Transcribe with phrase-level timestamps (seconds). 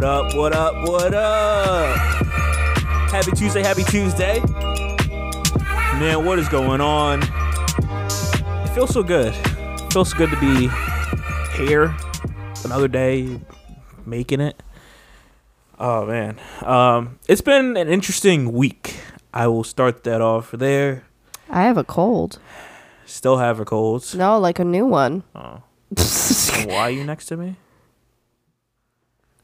[0.00, 0.34] What up?
[0.34, 0.88] What up?
[0.88, 1.96] What up?
[3.10, 4.40] Happy Tuesday, happy Tuesday.
[6.00, 7.22] Man, what is going on?
[7.22, 9.34] It feels so good.
[9.34, 10.70] It feels so good to be
[11.54, 11.94] here
[12.64, 13.42] another day
[14.06, 14.62] making it.
[15.78, 16.40] Oh man.
[16.62, 19.00] Um it's been an interesting week.
[19.34, 21.04] I will start that off there.
[21.50, 22.38] I have a cold.
[23.04, 24.14] Still have a cold.
[24.14, 25.24] No, like a new one.
[25.34, 25.60] Oh.
[26.64, 27.56] Why are you next to me?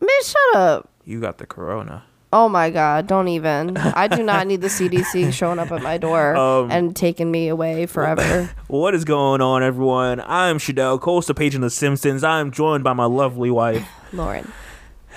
[0.01, 0.91] Man, shut up.
[1.05, 2.05] You got the corona.
[2.33, 3.77] Oh my god, don't even.
[3.77, 7.49] I do not need the CDC showing up at my door Um, and taking me
[7.49, 8.51] away forever.
[8.67, 10.21] What is going on, everyone?
[10.21, 12.25] I'm Shadell, co-host of Page and the Simpsons.
[12.25, 13.87] I'm joined by my lovely wife.
[14.13, 14.51] Lauren.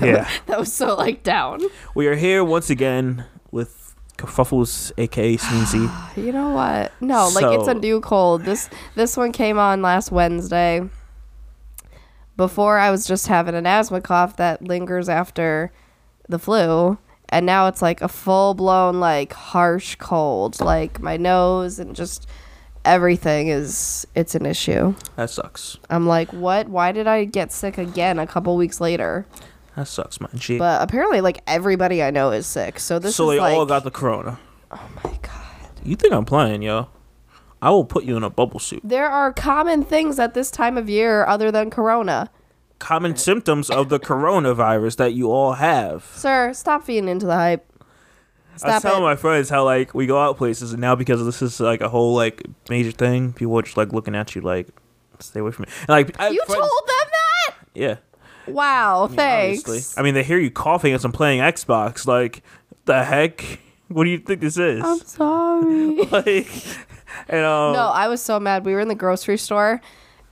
[0.00, 1.60] yeah, That was so like down.
[1.94, 5.90] we are here once again with Kerfuffles, aka Sneezy.
[6.16, 6.92] You know what?
[7.00, 8.44] No, like it's a new cold.
[8.44, 10.82] This this one came on last Wednesday.
[12.40, 15.70] Before I was just having an asthma cough that lingers after
[16.26, 16.96] the flu,
[17.28, 20.58] and now it's like a full blown like harsh cold.
[20.58, 22.26] Like my nose and just
[22.82, 24.94] everything is it's an issue.
[25.16, 25.76] That sucks.
[25.90, 26.66] I'm like, what?
[26.70, 29.26] Why did I get sick again a couple weeks later?
[29.76, 30.30] That sucks, man.
[30.34, 30.56] Gee.
[30.56, 32.80] But apparently, like everybody I know is sick.
[32.80, 34.38] So this so is they like, all got the corona.
[34.70, 35.68] oh my god.
[35.84, 36.88] You think I'm playing, yo?
[37.62, 38.80] I will put you in a bubble suit.
[38.82, 42.30] There are common things at this time of year other than corona.
[42.78, 46.04] Common symptoms of the coronavirus that you all have.
[46.14, 47.66] Sir, stop feeding into the hype.
[48.62, 49.06] I was telling it.
[49.06, 51.88] my friends how like we go out places and now because this is like a
[51.88, 54.68] whole like major thing, people are just like looking at you like
[55.18, 55.68] stay away from me.
[55.80, 57.54] And, like I you friends- told them that?
[57.74, 57.96] yeah.
[58.46, 59.60] Wow, thanks.
[59.60, 60.00] Obviously.
[60.00, 62.06] I mean, they hear you coughing as I'm playing Xbox.
[62.06, 62.42] Like,
[62.86, 63.60] the heck?
[63.88, 64.82] What do you think this is?
[64.82, 65.96] I'm sorry.
[66.10, 66.48] like,
[67.28, 68.64] and um, no, I was so mad.
[68.64, 69.80] We were in the grocery store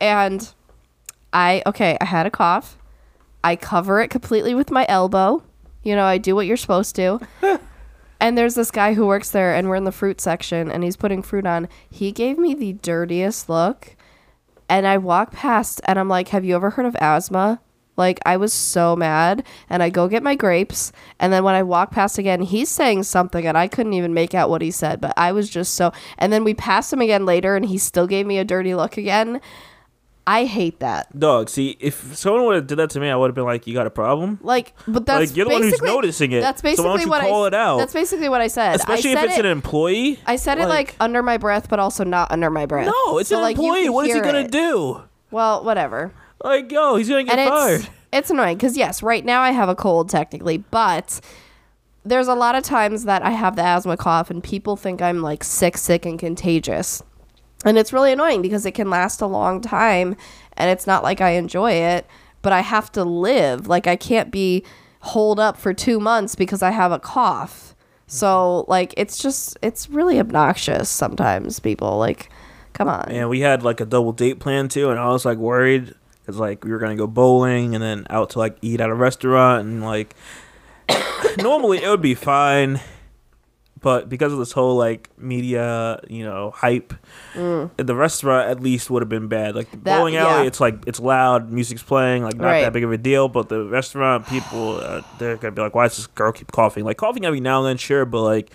[0.01, 0.53] and
[1.33, 2.79] I okay, I had a cough.
[3.43, 5.43] I cover it completely with my elbow.
[5.83, 7.21] You know, I do what you're supposed to.
[8.21, 10.97] and there's this guy who works there and we're in the fruit section and he's
[10.97, 11.69] putting fruit on.
[11.91, 13.97] He gave me the dirtiest look.
[14.69, 17.61] And I walk past and I'm like, "Have you ever heard of asthma?"
[17.99, 21.63] Like I was so mad and I go get my grapes and then when I
[21.65, 25.01] walk past again he's saying something and I couldn't even make out what he said
[25.01, 28.07] but I was just so and then we passed him again later and he still
[28.07, 29.41] gave me a dirty look again.
[30.31, 31.19] I hate that.
[31.19, 31.49] dog.
[31.49, 33.73] See, if someone would have did that to me, I would have been like, "You
[33.73, 36.43] got a problem." Like but that's Like, you're the one who's noticing it.
[36.43, 37.79] That's So why basically don't you what call I it out?
[37.79, 38.77] That's basically what I said.
[38.77, 40.21] Especially I if it's it, an employee.
[40.27, 42.87] I said it like under my breath but also not under my breath.
[42.93, 43.89] no, it's So, an like, employee.
[43.89, 44.51] What is he gonna it.
[44.51, 45.01] do?
[45.31, 46.13] Well, whatever.
[46.43, 47.81] Like, yo, he's gonna get and fired.
[47.81, 51.21] it's it's annoying because yes, right now I have a cold technically, but
[52.05, 55.21] there's a lot of times that I have the asthma cough and people think I'm
[55.21, 57.03] like sick, sick and contagious.
[57.65, 60.17] And it's really annoying because it can last a long time
[60.57, 62.07] and it's not like I enjoy it,
[62.41, 63.67] but I have to live.
[63.67, 64.65] Like I can't be
[65.01, 67.75] holed up for 2 months because I have a cough.
[68.07, 68.27] So
[68.63, 68.71] mm-hmm.
[68.71, 72.31] like it's just it's really obnoxious sometimes people like
[72.73, 73.09] come on.
[73.11, 75.95] Yeah, we had like a double date plan too, and I was like worried
[76.29, 78.95] because like we were gonna go bowling and then out to like eat at a
[78.95, 80.15] restaurant and like
[81.39, 82.79] normally it would be fine,
[83.81, 86.93] but because of this whole like media, you know, hype,
[87.35, 89.55] the restaurant at least would have been bad.
[89.57, 89.85] Like the Mm.
[89.85, 90.47] That- bowling alley, yeah.
[90.47, 92.61] it's like it's loud, music's playing, like not Right.
[92.61, 93.29] that big of a deal.
[93.31, 96.85] But the restaurant people, uh, they're gonna be like, "Why does this girl keep coughing?"
[96.85, 98.51] Like coughing every now and then, sure, but like.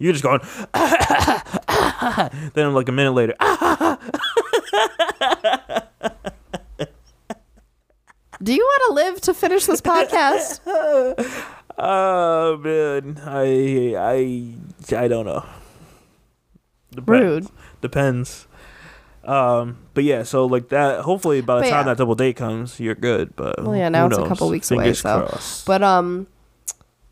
[0.00, 0.38] You're just going,
[2.54, 3.34] then like a minute later,
[8.42, 10.60] Do you want to live to finish this podcast?
[11.80, 15.46] Oh man, I I I don't know.
[16.90, 17.08] Depends.
[17.08, 17.46] Rude.
[17.80, 18.48] Depends.
[19.22, 21.02] Um, but yeah, so like that.
[21.02, 21.92] Hopefully, by the But time yeah.
[21.92, 23.36] that double date comes, you're good.
[23.36, 25.66] But Well, yeah, now it's a couple weeks away, Fingers so- crossed.
[25.66, 26.26] But um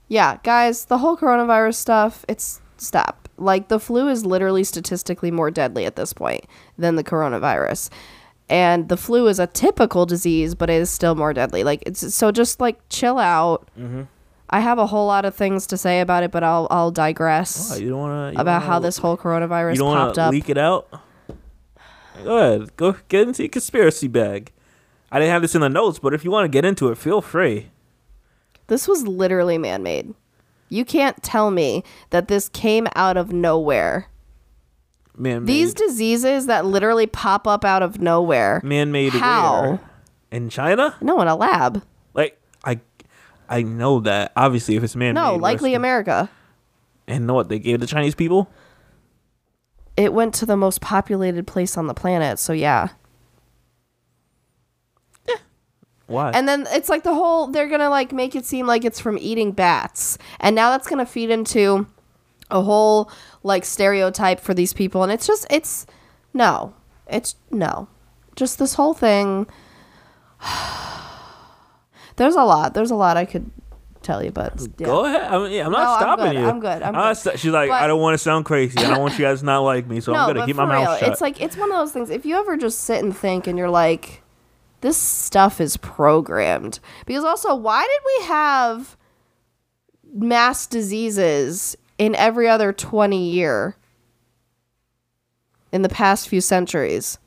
[0.08, 3.28] yeah, guys, the whole coronavirus stuff, it's stop.
[3.38, 6.44] Like the flu is literally statistically more deadly at this point
[6.76, 7.90] than the coronavirus.
[8.48, 11.64] And the flu is a typical disease, but it is still more deadly.
[11.64, 13.68] Like it's so just like chill out.
[13.78, 14.02] Mm-hmm.
[14.48, 17.72] I have a whole lot of things to say about it, but I'll I'll digress
[17.72, 20.30] Oh, you don't want to about how this whole coronavirus you don't popped up.
[20.30, 20.88] leak it out.
[22.22, 24.52] Go ahead, go get into your conspiracy bag.
[25.10, 26.96] I didn't have this in the notes, but if you want to get into it,
[26.98, 27.70] feel free.
[28.68, 30.14] This was literally man made.
[30.68, 34.08] You can't tell me that this came out of nowhere.
[35.18, 38.60] Man, These diseases that literally pop up out of nowhere.
[38.62, 39.62] man-made How?
[39.62, 39.80] where?
[40.30, 40.94] in China.
[41.00, 41.82] No, in a lab.
[42.14, 42.80] Like I,
[43.48, 46.30] I know that obviously if it's man-made, No, likely America.
[47.06, 48.50] And know what they gave the Chinese people?
[49.96, 52.88] It went to the most populated place on the planet, so yeah.
[55.28, 55.36] Eh.
[56.06, 56.32] Why?
[56.32, 59.16] And then it's like the whole they're gonna like make it seem like it's from
[59.18, 61.86] eating bats, and now that's gonna feed into
[62.50, 63.10] a whole
[63.46, 65.86] like stereotype for these people, and it's just it's
[66.34, 66.74] no,
[67.06, 67.88] it's no,
[68.34, 69.46] just this whole thing.
[72.16, 72.74] There's a lot.
[72.74, 73.50] There's a lot I could
[74.02, 74.86] tell you, but yeah.
[74.86, 75.22] Go ahead.
[75.22, 76.46] I mean, yeah, I'm not No, I'm stopping you.
[76.48, 76.82] I'm good.
[76.82, 77.38] I'm not good.
[77.38, 78.78] she's like, But- I don't want to sound crazy.
[78.78, 80.98] I don't want you guys not like me, so I'm gonna keep my for mouth
[80.98, 81.12] shut.
[81.12, 82.10] It's like it's one of those things.
[82.10, 84.22] If you ever just sit and think, and you're like,
[84.80, 86.80] this stuff is programmed.
[87.04, 88.96] Because also, why did we have
[90.14, 93.76] mass diseases in every other 20 year
[95.72, 97.18] in the past few centuries?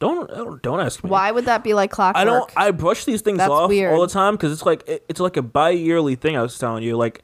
[0.00, 1.08] don't don't- ask me.
[1.08, 2.20] Why would that be like clockwork?
[2.20, 2.50] I don't.
[2.56, 3.94] I brush these things That's off weird.
[3.94, 6.36] all the time because it's like it, it's like a bi-yearly thing.
[6.36, 7.22] I was telling you, like.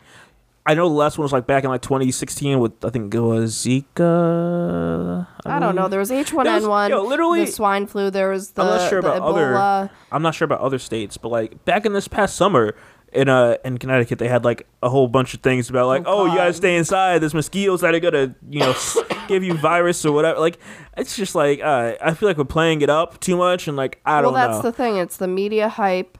[0.67, 3.19] I know the last one was like back in like 2016 with I think it
[3.21, 5.27] was Zika.
[5.47, 5.89] I don't know.
[5.89, 8.11] There was H1N1, yo, literally- the swine flu.
[8.11, 9.53] There was the, I'm not sure the about other.
[9.55, 9.91] Ebola.
[10.13, 12.77] I'm not sure about other states, but like back in this past summer
[13.13, 16.23] in uh in Connecticut, they had like a whole bunch of things about like, Oh,
[16.23, 17.19] oh, you gotta stay inside.
[17.19, 18.75] There's mosquitoes that are gonna you know
[19.29, 20.39] give you virus or whatever.
[20.41, 20.59] Like
[20.97, 24.01] it's just like uh, I feel like we're playing it up too much, and like
[24.07, 24.97] I Well, don't know well that's the thing.
[24.97, 26.19] It's the media hype,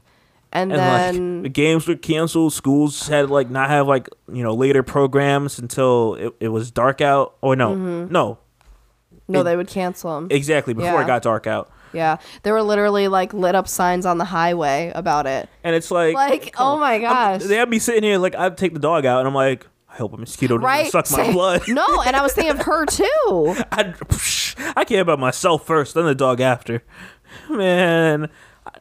[0.51, 2.53] and, and then like the games were canceled.
[2.53, 6.99] Schools had like not have like you know later programs until it, it was dark
[7.01, 7.35] out.
[7.41, 8.11] Or no, Mm-hmm.
[8.13, 8.37] no,
[9.27, 10.27] no, it- they would cancel them.
[10.29, 11.03] exactly before Yeah.
[11.03, 11.71] it got dark out.
[11.93, 15.49] Yeah, there were literally like lit up signs on the highway about it.
[15.63, 17.43] And it's like, Like, oh my I'm- gosh.
[17.43, 19.95] they have me sitting here like I'd take the dog out, and I'm like, I
[19.97, 20.91] hope a mosquito doesn't Right?
[20.91, 21.63] suck my blood.
[21.67, 23.55] no, and I was thinking of her too.
[23.71, 23.93] I,
[24.75, 26.81] I care about myself first, then the dog after.
[27.49, 28.29] Man,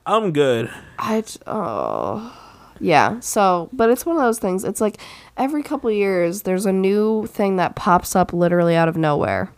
[0.07, 0.71] I'm good.
[0.99, 2.37] I oh.
[2.81, 3.19] yeah.
[3.21, 4.63] So, but it's one of those things.
[4.65, 4.99] It's like
[5.37, 9.51] every couple years there's a new thing that pops up literally out of nowhere,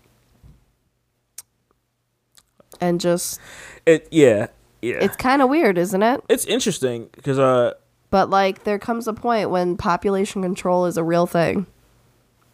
[2.83, 3.41] and just
[3.87, 4.49] It yeah
[4.83, 4.97] yeah.
[5.01, 6.21] it's kind of weird, isn't it?
[6.29, 7.73] it's interesting because uh
[8.11, 11.67] But like there comes a point when population control is a real thing.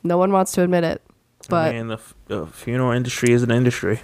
[0.04, 1.02] No one wants to admit it.
[1.48, 4.00] But I mean the, f- the funeral industry is an industry.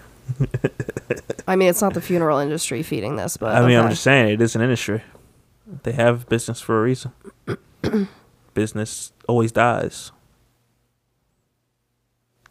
[1.47, 4.33] I mean, it's not the funeral industry feeding this, but I mean, I'm just saying
[4.33, 5.03] it is an industry.
[5.83, 7.13] They have business for a reason.
[8.55, 10.13] business always dies.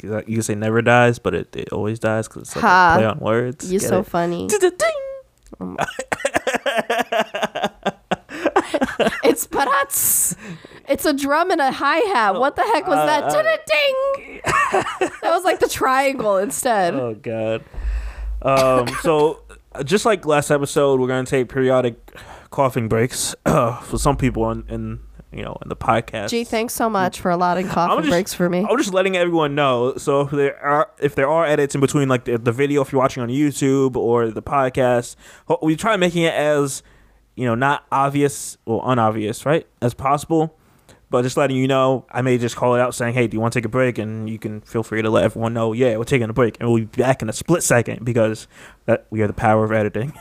[0.04, 2.94] You can say never dies, but it, it always dies because it's like Ha.
[2.94, 3.72] a play on words.
[3.72, 4.08] You're Get so it?
[4.08, 4.48] funny.
[4.60, 4.70] Ding!
[9.24, 10.36] It's parats.
[10.88, 12.36] It's a drum and a hi hat.
[12.36, 13.24] What the heck was Uh, that?
[13.24, 14.42] uh, Ta-da-ding!
[15.22, 16.94] that was like the triangle instead.
[16.94, 17.64] Oh god.
[18.42, 18.88] Um.
[19.02, 19.42] So,
[19.86, 21.96] just like last episode, we're gonna take periodic
[22.50, 25.00] coughing breaks for some people in, in
[25.34, 26.30] you know in the podcast.
[26.30, 28.66] Gee, thanks so much for allowing coffee just- breaks for me.
[28.70, 29.96] I'm just letting everyone know.
[29.98, 32.92] So if there are if there are edits in between, like the, the video, if
[32.92, 35.16] you're watching on YouTube or the podcast,
[35.62, 36.84] we try making it as
[37.36, 40.58] you know not obvious or unobvious, right, as possible.
[41.10, 43.40] But just letting you know, I may just call it out saying, "Hey, do you
[43.40, 45.96] want to take a break?" And you can feel free to let everyone know, "Yeah,
[45.98, 48.48] we're taking a break, and we'll be back in a split second because
[48.86, 50.14] that we are the power of editing."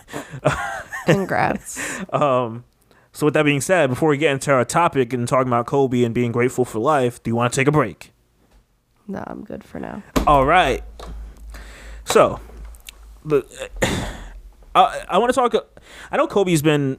[1.07, 1.81] Congrats.
[2.13, 2.65] Um,
[3.13, 6.03] so with that being said, before we get into our topic and talking about Kobe
[6.03, 8.13] and being grateful for life, do you want to take a break?
[9.09, 10.03] no, I'm good for now.
[10.27, 10.83] All right.
[12.05, 12.41] So,
[13.25, 13.45] the
[14.75, 15.55] I I want to talk.
[16.11, 16.99] I know Kobe's been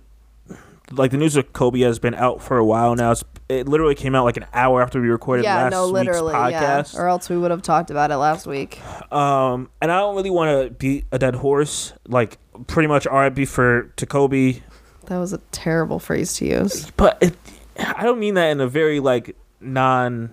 [0.91, 3.11] like the news of Kobe has been out for a while now.
[3.11, 6.33] It's, it literally came out like an hour after we recorded Yeah, last no, literally,
[6.33, 6.81] week's yeah.
[6.81, 6.99] podcast.
[6.99, 8.79] Or else we would have talked about it last week.
[9.11, 11.93] Um, and I don't really want to beat a dead horse.
[12.07, 13.45] Like pretty much R.I.P.
[13.45, 14.61] for to Kobe,
[15.07, 16.89] That was a terrible phrase to use.
[16.97, 17.35] but it,
[17.77, 20.31] I don't mean that in a very like non.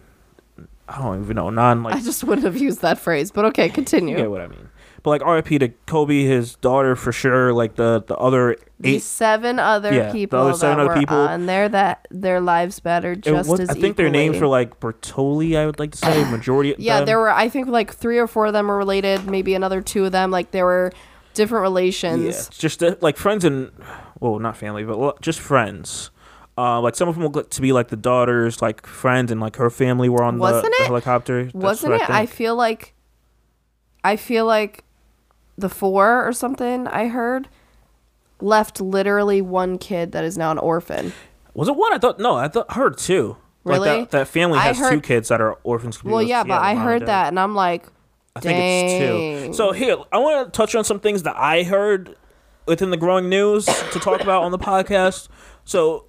[0.89, 3.69] I don't even know non like I just wouldn't have used that phrase, but okay,
[3.69, 4.17] continue.
[4.17, 4.69] you get what I mean.
[5.03, 5.59] But like R.I.P.
[5.61, 7.55] to Kobe, his daughter for sure.
[7.55, 9.03] Like the the other the eight.
[9.03, 11.17] seven other Yeah, the people other seven that other people.
[11.17, 14.79] on there that their lives mattered just was- as I think their names were like
[14.81, 15.57] Bertoli.
[15.57, 16.75] I would like to say majority.
[16.75, 17.07] Of Yeah, them.
[17.07, 20.05] there were I think like three or four of them were related, maybe another two
[20.05, 20.93] of them like there were
[21.33, 22.25] different relations.
[22.25, 23.71] Yeah, just uh, like friends and
[24.21, 26.11] well, not family, but just friends.
[26.59, 29.41] Uh, like some of them will get to be like the daughters, like friends, and
[29.41, 31.45] like her family were on the, Wasn't the it- helicopter.
[31.45, 32.11] That's Wasn't it?
[32.11, 32.95] I feel like
[34.05, 34.85] I feel like
[35.57, 37.49] the four or something I heard
[38.41, 41.13] left literally one kid that is now an orphan.
[41.55, 41.93] was it one?
[41.93, 43.37] I thought no, I thought heard two.
[43.65, 44.01] Like Really?
[44.01, 46.03] that, that family has two kids that are orphans.
[46.03, 47.87] Well, yeah, but I heard that and I'm like
[48.35, 49.53] I think it's two.
[49.55, 52.17] So here, I want to touch on some things that I heard
[52.67, 55.29] within the growing news to talk about on the podcast.
[55.65, 56.07] So,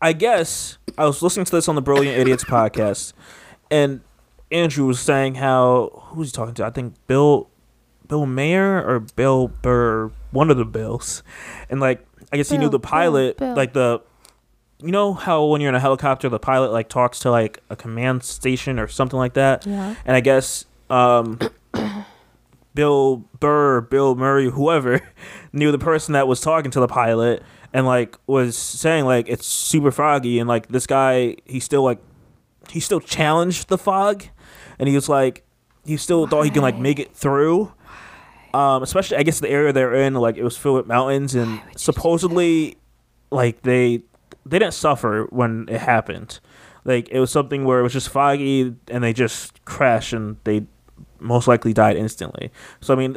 [0.00, 3.12] I guess I was listening to this on the Brilliant Idiots podcast,
[3.70, 4.00] and
[4.50, 6.64] Andrew was saying how who was he talking to?
[6.64, 7.48] I think Bill,
[8.08, 11.22] Bill Maher or Bill Burr, one of the Bills,
[11.70, 13.56] and like I guess he knew the pilot, Bill, Bill.
[13.56, 14.02] like the,
[14.78, 17.76] you know how when you're in a helicopter, the pilot like talks to like a
[17.76, 19.66] command station or something like that.
[19.66, 19.94] Yeah.
[20.04, 21.38] And I guess um,
[22.76, 25.00] Bill Burr, Bill Murray, whoever
[25.52, 27.42] knew the person that was talking to the pilot
[27.72, 31.98] and like was saying like it's super foggy and like this guy he still like
[32.70, 34.24] he still challenged the fog
[34.78, 35.44] and he was like
[35.84, 37.72] he still thought he can like make it through.
[38.52, 41.60] Um, especially I guess the area they're in, like it was filled with mountains and
[41.76, 42.76] supposedly
[43.30, 44.02] like they
[44.44, 46.40] they didn't suffer when it happened.
[46.84, 50.66] Like it was something where it was just foggy and they just crashed and they
[51.20, 52.50] most likely died instantly.
[52.80, 53.16] So I mean,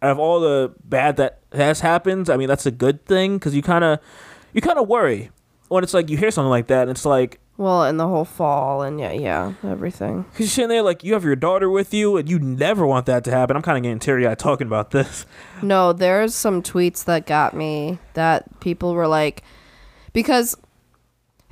[0.00, 3.54] out of all the bad that has happened, I mean that's a good thing because
[3.54, 3.98] you kind of
[4.52, 5.30] you kind of worry
[5.68, 8.24] when it's like you hear something like that and it's like Well, and the whole
[8.24, 10.22] fall and yeah, yeah, everything.
[10.22, 13.06] because you're sitting there like you have your daughter with you and you never want
[13.06, 13.56] that to happen.
[13.56, 15.24] I'm kind of getting teary eyed talking about this.
[15.62, 19.44] No, there's some tweets that got me that people were like,
[20.12, 20.56] because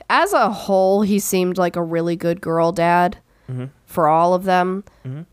[0.09, 3.19] as a whole, he seemed like a really good girl dad
[3.87, 4.85] for all of them.
[5.07, 5.27] Mhm.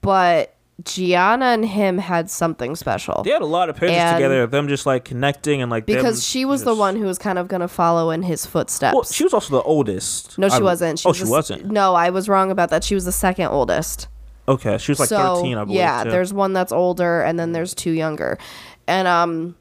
[0.00, 3.22] But Gianna and him had something special.
[3.24, 5.86] They had a lot of pictures And- together of them just like connecting and like
[5.86, 8.46] them because she was the one who was kind of going to follow in his
[8.46, 8.94] footsteps.
[8.94, 10.38] Well, she was also the oldest.
[10.38, 11.04] no, she I- wasn't.
[11.04, 11.66] oh, was she the wasn't.
[11.66, 12.84] No, I was wrong about that.
[12.84, 14.06] She was the second oldest.
[14.46, 15.76] Okay, she was like so, 13, I believe.
[15.76, 16.10] Yeah, too.
[16.10, 18.38] there's one that's older and then there's two younger.
[18.86, 19.56] And um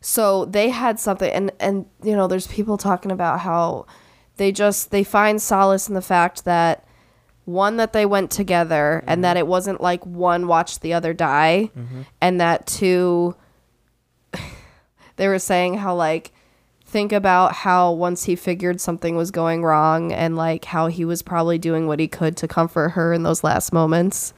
[0.00, 3.86] so they had something and and you know, there's people talking about how
[4.36, 6.84] they just they find solace in the fact that
[7.46, 11.70] one that they went together and that it wasn't like one watched the other die
[12.20, 13.34] and that two
[15.16, 16.32] they were saying how like
[16.84, 21.22] think about how once he figured something was going wrong and like how he was
[21.22, 24.32] probably doing what he could to comfort her in those last moments.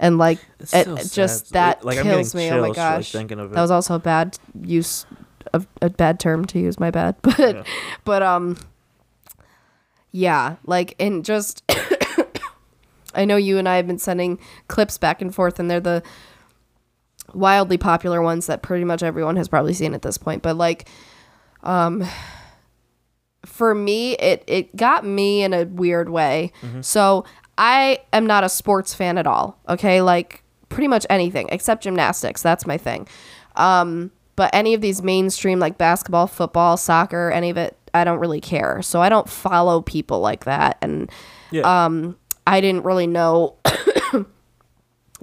[0.00, 2.50] And like it, so it just Like- that like, kills me.
[2.50, 3.14] Oh my like, gosh.
[3.14, 5.06] of that was also a bad use
[5.52, 7.14] of a bad term to use my bad.
[7.22, 7.62] But Yeah.
[8.04, 8.56] but um
[10.10, 11.62] yeah like and just
[13.14, 16.02] i know you and i have been sending clips back and forth and they're the
[17.32, 20.42] wildly popular ones that pretty much everyone has probably seen at this point.
[20.42, 20.88] But like
[21.62, 22.06] um
[23.44, 26.52] for me it it got me in a weird way.
[26.82, 27.24] So
[27.56, 30.02] i am not a sports fan at all okay?
[30.02, 32.42] Like pretty much anything except gymnastics.
[32.42, 33.08] That's my thing.
[33.56, 38.18] Um but any of these mainstream like basketball football soccer any of it i don't
[38.18, 38.82] really care.
[38.82, 40.76] So i don't follow people like that.
[40.82, 41.10] And
[41.50, 41.84] yeah.
[41.86, 43.56] um i didn't really know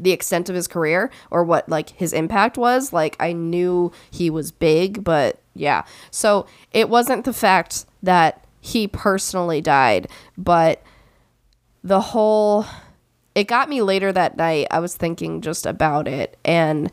[0.01, 2.91] the extent of his career or what like his impact was.
[2.91, 5.83] Like i knew he was big but yeah.
[6.09, 10.81] So it wasn't the fact that he personally died but
[11.83, 12.65] the whole
[13.33, 14.67] it got me later that night.
[14.71, 16.91] I was thinking just about it and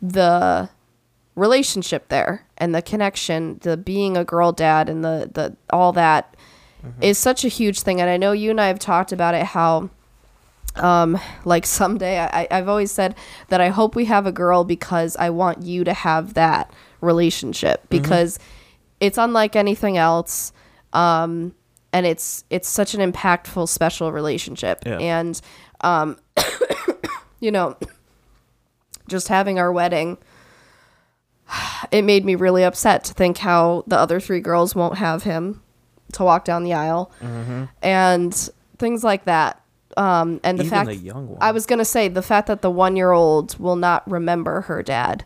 [0.00, 0.70] the
[1.34, 6.36] relationship there and the connection the being a girl dad and the the all that
[7.00, 9.44] is such a huge thing and i know you and i have talked about it
[9.44, 9.90] how
[10.76, 13.14] um like someday I, i've always said
[13.48, 17.88] that i hope we have a girl because i want you to have that relationship
[17.90, 18.38] because
[19.00, 20.52] it's unlike anything else
[20.92, 21.54] um
[21.92, 24.82] and it's it's such an impactful special relationship.
[24.84, 24.98] Yeah.
[24.98, 25.40] and
[25.80, 26.16] um
[27.40, 27.76] you know
[29.08, 30.18] just having our wedding
[31.92, 35.62] it made me really upset to think how the other three girls won't have him
[36.12, 37.10] to walk down the aisle.
[37.82, 39.60] And things like that.
[39.96, 41.38] Um and the Even fact the young one.
[41.40, 44.82] i was gonna say the fact that the one year old will not remember her
[44.82, 45.24] dad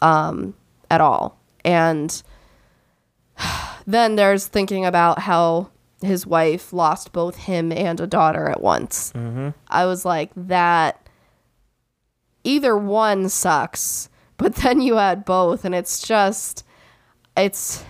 [0.00, 0.54] um
[0.90, 1.38] at all.
[1.64, 2.22] And
[3.86, 5.70] then there's thinking about how
[6.02, 9.12] his wife lost both him and a daughter at once.
[9.68, 11.08] I was like that
[12.44, 16.64] either one sucks but then you add both and it's just
[17.36, 17.84] it's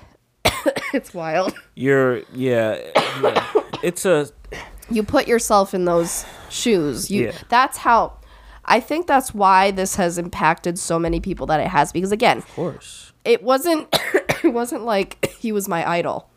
[0.94, 2.80] it's wild You're yeah,
[3.22, 3.62] yeah.
[3.82, 4.28] It's a
[4.90, 7.32] you put yourself in those shoes you Yeah.
[7.48, 8.18] that's how
[8.64, 12.38] i think that's why this has impacted so many people that it has because again
[12.38, 13.12] of course.
[13.24, 13.88] it wasn't
[14.44, 16.30] it wasn't like he was my idol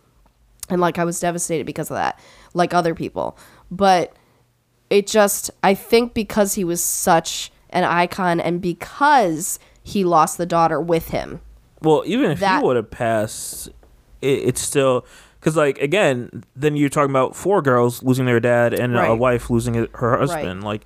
[0.69, 2.19] and like i was devastated because of that
[2.53, 3.37] like other people
[3.69, 4.13] but
[4.89, 10.45] it just i think because he was such an icon and because he lost the
[10.45, 11.39] daughter with him
[11.83, 13.69] Well, even if That- you would have passed,
[14.21, 15.05] it, it's still
[15.39, 19.49] because like again, then you're talking about four girls losing their dad and a wife
[19.49, 20.83] losing her husband, like,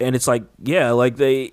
[0.00, 1.52] and it's like yeah, like they.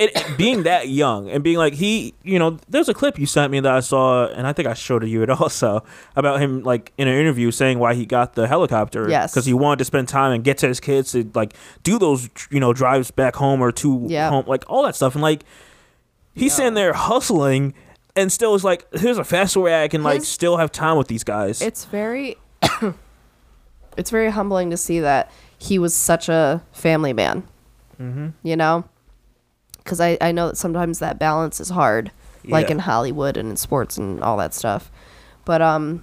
[0.00, 3.50] It, being that young and being like he, you know, there's a clip you sent
[3.50, 5.82] me that I saw, and I think I showed it you it also
[6.14, 9.32] about him like in an interview saying why he got the helicopter, Yes.
[9.32, 11.52] because he wanted to spend time and get to his kids to like
[11.82, 14.28] do those, you know, drives back home or to Yeah.
[14.30, 15.42] home, like all that stuff, and like
[16.32, 17.74] He's sitting there hustling,
[18.18, 20.96] and still is like, here's a faster way I can like His- still have time
[20.98, 21.62] with these guys.
[21.62, 22.36] It's very
[23.96, 27.44] it's very humbling to see that he was such a family man.
[28.00, 28.28] Mm-hmm.
[28.42, 28.84] You know?
[29.84, 32.10] Cuz I I know that sometimes that balance is hard
[32.44, 32.72] like Yeah.
[32.72, 34.90] in Hollywood and in sports and all that stuff.
[35.44, 36.02] But um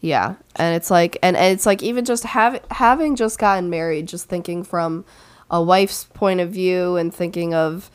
[0.00, 4.06] yeah, and it's like and, and it's like even just have, having just gotten married,
[4.06, 5.04] just thinking from
[5.50, 7.90] a wife's point of view and thinking of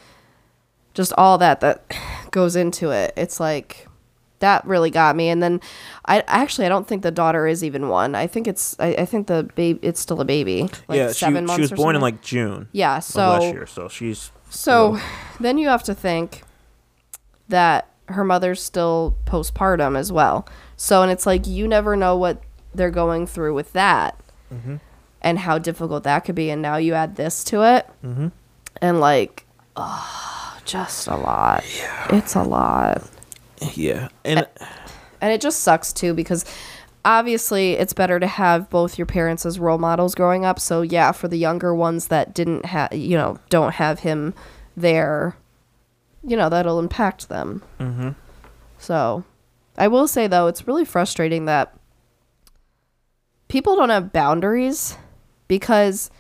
[0.94, 1.84] just all that that
[2.32, 3.14] goes into it.
[3.16, 3.88] It's like
[4.40, 5.30] that really got me.
[5.30, 5.62] And then
[6.06, 8.16] I actually I don't think the daughter is even one.
[8.16, 10.64] I think it's I, I think the baby it's still a baby.
[10.88, 13.00] Like yeah, she, seven she months was or born in like June yeah.
[13.00, 15.08] So last year, so she's so little.
[15.40, 16.44] then you have to think
[17.48, 20.48] that her mother's still postpartum as well.
[20.76, 22.42] So and it's like you never know what
[22.74, 24.20] they're going through with that.
[24.54, 24.78] Mm-hmm.
[25.22, 27.88] And how difficult that could be and now you add this to it.
[28.04, 28.30] Mm-hmm.
[28.82, 30.39] And like oh,
[30.70, 31.64] just a lot.
[31.78, 32.16] Yeah.
[32.16, 33.04] It's a lot.
[33.74, 34.48] yeah, and
[35.22, 36.46] And it just sucks too because
[37.04, 40.60] obviously it's better to have both your parents as role models growing up.
[40.60, 44.34] So yeah, for the younger ones that didn't have, you know, don't have him
[44.78, 45.36] there,
[46.24, 47.64] you know, that'll impact them.
[47.80, 48.16] Mhm.
[48.78, 49.24] So
[49.78, 51.74] I will say though, it's really frustrating that
[53.48, 54.96] people don't have boundaries
[55.48, 56.12] because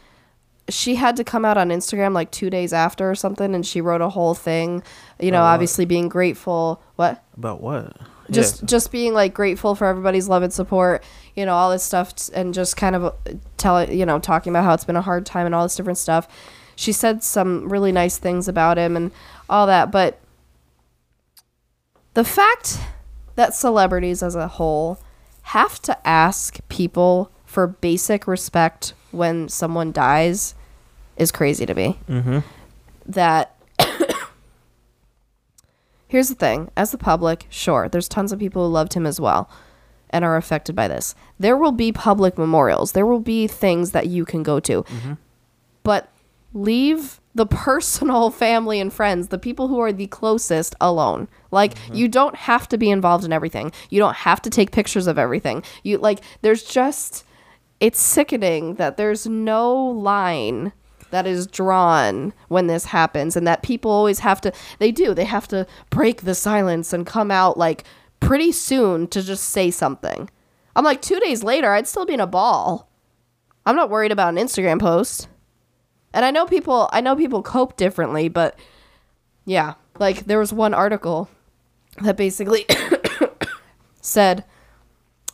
[0.69, 3.81] she had to come out on Instagram like two days after or something, and she
[3.81, 4.83] wrote a whole thing,
[5.19, 6.81] you know, obviously being grateful.
[6.95, 7.23] What?
[7.37, 7.95] about what?
[8.31, 8.67] just Yeah.
[8.67, 11.03] just being like grateful for everybody's love and support
[11.35, 13.11] you know all this stuff and just kind of uh,
[13.57, 15.97] telling you know talking about how it's been a hard time and all this different
[15.97, 16.27] stuff
[16.75, 19.11] she said some really nice things about him and
[19.49, 20.19] all that but
[22.13, 22.79] the fact
[23.35, 24.99] that celebrities as a whole
[25.41, 30.53] have to ask people for basic respect when someone dies
[31.19, 31.99] is crazy to me.
[32.09, 32.41] Mhm.
[33.05, 33.55] that
[36.07, 36.69] here's the thing.
[36.75, 39.49] As the public sure there's tons of people who loved him as well
[40.09, 41.13] and are affected by this.
[41.39, 42.93] There will be public memorials.
[42.93, 44.83] There will be things that you can go to.
[45.83, 46.09] But
[46.53, 51.27] leave the personal family and friends the people who are the closest alone.
[51.51, 53.71] Like you don't have to be involved in everything.
[53.91, 55.63] You don't have to take pictures of everything.
[55.83, 57.23] You like there's just
[57.79, 60.73] it's sickening that there's no line
[61.11, 65.25] that is drawn when this happens and that people always have to they do they
[65.25, 67.83] have to break the silence and come out like
[68.19, 70.29] pretty soon to just say something.
[70.75, 72.89] I'm like two days later i'd still be in a ball.
[73.65, 75.27] I'm not worried about an instagram post.
[76.13, 78.57] And i know people i know people cope differently but
[79.45, 81.29] yeah like there was one article
[82.01, 82.65] that basically
[84.01, 84.43] said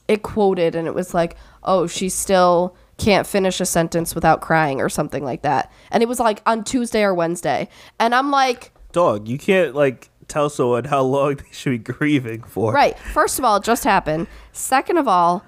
[0.08, 4.82] it quoted and it was like, "Oh, she's still can't finish a sentence without crying
[4.82, 7.70] or something like that." And it was like on Tuesday or Wednesday.
[8.00, 9.28] And I'm like, dog.
[9.28, 12.74] You can't like tell someone how long they should be grieving for.
[12.74, 14.28] right, first of all, it just happened.
[14.54, 15.44] Second of all,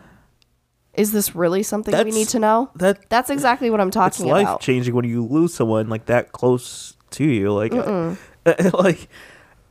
[0.93, 2.69] is this really something we need to know?
[2.75, 4.53] That That's exactly what I'm talking it's life about.
[4.53, 7.53] Life changing when you lose someone like that close to you.
[7.53, 7.73] Like,
[8.73, 9.07] like,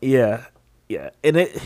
[0.01, 0.47] yeah,
[0.89, 1.61] yeah, and it.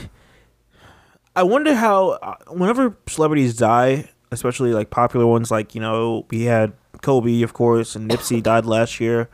[1.37, 6.44] I wonder how uh, whenever celebrities die, especially like popular ones, like you know we
[6.44, 9.28] had Kobe, of course, and Nipsey died last year.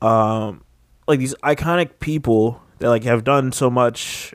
[0.00, 0.62] Um,
[1.08, 4.34] like these iconic people that like have done so much,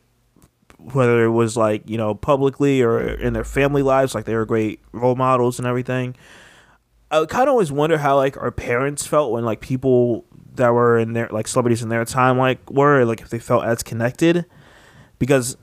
[0.77, 4.45] whether it was like you know publicly or in their family lives, like they were
[4.45, 6.15] great role models and everything.
[7.11, 10.97] I kind of always wonder how like our parents felt when like people that were
[10.97, 14.45] in their like celebrities in their time like were like if they felt as connected
[15.17, 15.57] because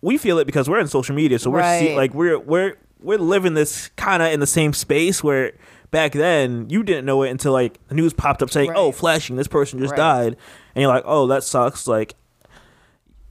[0.00, 3.18] we feel it because we're in social media so we're see, like we're we're we're
[3.18, 5.52] living this kind of in the same space where
[5.90, 8.78] back then you didn't know it until like the news popped up saying Right.
[8.78, 9.96] oh flashing this person just Right.
[9.98, 10.36] died
[10.74, 12.14] and you're like oh that sucks like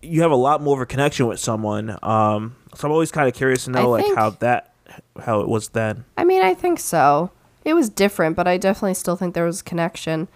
[0.01, 3.27] you have a lot more of a connection with someone um so i'm always kind
[3.27, 4.73] of curious to know I like think- how that
[5.21, 7.31] how it was then I mean, I think so.
[7.65, 10.27] It was different, but I definitely still think there was a connection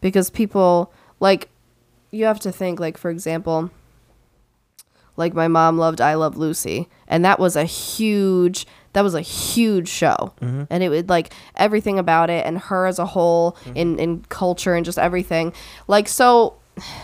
[0.00, 1.48] because people like
[2.10, 3.70] you have to think like for example
[5.16, 9.20] like my mom loved I Love Lucy and that was a huge that was a
[9.20, 10.34] huge show.
[10.40, 10.64] Mm-hmm.
[10.70, 13.76] And it would like everything about it and her as a whole mm-hmm.
[13.76, 15.52] in in culture and just everything.
[15.88, 16.56] Like so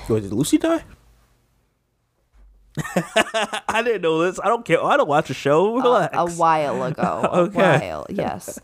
[0.09, 0.85] Wait, did Lucy die?
[3.68, 4.38] I didn't know this.
[4.42, 4.83] I don't care.
[4.83, 5.79] I don't watch a show.
[5.79, 6.14] Uh, Relax.
[6.16, 7.61] a while ago, Okay.
[7.61, 8.59] a while, yes.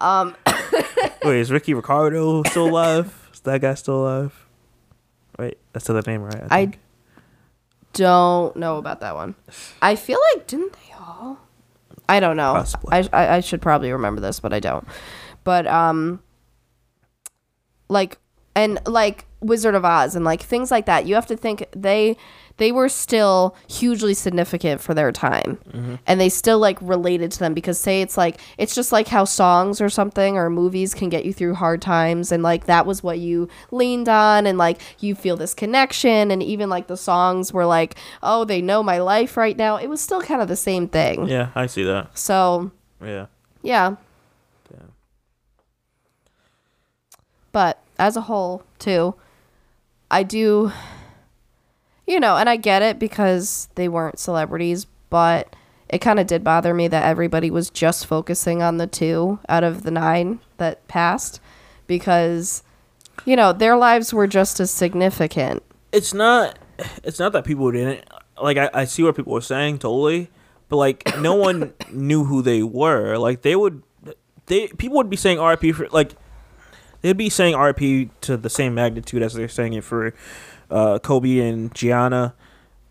[0.00, 0.36] Um,
[1.24, 3.28] Wait, is Ricky Ricardo still alive?
[3.32, 4.46] is that guy still alive?
[5.38, 6.44] Wait, that's the name, right?
[6.50, 6.78] I think.
[7.92, 9.36] don't know about that one.
[9.80, 11.38] I feel like didn't they all?
[12.08, 12.54] I don't know.
[12.54, 12.92] Possibly.
[12.92, 14.86] I, I I should probably remember this, but I don't.
[15.44, 16.22] But um,
[17.88, 18.18] like
[18.54, 21.06] and like Wizard of Oz and like things like that.
[21.06, 22.16] You have to think they
[22.58, 25.58] they were still hugely significant for their time.
[25.70, 25.94] Mm-hmm.
[26.06, 29.24] And they still like related to them because say it's like it's just like how
[29.24, 33.02] songs or something or movies can get you through hard times and like that was
[33.02, 37.52] what you leaned on and like you feel this connection and even like the songs
[37.52, 40.56] were like, "Oh, they know my life right now." It was still kind of the
[40.56, 41.26] same thing.
[41.28, 42.16] Yeah, I see that.
[42.18, 42.70] So,
[43.02, 43.26] Yeah.
[43.62, 43.96] yeah.
[44.72, 44.86] Yeah.
[47.52, 49.14] But as a whole, too,
[50.10, 50.72] I do,
[52.08, 55.54] you know, and I get it because they weren't celebrities, but
[55.90, 59.62] it kind of did bother me that everybody was just focusing on the two out
[59.62, 61.38] of the nine that passed
[61.86, 62.62] because,
[63.26, 65.62] you know, their lives were just as significant.
[65.92, 66.58] It's not.
[67.02, 68.04] It's not that people didn't
[68.40, 68.56] like.
[68.56, 70.30] I, I see what people were saying totally,
[70.68, 73.16] but like no one knew who they were.
[73.18, 73.82] Like they would,
[74.46, 76.12] they people would be saying RIP for like
[77.02, 80.14] they'd be saying RIP to the same magnitude as they're saying it for
[80.70, 82.34] uh, Kobe and Gianna,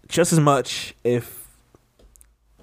[0.07, 1.47] just as much if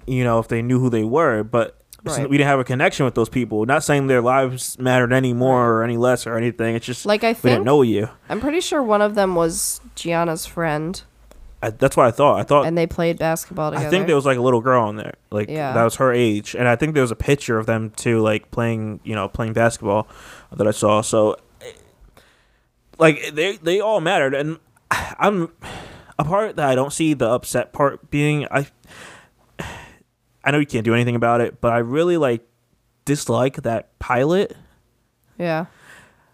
[0.07, 1.77] you know if they knew who they were, but.
[2.07, 2.29] Right.
[2.29, 3.65] We didn't have a connection with those people.
[3.65, 6.75] Not saying their lives mattered any more or any less or anything.
[6.75, 8.09] It's just Like, I we think, didn't know you.
[8.29, 11.01] I'm pretty sure one of them was Gianna's friend
[11.63, 12.39] I, that's what I thought.
[12.39, 13.87] I thought and they played basketball together.
[13.87, 15.73] I think there was like a little girl in there, like Yeah.
[15.73, 18.51] that was her age, and I think there was a picture of them too, like
[18.51, 20.07] playing, you know, playing basketball
[20.55, 21.01] that I saw.
[21.01, 21.71] So, eh,
[22.99, 24.59] like they they all mattered, and
[24.91, 25.51] I'm
[26.19, 28.67] a part that I don't see the upset part being I.
[30.43, 32.47] I know you can't do anything about it, but I really like
[33.05, 34.55] dislike that pilot
[35.39, 35.65] Yeah.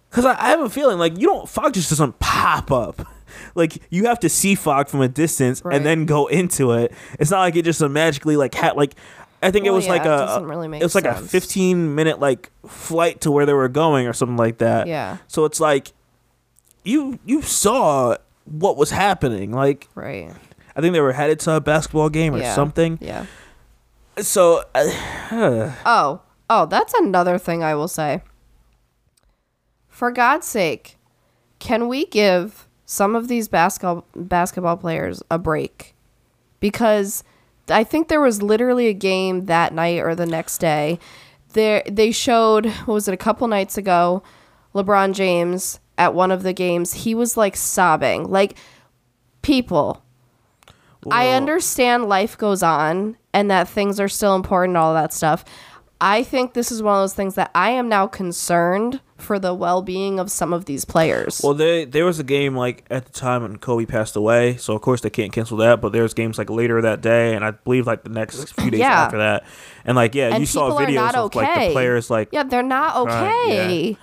[0.10, 3.08] because I, I have a feeling like you don't fog just doesn't pop up.
[3.56, 5.76] Like you have to see fog from a distance Right.
[5.76, 6.92] and then go into it.
[7.18, 8.94] It's not like it just magically like had like.
[9.42, 12.20] I think it was yeah, like a doesn't really it was like a 15 minute
[12.20, 14.88] like flight to where they were going or something like that.
[14.88, 15.18] Yeah.
[15.28, 15.94] So it's like
[16.84, 18.18] you you saw
[18.52, 19.52] what was happening.
[19.52, 20.32] Like Right.
[20.76, 22.54] I think they were headed to a basketball game or Yeah.
[22.56, 22.98] something.
[23.02, 23.26] Yeah.
[24.18, 28.22] So uh, Oh, oh, that's another thing I will say.
[29.88, 30.98] For God's sake,
[31.60, 35.94] can we give some of these basketball basketball players a break?
[36.60, 37.24] Because
[37.70, 41.00] I think there was literally a game that night or the next day.
[41.54, 44.24] There they showed what was it a couple nights ago,
[44.74, 48.24] LeBron James at one of the games, he was like sobbing.
[48.28, 48.58] Like
[49.44, 50.04] people,
[51.12, 55.46] I understand life goes on and that things are still important and all that stuff.
[56.04, 59.54] I think this is one of those things that I am now concerned for the
[59.54, 61.40] well being of some of these players.
[61.44, 64.74] Well, they, there was a game like at the time when Kobe passed away, so
[64.74, 65.80] of course they can't cancel that.
[65.82, 68.80] But there's games like later that day, and I believe like the next few days
[68.80, 69.04] Yeah.
[69.04, 69.46] after that,
[69.86, 73.06] and like yeah, And you saw videos of like the players like, yeah, they're not
[73.06, 73.96] Right, yeah.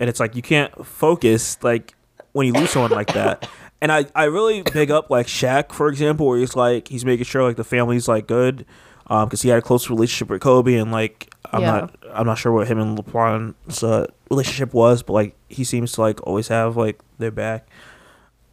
[0.00, 1.94] And it's like you can't focus like
[2.32, 3.48] when you lose someone like that.
[3.82, 7.24] And I I really big up like Shaq for example, where he's like he's making
[7.24, 8.66] sure like the family's like good,
[9.06, 11.70] um, because he had a close relationship with Kobe, and like I'm Yeah.
[11.70, 15.92] not I'm not sure what him and LeBron's uh, relationship was, but like he seems
[15.92, 17.68] to like always have like their back.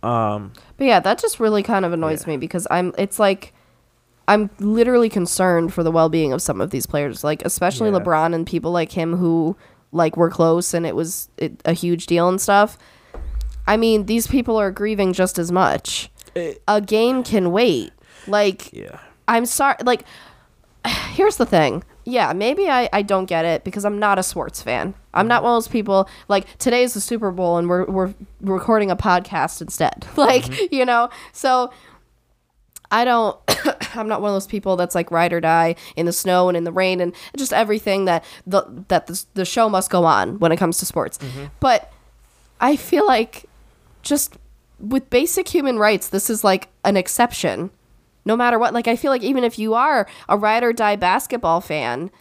[0.02, 0.54] Um.
[0.78, 2.30] But yeah, that just really kind of annoys Yeah.
[2.34, 3.54] me because I'm it's like
[4.30, 8.00] I'm literally concerned for the well-being of some of these players, like especially Yeah.
[8.00, 9.58] LeBron and people like him who
[9.92, 12.78] like were close and it was it, a huge deal and stuff.
[13.68, 16.10] I mean, these people are grieving just as much.
[16.36, 17.92] It- a game can wait.
[18.28, 19.00] Like Yeah.
[19.28, 19.76] I'm sorry.
[19.84, 20.04] Like,
[21.12, 21.84] here's the thing.
[22.06, 24.94] Yeah, maybe I, I don't get it because I'm not a sports fan.
[25.14, 28.14] I'm not one of those people like today is the Super Bowl and we're we're
[28.40, 30.06] recording a podcast instead.
[30.16, 30.74] Like, mm-hmm.
[30.74, 31.72] you know, so
[32.92, 33.38] I don't.
[33.96, 36.58] I'm not one of those people that's like ride or die in the snow and
[36.58, 40.40] in the rain and just everything that the that the, the show must go on
[40.40, 41.20] when it comes to sports.
[41.60, 41.92] But
[42.60, 43.46] I feel like
[44.02, 44.38] just
[44.80, 47.72] with basic human rights, this is like an exception.
[48.26, 50.98] No matter what, like I feel like even if you are a ride or die
[50.98, 52.12] basketball fan,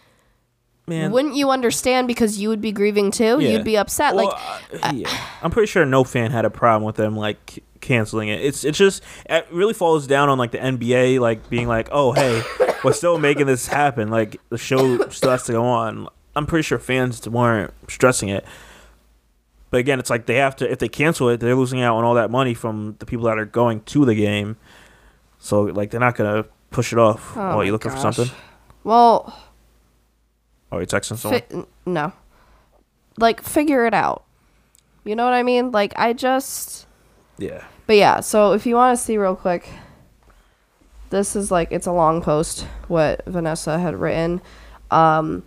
[0.87, 1.11] Man.
[1.11, 3.39] wouldn't you understand because you would be grieving too?
[3.41, 3.49] Yeah.
[3.49, 4.15] You'd be upset.
[4.15, 5.27] Well, like uh, yeah.
[5.41, 8.41] I'm pretty sure no fan had a problem with them like canceling it.
[8.41, 12.11] It's it's just it really falls down on like the NBA like being like, oh
[12.11, 12.43] hey,
[12.83, 14.09] we're still making this happen.
[14.09, 16.07] Like the show still has to go on.
[16.35, 18.45] I'm pretty sure fans weren't stressing it.
[19.71, 22.03] But again, it's like they have to if they cancel it, they're losing out on
[22.03, 24.55] all that money from the people that are going to the game.
[25.39, 27.35] So like they're not gonna push it off.
[27.35, 28.29] Oh Oh, you looking for something?
[28.83, 29.43] well,
[30.71, 31.41] Oh, you texting someone?
[31.49, 32.11] fi- no,
[33.17, 34.23] like figure it out.
[35.05, 35.71] You know what I mean?
[35.71, 36.85] Like I just.
[37.37, 37.63] yeah.
[37.87, 39.67] But yeah, so if you want to see real quick,
[41.09, 44.41] this is like it's a long post what Vanessa had written.
[44.91, 45.43] Um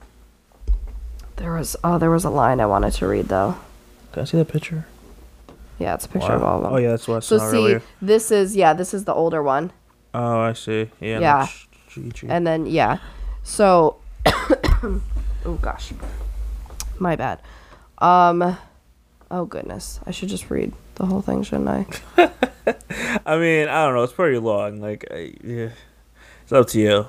[1.37, 3.57] there was oh there was a line I wanted to read though.
[4.12, 4.87] Can I see that picture?
[5.79, 6.72] Yeah, it's a picture of all of them.
[6.72, 7.83] Oh yeah, that's what I So saw see, earlier.
[8.03, 9.70] this is yeah, this is the older one,
[10.12, 10.90] Oh, I see.
[11.00, 11.20] Yeah.
[11.20, 11.46] Yeah.
[12.29, 12.98] and then yeah,
[13.42, 15.92] so oh gosh,
[16.98, 17.40] my bad.
[17.98, 18.57] Um,
[19.31, 21.87] oh goodness, I should just read the whole thing, shouldn't I?
[23.27, 24.03] I mean, I don't know.
[24.03, 24.81] It's pretty long.
[24.81, 25.71] Like, I, yeah,
[26.43, 27.07] it's up to you.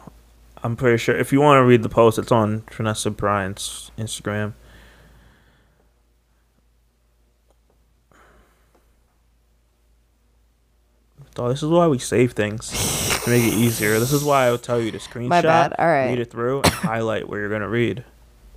[0.64, 4.54] I'm pretty sure if you want to read the post, it's on Vanessa Bryant's Instagram.
[11.38, 12.70] Oh, this is why we save things
[13.24, 14.00] to make it easier.
[14.00, 15.74] This is why I would tell you to screenshot, bad.
[15.80, 16.08] All right.
[16.10, 18.04] read it through, and highlight where you're gonna read.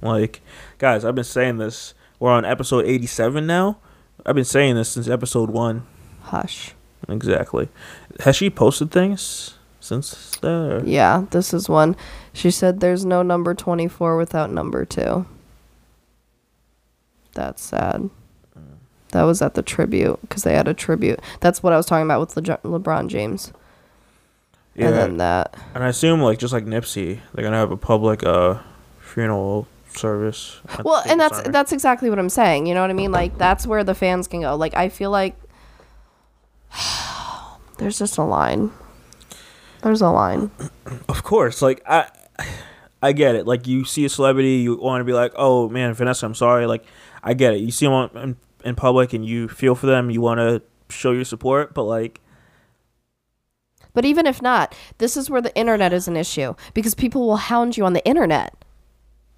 [0.02, 0.42] Like,
[0.78, 1.94] guys, I've been saying this.
[2.20, 3.78] We're on episode 87 now.
[4.26, 5.86] I've been saying this since episode one.
[6.22, 6.74] Hush.
[7.08, 7.68] Exactly.
[8.20, 10.48] Has she posted things since that?
[10.48, 11.96] or- Yeah, this is one.
[12.32, 15.26] She said there's no number 24 without number 2.
[17.34, 18.10] That's sad.
[19.10, 21.20] That was at the tribute because they had a tribute.
[21.40, 23.52] That's what I was talking about with Le- LeBron James.
[24.74, 24.86] Yeah.
[24.86, 25.54] And And, then that.
[25.74, 28.58] And I assume like just like Nipsey, they're gonna have a public uh
[29.00, 30.60] funeral service.
[30.84, 31.52] Well, and that's Stadium.
[31.52, 32.66] that's exactly what I'm saying.
[32.66, 33.12] You know what I mean?
[33.12, 34.56] Like that's where the fans can go.
[34.56, 35.36] Like I feel like
[37.78, 38.70] there's just a line.
[39.82, 40.50] There's a line.
[41.08, 42.10] Of course, like I
[43.02, 43.46] I get it.
[43.46, 46.66] Like you see a celebrity, you want to be like, "Oh man, Vanessa, I'm sorry."
[46.66, 46.84] Like
[47.22, 47.60] I get it.
[47.60, 50.62] You see them on, in, in public and you feel for them, you want to
[50.90, 52.20] show your support, but like
[53.92, 57.36] But even if not, this is where the internet is an issue because people will
[57.36, 58.63] hound you on the internet.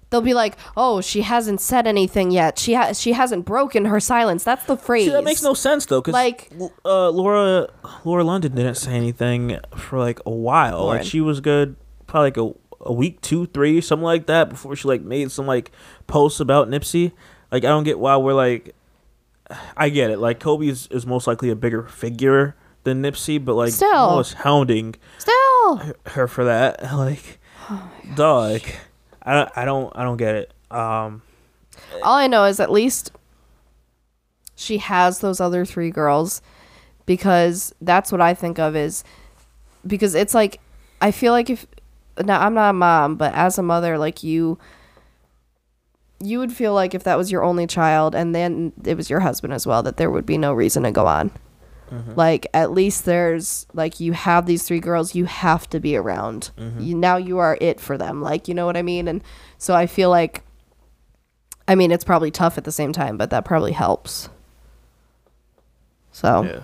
[0.09, 2.57] They'll be like, "Oh, she hasn't said anything yet.
[2.57, 5.05] She ha- she hasn't broken her silence." That's the phrase.
[5.07, 6.49] See, that makes no sense though, because Like-
[6.85, 7.67] uh, Laura
[8.05, 10.79] Laura London didn't say anything for like a while.
[10.79, 10.97] Lauren.
[10.99, 11.75] Like she was good,
[12.07, 12.53] probably like a,
[12.85, 15.71] a week, two, three, something like that, before she like made some like
[16.07, 17.11] posts about Nipsey.
[17.51, 18.73] Like I don't get why we're like.
[19.77, 20.19] I get it.
[20.19, 24.15] Like Kobe is, is most likely a bigger figure than Nipsey, but like Still.
[24.15, 26.81] one's hounding Still, her for that.
[26.93, 27.39] Like,
[28.15, 28.61] dog.
[29.27, 29.51] I don't.
[29.57, 29.91] I don't.
[29.95, 30.53] I don't get it.
[30.71, 31.21] Um.
[32.01, 33.11] all I know is at least
[34.55, 36.41] she has those other three girls
[37.05, 39.03] because that's what I think of is
[39.85, 40.59] because it's like
[41.01, 41.67] I feel like if
[42.23, 44.57] now I'm not a mom, but as a mother, like you
[46.19, 49.19] you would feel like if that was your only child and then it was your
[49.19, 51.31] husband as well, that there would be no reason to go on.
[51.91, 52.13] Mm-hmm.
[52.15, 56.51] Like at least there's like you have these three girls, you have to be around.
[56.57, 56.81] Mm-hmm.
[56.81, 58.21] You, now you are it for them.
[58.21, 59.07] Like you know what I mean?
[59.07, 59.23] And
[59.57, 60.43] so I feel like
[61.67, 64.29] I mean it's probably tough at the same time, but that probably helps.
[66.11, 66.59] So Yeah.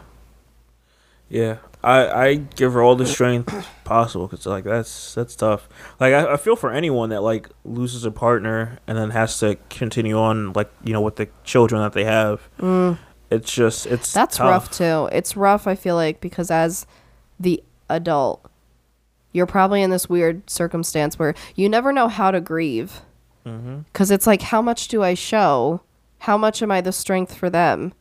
[1.33, 5.67] Yeah, I I give her all the strength possible because like that's that's tough.
[5.99, 9.57] Like I, I feel for anyone that like loses a partner and then has to
[9.71, 12.47] continue on like you know with the children that they have.
[12.59, 12.99] Mm.
[13.29, 14.13] It's just it's.
[14.13, 14.49] That's tough.
[14.49, 15.09] rough too.
[15.12, 16.86] It's rough, I feel like, because as
[17.39, 18.45] the adult,
[19.31, 23.01] you're probably in this weird circumstance where you never know how to grieve.
[23.45, 23.79] Mm-hmm.
[23.91, 25.81] Because it's like, how much do I show?
[26.19, 27.93] How much am I the strength for them?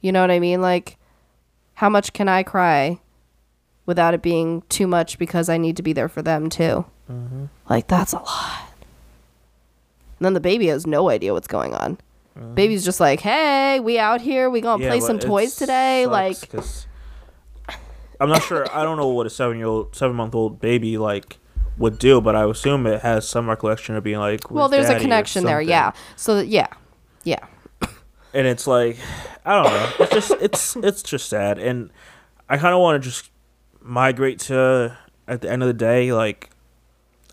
[0.00, 0.60] You know what I mean?
[0.60, 0.96] Like,
[1.74, 2.98] how much can I cry
[3.86, 6.86] without it being too much because I need to be there for them too?
[7.10, 7.44] Mm-hmm.
[7.68, 8.72] Like, that's a lot.
[10.18, 11.98] And then the baby has no idea what's going on.
[12.36, 12.46] Uh-huh.
[12.54, 14.48] Baby's just like, hey, we out here.
[14.50, 16.06] We gonna Yeah, play some toys today.
[16.06, 16.86] like, Like, 'cause
[18.20, 18.66] I'm not sure.
[18.72, 21.38] I don't know what a seven year old, seven month old baby like
[21.78, 24.50] would do, but I assume it has some recollection of being like.
[24.50, 25.60] well, there's a connection there.
[25.60, 25.92] Yeah.
[26.16, 26.66] So, yeah.
[27.24, 27.38] Yeah.
[28.32, 28.96] and it's like
[29.44, 29.90] I don't know.
[30.00, 31.90] It's just it's it's just sad, and
[32.48, 33.30] I kind of want to just
[33.80, 36.50] migrate to at the end of the day, like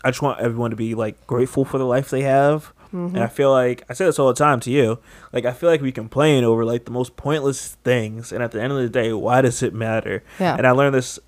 [0.02, 2.72] I just want everyone to be like grateful for the life they have.
[2.92, 4.98] And I feel like I say this all the time to you.
[5.32, 8.62] Like I feel like we complain over like the most pointless things, and at the
[8.62, 10.22] end of the day, why does it matter?
[10.40, 10.56] Yeah.
[10.56, 11.18] And I learned this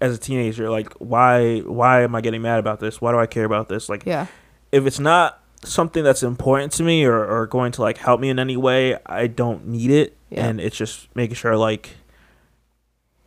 [0.00, 0.68] as a teenager.
[0.70, 3.00] Like why why am I getting mad about this?
[3.00, 3.88] Why do I care about this?
[3.88, 4.26] Like Yeah.
[4.70, 8.28] if it's not something that's important to me or, or going to like help me
[8.28, 10.16] in any way, I don't need it.
[10.28, 10.46] Yeah.
[10.46, 11.90] And it's just making sure like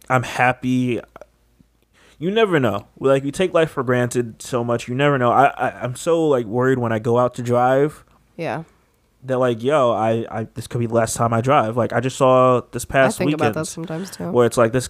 [0.10, 1.00] I'm happy.
[2.18, 2.88] You never know.
[3.00, 4.88] Like we take life for granted so much.
[4.88, 5.32] You never know.
[5.32, 8.06] I, I I'm so like worried when I go out to drive
[8.38, 8.64] Yeah.
[9.24, 11.76] that like yo I, I this could be the last time I drive.
[11.78, 14.32] Like I just saw this past I think weekend about that sometimes too.
[14.32, 14.90] where it's like this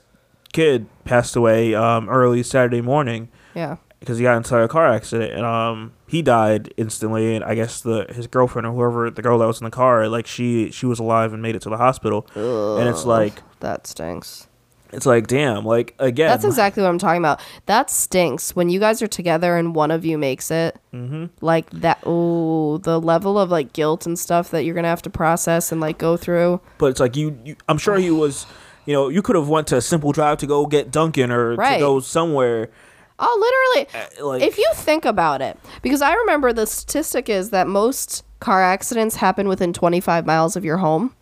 [0.53, 3.77] kid passed away um early Saturday morning Yeah.
[3.99, 7.81] because he got into a car accident and um he died instantly and I guess
[7.81, 10.85] the his girlfriend or whoever the girl that was in the car like she she
[10.85, 14.47] was alive and made it to the hospital Ugh, and it's like that stinks.
[14.95, 17.41] It's like, damn, like again, That's exactly what I'm talking about.
[17.65, 20.77] That stinks when you guys are together and one of you makes it.
[20.93, 21.25] Mm-hmm.
[21.41, 21.99] Like that.
[22.05, 25.79] Oh, the level of like guilt and stuff that you're gonna have to process and
[25.81, 26.61] like go through.
[26.77, 28.45] but it's like you, you I'm sure he was,
[28.85, 31.55] you know, you could have went to a simple drive to go get Dunkin' or
[31.55, 31.73] Right.
[31.75, 32.69] to go somewhere.
[33.17, 34.03] Oh, literally.
[34.19, 38.23] Uh, like- if you think about it, because I remember the statistic is that most
[38.41, 41.15] car accidents happen within 25 miles of your home.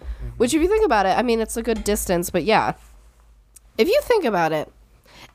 [0.00, 0.28] Mm-hmm.
[0.36, 2.74] Which, if you think about it, I mean, it's a good distance, but yeah.
[3.78, 4.70] If you think about it,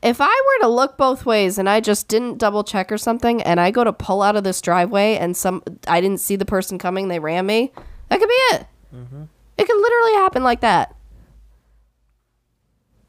[0.02, 3.42] if I were to look both ways and I just didn't double check or something,
[3.42, 6.44] and I go to pull out of this driveway and some I didn't see the
[6.44, 7.72] person coming, they ran me,
[8.08, 8.66] that could be it.
[8.94, 9.22] Mm-hmm.
[9.58, 10.94] It could literally happen like that.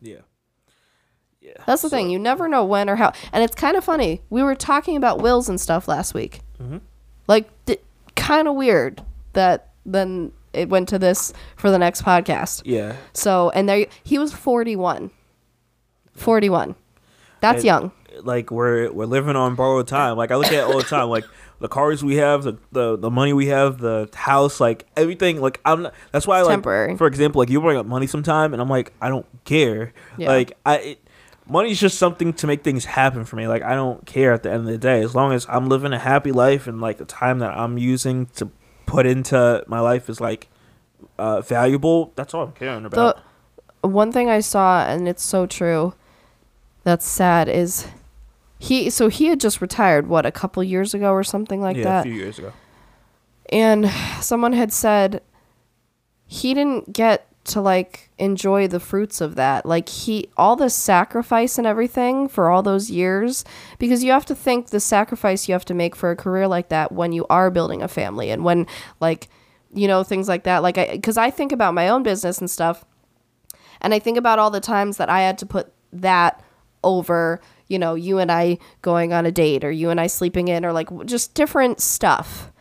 [0.01, 0.21] Yeah.
[1.41, 1.53] Yeah.
[1.67, 2.09] That's the thing.
[2.09, 3.13] You never know when or how.
[3.31, 4.21] And it's kind of funny.
[4.29, 6.41] We were talking about wills and stuff last week.
[6.61, 6.77] Mm-hmm.
[7.27, 7.77] Like, d-
[8.15, 12.63] kind of weird that then it went to this for the next podcast.
[12.65, 12.95] Yeah.
[13.13, 15.11] So, and there he was 41.
[16.19, 16.75] 41.
[17.41, 17.91] That's young.
[18.21, 20.17] Like we're we're living on borrowed time.
[20.17, 21.09] Like I look at it all the time.
[21.09, 21.23] Like
[21.59, 25.39] the cars we have, the, the the money we have, the house, like everything.
[25.39, 25.83] Like I'm.
[25.83, 26.97] Not, that's why like Temporary.
[26.97, 29.93] for example, like you bring up money sometime, and I'm like I don't care.
[30.17, 30.29] Yeah.
[30.29, 30.77] Like I.
[30.77, 31.03] It,
[31.51, 33.47] Money's just something to make things happen for me.
[33.47, 35.93] Like I don't care at the end of the day, as long as I'm living
[35.93, 38.51] a happy life and like the time that I'm using to
[38.85, 40.47] put into my life is like
[41.17, 42.13] uh, valuable.
[42.15, 43.19] That's all I'm caring about.
[43.81, 45.95] The one thing I saw, and it's so true,
[46.89, 47.87] that's sad, is
[48.57, 51.83] he, so he had just retired, what, a couple years ago or something like yeah,
[51.83, 51.99] that?
[52.01, 52.51] a few years ago.
[53.51, 53.89] and
[54.21, 55.21] someone had said
[56.25, 61.57] he didn't get to like enjoy the fruits of that like he all the sacrifice
[61.57, 63.43] and everything for all those years
[63.79, 66.69] because you have to think the sacrifice you have to make for a career like
[66.69, 68.67] that when you are building a family and when
[68.99, 69.29] like
[69.73, 72.51] you know things like that like i because i think about my own business and
[72.51, 72.85] stuff
[73.81, 76.43] and I think about all the times that I had to put that
[76.83, 80.47] over, you know, you and I going on a date or you and I sleeping
[80.47, 82.51] in or like just different stuff.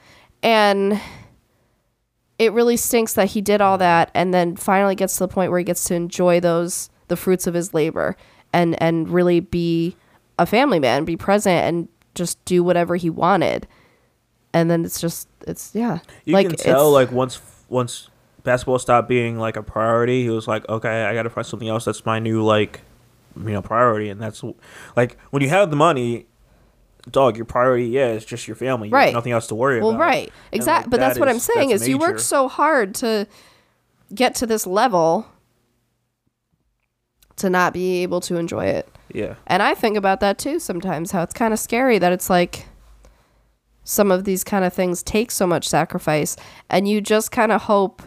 [0.42, 1.00] And
[2.38, 5.50] it really stinks that he did all that and then finally gets to the point
[5.50, 8.16] where he gets to enjoy those the fruits of his labor
[8.52, 9.96] and and really be
[10.38, 13.66] a family man, be present and just do whatever he wanted.
[14.54, 15.98] And then it's just it's yeah.
[16.24, 18.09] You can tell like once once
[18.44, 21.68] basketball stopped being like a priority, he was like, okay, I got to find something
[21.68, 22.81] else that's my new like
[23.42, 24.42] you know priority, and that's
[24.96, 26.27] like when you have the money.
[27.12, 28.88] Dog, your priority, yeah, is just your family.
[28.88, 29.14] You have Right.
[29.14, 30.01] nothing else to worry Well, about.
[30.01, 30.33] right.
[30.53, 30.83] Exactly.
[30.88, 33.27] like, but that's that what I'm saying is you work so hard to
[34.14, 35.27] get to this level
[37.37, 38.88] to not be able to enjoy it.
[39.14, 39.37] Yeah.
[39.46, 42.66] And I think about that too sometimes how it's kind of scary that it's like
[43.85, 46.37] some of these kind of things take so much sacrifice
[46.68, 48.03] and you just kind of hope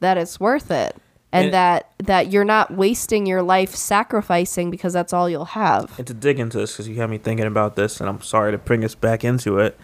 [0.00, 0.96] that it's worth it
[1.32, 5.96] and, And- that that you're not wasting your life sacrificing because that's all you'll have.
[5.98, 8.52] And to dig into this, because you have me thinking about this, and I'm sorry
[8.52, 9.78] to bring us back into it.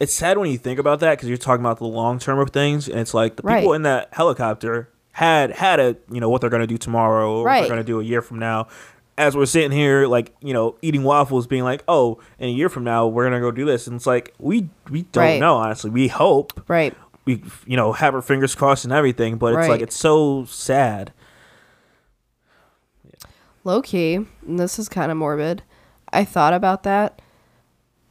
[0.00, 2.50] It's sad when you think about that because you're talking about the long term of
[2.50, 6.40] things, and it's like the people in that helicopter had had a you know what
[6.40, 7.60] they're gonna do tomorrow, or what Right.
[7.62, 8.68] they're gonna do a year from now.
[9.16, 12.68] As we're sitting here, like you know, eating waffles, being like, "Oh, in a year
[12.68, 15.40] from now, we're gonna go do this," and it's like we we don't Right.
[15.40, 15.90] know honestly.
[15.90, 16.94] We hope Right.
[17.28, 21.12] We you know have our fingers crossed and everything, but it's like it's so sad.
[23.64, 24.14] Low key,
[24.46, 25.62] and this is kind of morbid.
[26.12, 27.20] I thought about that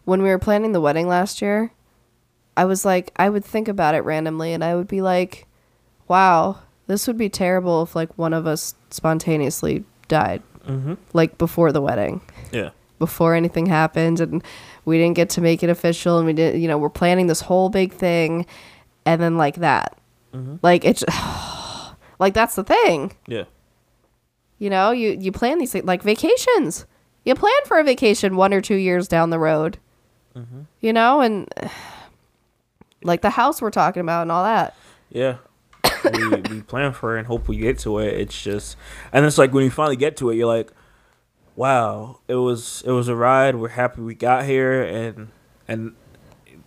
[0.05, 1.71] when we were planning the wedding last year.
[2.55, 5.45] I was like, I would think about it randomly and I would be like,
[6.07, 10.95] wow, this would be terrible if like one of us spontaneously died, Mm-hmm.
[11.13, 12.71] like before the wedding, Yeah.
[12.97, 14.43] before anything happened and
[14.85, 17.41] we didn't get to make it official and we didn't, you know, we're planning this
[17.41, 18.45] whole big thing
[19.07, 19.97] and then like that.
[20.33, 20.57] Mm-hmm.
[20.61, 21.03] Like it's
[22.19, 23.15] like that's the thing.
[23.25, 23.45] Yeah.
[24.59, 26.85] You know, you you plan these things like vacations.
[27.23, 29.79] You plan for a vacation one or two years down the road.
[30.35, 30.61] Mm-hmm.
[30.81, 31.47] You know, and
[33.03, 34.75] like the house we're talking about and all that.
[35.09, 35.37] Yeah.
[36.03, 38.13] we, we plan for it and hope we get to it.
[38.13, 38.75] It's just,
[39.13, 40.71] and it's like when you finally get to it, you're like,
[41.55, 43.55] wow, it was it was a ride.
[43.55, 45.29] We're happy we got here, and
[45.67, 45.95] and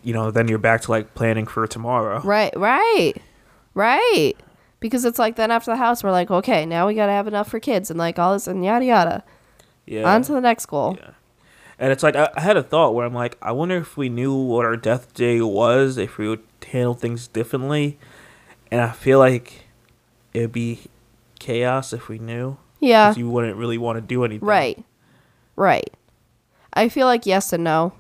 [0.03, 2.21] you know then you're back to like planning for tomorrow.
[2.21, 3.15] Right, right,
[3.75, 4.35] right.
[4.81, 7.27] Because it's like then after the house, we're like, okay, now we got to have
[7.27, 9.25] enough for kids and like all this and yada yada.
[9.87, 10.15] Yeah.
[10.15, 10.97] On to the next goal.
[10.99, 11.11] Yeah.
[11.79, 14.09] And it's like I, I had a thought where I'm like, I wonder if we
[14.09, 17.99] knew what our death day was, if we would handle things differently.
[18.71, 19.67] And I feel like
[20.33, 20.81] it'd be
[21.39, 22.57] chaos if we knew.
[22.81, 23.15] Yeah.
[23.15, 24.47] you wouldn't really want to do anything.
[24.47, 24.83] Right.
[25.57, 25.93] Right.
[26.73, 27.93] I feel like yes and no.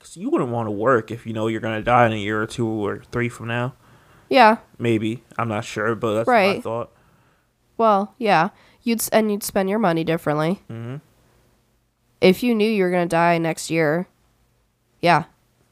[0.00, 2.16] Because you wouldn't want to work if you know you're going to die in a
[2.16, 3.74] year or two or three from now.
[4.30, 4.56] Yeah.
[4.78, 5.22] Maybe.
[5.38, 6.62] I'm not sure, but that's my Right.
[6.62, 6.90] thought.
[7.76, 8.48] Well, yeah,
[8.82, 10.62] you'd and you'd spend your money differently.
[10.70, 10.96] Mm-hmm.
[12.20, 14.06] If you knew you were gonna die next year,
[15.00, 15.24] yeah,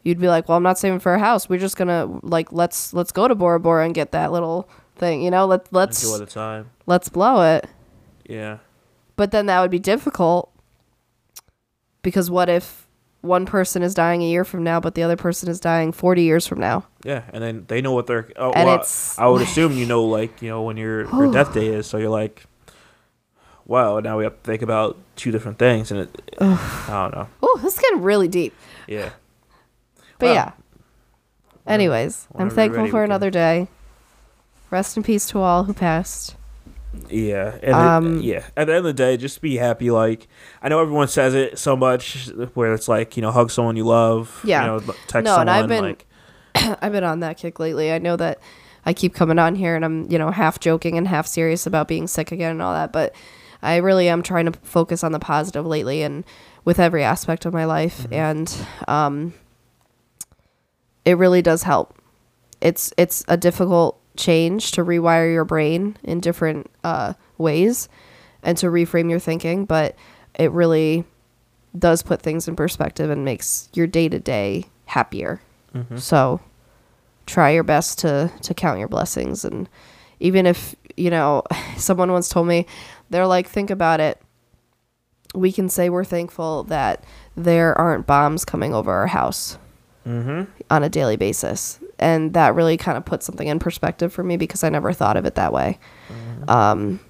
[0.03, 1.49] you'd be like, well, I'm not saving for a house.
[1.49, 5.23] We're just gonna like let's let's go to Bora Bora and get that little thing.
[5.23, 6.71] You know, let let's Enjoy the time.
[6.87, 7.67] let's blow it.
[8.27, 8.59] Yeah.
[9.17, 10.51] But then that would be difficult
[12.03, 12.88] because what if
[13.21, 16.23] one person is dying a year from now, but the other person is dying 40
[16.23, 16.87] years from now?
[17.05, 18.31] Yeah, and then they know what they're.
[18.37, 21.33] Oh, And well, it's I would assume you know, like you know, when your your
[21.33, 21.87] death day is.
[21.87, 22.45] So you're like,
[23.67, 24.01] wow.
[24.01, 26.23] Now we have to think about two different things, and it.
[26.41, 27.29] I don't know.
[27.43, 28.55] Oh, this is getting really deep.
[28.87, 29.11] Yeah.
[30.19, 30.53] But Well, yeah.
[31.67, 33.69] Anyways, I'm thankful ready, for another day.
[34.71, 36.35] Rest in peace to all who passed.
[37.11, 38.45] Yeah, and it- Um, yeah.
[38.57, 39.91] At the end of the day, just be happy.
[39.91, 40.27] Like
[40.63, 43.85] I know everyone says it so much, where it's like you know, hug someone you
[43.85, 44.41] love.
[44.45, 44.63] Yeah.
[44.63, 45.41] You know, text No, someone.
[45.41, 46.07] and I've been- like,
[46.83, 47.93] I've been on that kick lately.
[47.93, 48.39] I know that
[48.87, 51.89] I keep coming on here and I'm, you know, half joking and half serious about
[51.89, 53.15] being sick again and all that, but
[53.63, 56.25] I really am trying to focus on the positive lately and
[56.65, 58.55] with every aspect of my life and
[58.87, 59.35] um
[61.05, 61.95] it really does help.
[62.61, 67.89] It's it's a difficult change to rewire your brain in different uh ways
[68.43, 69.97] and to reframe your thinking, but
[70.35, 71.05] it really
[71.77, 75.41] does put things in perspective and makes your day to day happier.
[75.99, 76.41] So
[77.27, 79.69] try your best to to count your blessings and
[80.21, 81.43] even if, you know,
[81.77, 82.67] someone once told me
[83.11, 84.21] they're like think about it.
[85.35, 87.05] We can say we're thankful that
[87.37, 89.59] there aren't bombs coming over our house
[90.07, 90.51] mm-hmm.
[90.71, 91.79] on a daily basis.
[91.99, 95.17] And that really kind of put something in perspective for me because I never thought
[95.17, 95.79] of it that way.
[96.47, 97.01] Um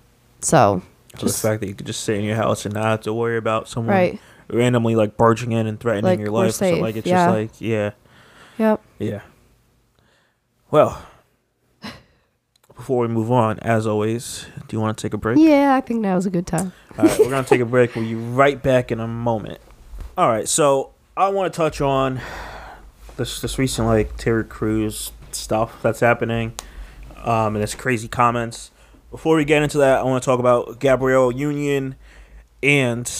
[0.40, 0.82] so
[1.16, 3.00] So just the fact that you could just sit in your house and not have
[3.02, 4.20] to worry about someone right.
[4.48, 7.26] randomly like barging in and threatening Like, your life something like it's yeah.
[7.26, 7.90] just like yeah,
[8.58, 8.80] Yep.
[8.98, 9.20] yeah.
[10.70, 11.02] Well,
[12.76, 15.36] before we move on, as always, do you want to take a break?
[15.38, 16.72] Yeah, I think that was a good time.
[16.96, 17.94] All right, we're gonna take a break.
[17.96, 19.58] We'll be right back in a moment.
[20.16, 22.20] All right, so I want to touch on
[23.18, 26.54] this this recent like Terry Crews stuff that's happening,
[27.16, 28.70] um, and his crazy comments.
[29.10, 31.96] Before we get into that, I want to talk about Gabrielle Union,
[32.62, 33.10] and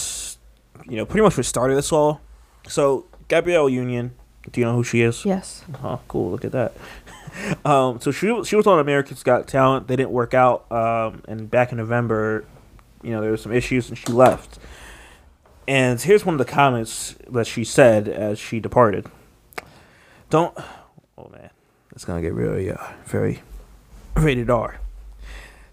[0.87, 2.21] you know, pretty much what started this all.
[2.67, 4.15] So Gabrielle Union,
[4.51, 5.25] do you know who she is?
[5.25, 5.63] Yes.
[5.83, 6.31] Oh, cool!
[6.31, 6.73] Look at that.
[7.65, 9.87] um, so she she was on America's Got Talent.
[9.87, 10.71] They didn't work out.
[10.71, 12.45] Um, and back in November,
[13.03, 14.59] you know, there were some issues, and she left.
[15.67, 19.05] And here's one of the comments that she said as she departed.
[20.29, 20.55] Don't.
[21.17, 21.49] Oh man,
[21.91, 23.41] it's gonna get really, uh, very
[24.15, 24.79] rated R.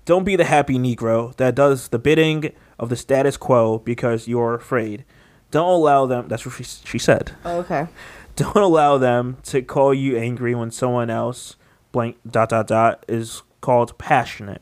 [0.04, 4.54] Don't be the happy Negro that does the bidding of the status quo because you're
[4.54, 5.04] afraid.
[5.50, 6.28] Don't allow them.
[6.28, 7.32] That's what she she said.
[7.44, 7.88] okay.
[8.36, 11.56] Don't allow them to call you angry when someone else
[11.90, 14.60] blank dot dot dot is called passionate.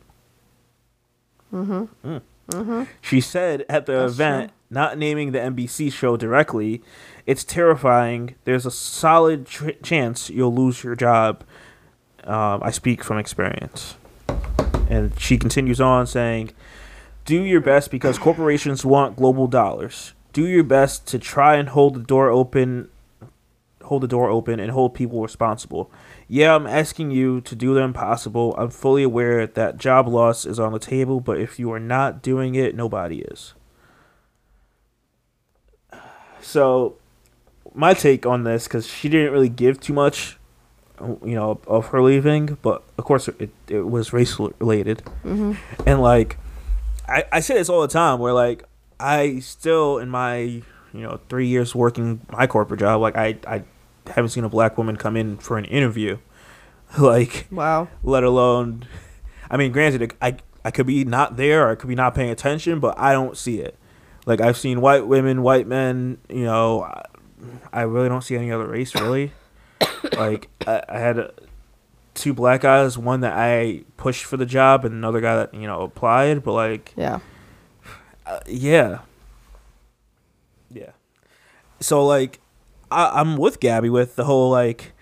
[1.52, 2.18] Mm-hmm.
[3.00, 6.82] She said at the That's event, not naming the NBC show directly,
[7.26, 8.34] it's terrifying.
[8.44, 11.44] There's a solid tr- chance you'll lose your job.
[12.24, 13.96] Um, I speak from experience.
[14.88, 16.50] And she continues on saying,
[17.24, 20.12] do your best because corporations want global dollars.
[20.34, 22.90] Do your best to try and hold the door open
[23.84, 25.90] hold the door open and hold people responsible.
[26.26, 28.54] Yeah, I'm asking you to do the impossible.
[28.56, 32.22] I'm fully aware that job loss is on the table, but if you are not
[32.22, 33.54] doing it, nobody is.
[36.40, 36.96] So,
[37.74, 40.38] my take on this, because she didn't really give too much,
[41.00, 45.02] you know, of her leaving, but of course it, it was race related.
[45.24, 45.52] Mm-hmm.
[45.86, 46.38] And like,
[47.08, 48.64] I, I say this all the time where like,
[49.00, 50.62] I still, in my, you
[50.92, 53.64] know, three years working my corporate job, like, I, I
[54.08, 56.18] haven't seen a black woman come in for an interview.
[56.98, 57.88] Like, Wow.
[58.04, 58.86] let alone,
[59.50, 62.30] I mean, granted, I, I could be not there or I could be not paying
[62.30, 63.76] attention, but I don't see it.
[64.26, 67.02] Like, I've seen white women, white men, you know, I,
[67.72, 69.32] I really don't see any other race, really.
[70.16, 71.28] like, I, I had uh
[72.14, 75.66] two black guys, one that I pushed for the job and another guy that, you
[75.66, 77.18] know, applied, but like, Yeah.
[78.24, 79.00] uh, yeah.
[80.72, 80.90] Yeah.
[81.80, 82.38] So like
[82.90, 84.92] I, I'm with Gabby with the whole like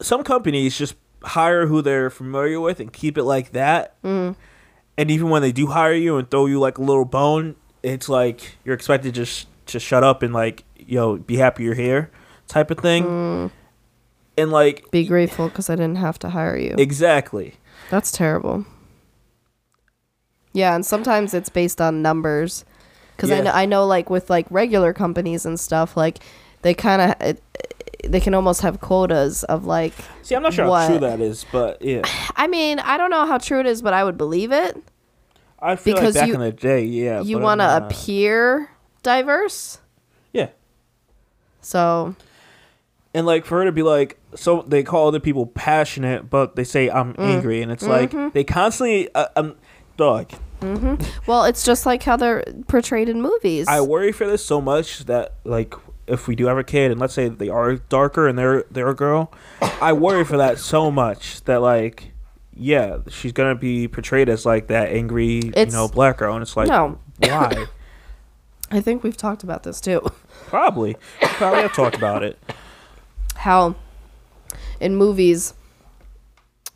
[0.00, 4.00] some companies just hire who they're familiar with and keep it like that.
[4.02, 4.36] Mm.
[4.96, 8.08] And even when they do hire you and throw you like a little bone, it's
[8.08, 11.74] like you're expected to just to shut up and like, you know, be happy you're
[11.74, 12.10] here
[12.46, 13.04] type of thing.
[13.04, 13.50] Mm.
[14.36, 16.74] And like Be grateful because I didn't have to hire you.
[16.78, 17.54] exactly.
[17.90, 18.64] That's terrible.
[20.52, 22.64] Yeah, and sometimes it's based on numbers.
[23.18, 26.20] Because I know, I know, like with like regular companies and stuff, like
[26.62, 27.38] they kind of
[28.08, 29.92] they can almost have quotas of like
[30.22, 30.82] See, I'm not sure What?
[30.82, 32.02] how true that is, but yeah,
[32.36, 34.80] I mean, I don't know how true it is, but I would believe it.
[35.60, 37.20] I feel Because like back you- in the day, yeah.
[37.22, 38.70] you want to appear
[39.02, 39.78] diverse.
[40.32, 40.50] yeah.
[41.60, 42.14] So,
[43.14, 46.62] And like for her to be like, so they call other people passionate, but they
[46.64, 47.24] say I'm Mm.
[47.34, 48.16] angry, and it's Mm-hmm.
[48.24, 49.56] like they constantly, uh, um,
[49.96, 50.30] dog.
[50.60, 51.02] Mm-hmm.
[51.26, 53.66] well, it's just like how they're portrayed in movies.
[53.68, 55.74] I worry for this so much that like
[56.06, 58.88] if we do have a kid, and let's say they are darker and they're they're
[58.88, 59.32] a girl,
[59.80, 62.12] I worry for that so much that like,
[62.54, 66.56] yeah, she's gonna be portrayed as like that angry, you know, black girl, and it's
[66.56, 66.98] like, No.
[67.18, 67.66] why?
[68.70, 70.00] I think we've talked about this too.
[70.46, 72.38] Probably, probably have talked about it.
[73.36, 73.76] How
[74.80, 75.54] in movies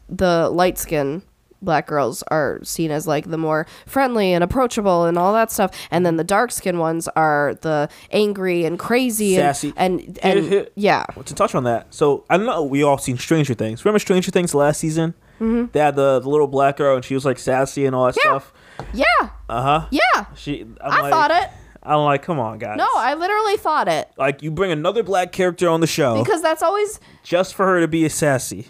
[0.09, 1.23] the light skin
[1.63, 5.71] black girls are seen as like the more friendly and approachable and all that stuff
[5.91, 9.73] and then the dark skin ones are the angry and crazy and- Sassy.
[9.77, 10.73] and and, Hit- hit.
[10.75, 12.63] yeah to touch on that, so I know.
[12.65, 13.85] We all seen Stranger Things.
[13.85, 15.15] Remember Stranger Things last season?
[15.41, 15.67] Mm-hmm.
[15.73, 18.17] They had the, the little black girl, and she was like sassy and all that
[18.17, 18.31] Yeah.
[18.39, 18.53] stuff.
[18.93, 19.05] yeah
[19.49, 19.87] Uh huh.
[19.91, 20.63] yeah She.
[20.63, 21.49] I'm i like, thought it
[21.85, 22.77] I'm like, come on, guys.
[22.79, 26.41] no i literally thought it like you bring another black character on the show because
[26.43, 28.69] that's always just for her to be a sassy.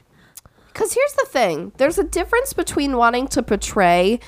[0.73, 4.21] Because here's the thing there's a difference between wanting to portray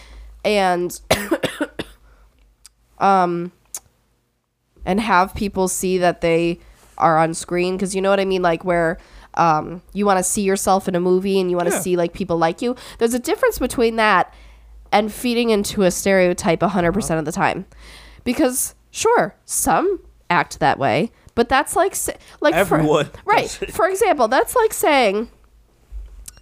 [0.45, 1.01] and.
[2.99, 3.53] um.
[4.87, 6.61] And have people see that they
[6.99, 7.75] are on screen.
[7.77, 8.43] Because you know what I mean?
[8.43, 8.99] Like, where.
[9.37, 11.81] Um, you want to see yourself in a movie and you want to Yeah.
[11.81, 12.77] see like people like you.
[12.99, 14.33] There's a difference between that
[14.93, 17.67] and feeding into a stereotype 100% of the time.
[18.23, 19.99] Because sure, some
[20.31, 21.97] act that way, but that's like
[22.41, 23.51] like for- Everyone right.
[23.51, 25.29] For example, that's like saying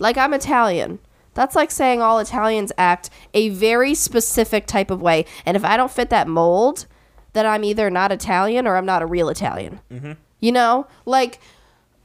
[0.03, 0.99] like I'm Italian.
[1.35, 5.25] That's like saying all Italians act a very specific type of way.
[5.47, 6.87] And if I don't fit that mold,
[7.33, 9.81] then I'm either not Italian or I'm not a real Italian.
[9.91, 10.13] Mm-hmm.
[10.41, 10.87] You know?
[11.07, 11.41] Like,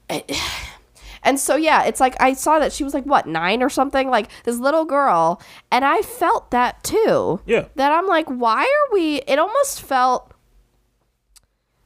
[1.23, 4.09] and so, yeah, it's like I saw that she was like, what, nine or something?
[4.09, 5.41] Like this little girl.
[5.71, 7.41] And I felt that too.
[7.45, 7.65] Yeah.
[7.75, 9.17] That I'm like, why are we.
[9.27, 10.31] It almost felt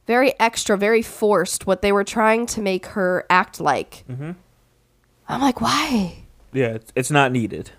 [0.06, 4.04] very extra, very forced what they were trying to make her act like.
[4.08, 4.32] Mm-hmm.
[5.28, 6.16] I'm like, why?
[6.52, 7.70] Yeah, it's, it's not needed.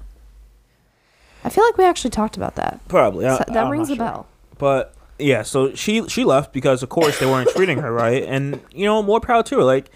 [1.43, 2.79] I feel like we actually talked about that.
[2.87, 3.25] Probably.
[3.25, 4.05] I- So that I'm rings a sure.
[4.05, 4.27] bell.
[4.57, 8.61] But yeah, so she she left because of course they weren't treating her right, and
[8.71, 9.63] you know more proud to her.
[9.63, 9.89] Like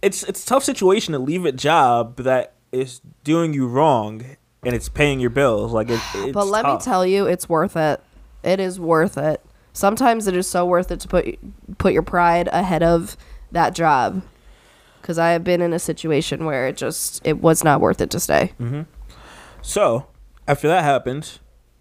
[0.00, 4.24] it's it's a tough situation to leave a job that is doing you wrong
[4.64, 5.72] and it's paying your bills.
[5.72, 8.00] Like it, it's But let me tell you, it's worth it.
[8.42, 9.40] It is worth it.
[9.72, 13.16] Sometimes it is so worth it to put put your pride ahead of
[13.52, 14.22] that job.
[15.06, 18.10] Because I have been in a situation where it just it was not worth it
[18.10, 18.54] to stay.
[18.60, 18.82] Mm-hmm.
[19.62, 20.08] So
[20.48, 21.38] after that happened,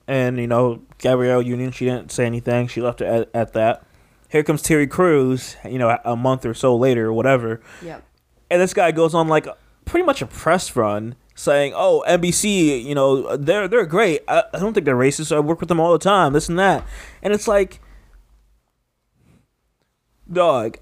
[0.07, 2.67] and you know Gabrielle Union, she didn't say anything.
[2.67, 3.83] She left it at, at that.
[4.29, 5.57] Here comes Terry Crews.
[5.67, 7.61] You know, a month or so later, or whatever.
[7.81, 8.03] Yep.
[8.51, 9.47] and this guy goes on like
[9.85, 14.21] pretty much a press run saying, "Oh, NBC, you know, they're they're great.
[14.27, 15.35] I, I don't think they're racist.
[15.35, 16.33] I work with them all the time.
[16.33, 16.85] This and that."
[17.23, 17.81] And it's like,
[20.31, 20.77] dog.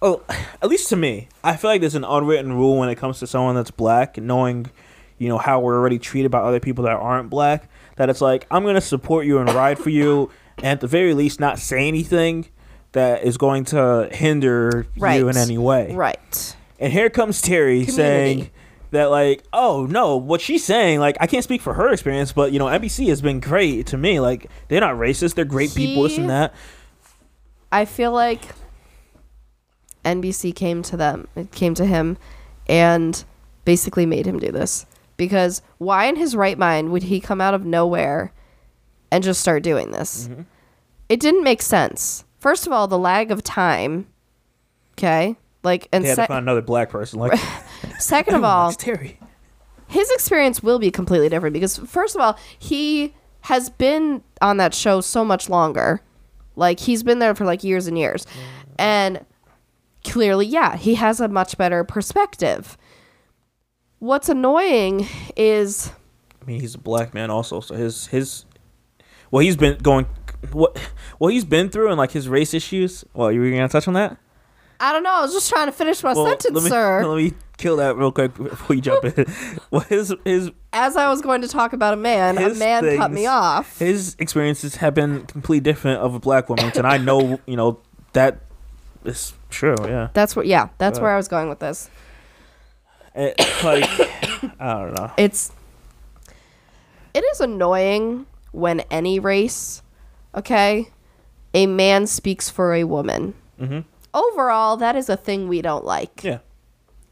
[0.00, 0.22] Oh,
[0.62, 3.26] at least to me, I feel like there's an unwritten rule when it comes to
[3.26, 4.70] someone that's black, knowing,
[5.18, 7.68] you know, how we're already treated by other people that aren't black.
[7.96, 11.14] That it's like I'm gonna support you and ride for you, and at the very
[11.14, 12.46] least, not say anything
[12.92, 15.16] that is going to hinder Right.
[15.18, 15.92] you in any way.
[15.94, 16.56] Right.
[16.78, 17.92] And here comes Terry Community.
[17.92, 18.50] saying
[18.92, 22.52] that like, oh no, what she's saying, like I can't speak for her experience, but
[22.52, 24.20] you know, NBC has been great to me.
[24.20, 26.54] Like they're not racist, they're great people, this He- and that.
[27.72, 28.42] I feel like
[30.04, 32.16] NBC came to them, it came to him,
[32.68, 33.24] and
[33.64, 34.86] basically made him do this.
[35.16, 38.32] Because why in his right mind would he come out of nowhere
[39.10, 40.28] and just start doing this?
[40.28, 40.42] Mm-hmm.
[41.08, 42.24] It didn't make sense.
[42.38, 44.06] First of all, the lag of time.
[44.92, 47.18] Okay, like and They had to find another black person.
[47.18, 47.38] Like
[47.98, 49.18] second of all, Terry.
[49.88, 54.74] his experience will be completely different because first of all he has been on that
[54.74, 56.00] show so much longer
[56.56, 58.26] like he's been there for like years and years
[58.78, 59.24] and
[60.08, 62.76] clearly yeah he has a much better perspective
[63.98, 65.06] what's annoying
[65.36, 65.90] is
[66.40, 68.46] I mean, he's a black man also, so his his
[69.30, 70.06] well, he's been going
[70.52, 70.78] what
[71.18, 73.04] what he's been through and like his race issues.
[73.12, 74.16] Well, you were gonna touch on that?
[74.80, 77.04] i don't know i was just trying to finish my Well, sentence let me, sir
[77.04, 79.26] Let me kill that real quick before you jump in.
[79.72, 83.10] well, his his as i was going to talk about a man a man cut
[83.10, 87.40] me off His experiences have been completely different of a black woman's, and I know
[87.44, 87.80] you know
[88.12, 88.38] that
[89.04, 89.76] is true.
[89.84, 91.02] Yeah, that's what yeah that's Uh.
[91.02, 91.88] where i was going with this
[93.14, 93.84] It- like
[94.60, 95.10] I don't know.
[95.16, 95.52] it's
[97.14, 99.82] it is annoying when any race
[100.34, 100.88] okay
[101.54, 103.84] a man speaks for a woman Mhm.
[104.14, 106.22] overall, that is a thing we don't like.
[106.22, 106.38] Yeah.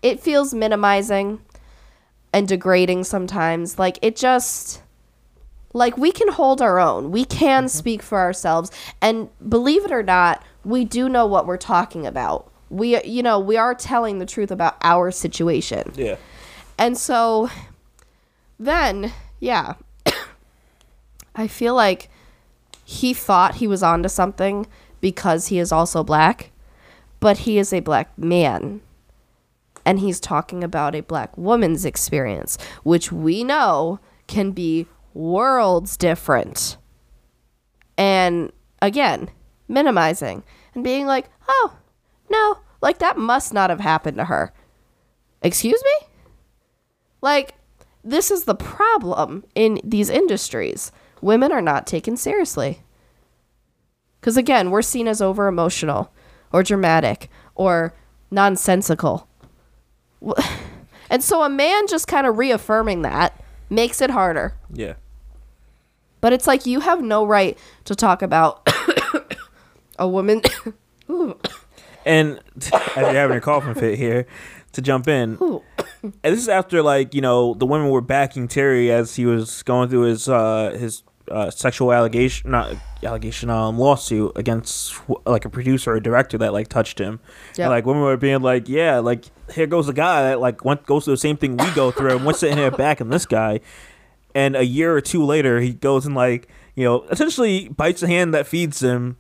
[0.03, 1.41] It feels minimizing
[2.33, 3.79] and degrading sometimes.
[3.81, 4.81] Like it just
[5.73, 7.11] like we can hold our own.
[7.11, 8.71] We can speak for ourselves
[9.03, 12.51] and believe it or not, we do know what we're talking about.
[12.69, 15.93] We you know, we are telling the truth about our situation.
[15.95, 16.17] Yeah.
[16.77, 17.49] And so
[18.59, 19.75] then, yeah,
[21.37, 22.11] I feel like
[22.85, 24.67] he thought he was onto something
[25.01, 26.51] because he is also black,
[27.21, 28.81] but he is a black man.
[29.85, 36.77] And he's talking about a black woman's experience, which we know can be worlds different.
[37.97, 38.51] And
[38.83, 39.31] again,
[39.69, 40.43] minimizing
[40.77, 41.75] and being like, oh,
[42.31, 44.53] no, like that must not have happened to her.
[45.43, 46.07] Excuse me?
[47.21, 47.55] Like,
[48.05, 50.93] this is the problem in these industries.
[51.21, 52.83] Women are not taken seriously.
[54.21, 56.13] Because again, we're seen as over emotional
[56.53, 57.95] or dramatic or
[58.31, 59.27] nonsensical.
[61.09, 64.55] And so a man just kind of reaffirming that makes it harder.
[64.73, 64.95] Yeah.
[66.21, 68.66] But it's like you have no right to talk about
[69.99, 70.43] a woman.
[72.07, 74.29] And as you're having a coughing fit here,
[74.73, 78.93] to jump in, and this is after like you know the women were backing Terry
[78.93, 84.33] as he was going through his uh, his uh, sexual allegation, not allegation, um, lawsuit
[84.37, 87.21] against like a producer or a director that like touched him.
[87.57, 87.65] Yep.
[87.65, 90.87] And, like women were being like, yeah, like here goes a guy that like went
[90.87, 93.61] goes through the same thing we go through, and we're sitting here backing this guy.
[94.35, 98.07] And a year or two later, he goes and like you know essentially bites the
[98.07, 99.17] hand that feeds him.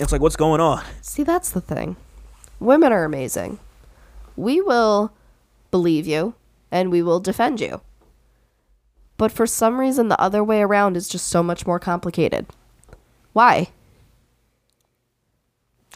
[0.00, 0.84] It's like what's going on?
[1.02, 1.96] See, that's the thing.
[2.60, 3.58] Women are amazing.
[4.36, 5.12] We will
[5.70, 6.34] believe you
[6.70, 7.80] and we will defend you.
[9.16, 12.46] But for some reason, the other way around is just so much more complicated.
[13.32, 13.68] Why?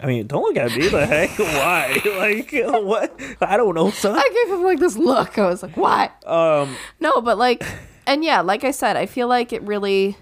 [0.00, 0.88] I mean, don't look at me.
[0.88, 1.30] The heck?
[1.38, 2.00] Why?
[2.22, 2.52] Like
[2.84, 3.20] what?
[3.40, 4.16] I don't know, son.
[4.16, 5.38] I gave him like this look.
[5.38, 6.10] I was like, why?
[6.26, 7.64] Um, No, but like,
[8.06, 10.16] and yeah, like I said, I feel like it really,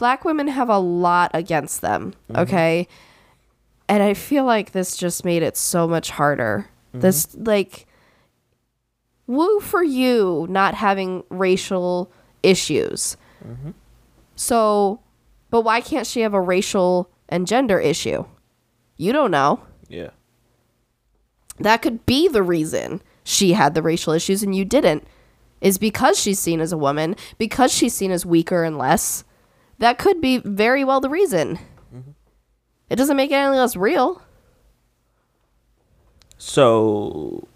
[0.00, 2.14] black women have a lot against them.
[2.30, 2.40] Mm-hmm.
[2.40, 2.88] Okay.
[3.86, 6.70] And I feel like this just made it so much harder.
[6.88, 7.00] Mm-hmm.
[7.00, 7.86] This, like,
[9.26, 12.10] woo for you not having racial
[12.42, 13.18] issues.
[13.46, 13.72] Mm-hmm.
[14.36, 15.00] So,
[15.50, 18.24] but why can't she have a racial and gender issue?
[18.96, 20.10] You don't know yeah,
[21.58, 25.06] that could be the reason she had the racial issues and you didn't
[25.60, 29.24] is because she's seen as a woman because she's seen as weaker and less
[29.80, 31.58] that could be very well the reason
[32.88, 34.22] it doesn't make it any less real
[36.38, 37.46] so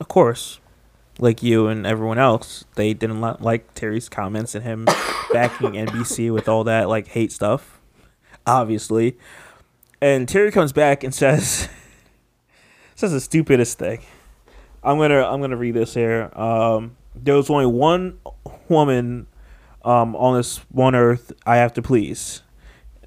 [0.00, 0.60] of course,
[1.18, 4.84] like you and everyone else, they didn't li- like Terry's comments and him
[5.32, 7.80] backing NBC with all that like hate stuff,
[8.46, 9.16] obviously.
[10.00, 11.68] And Terry comes back and says,
[12.94, 14.00] says the stupidest thing.
[14.82, 16.30] I'm gonna I'm gonna read this here.
[16.38, 18.18] Um, there was only one
[18.68, 19.26] woman
[19.86, 22.42] um, on this one earth I have to please.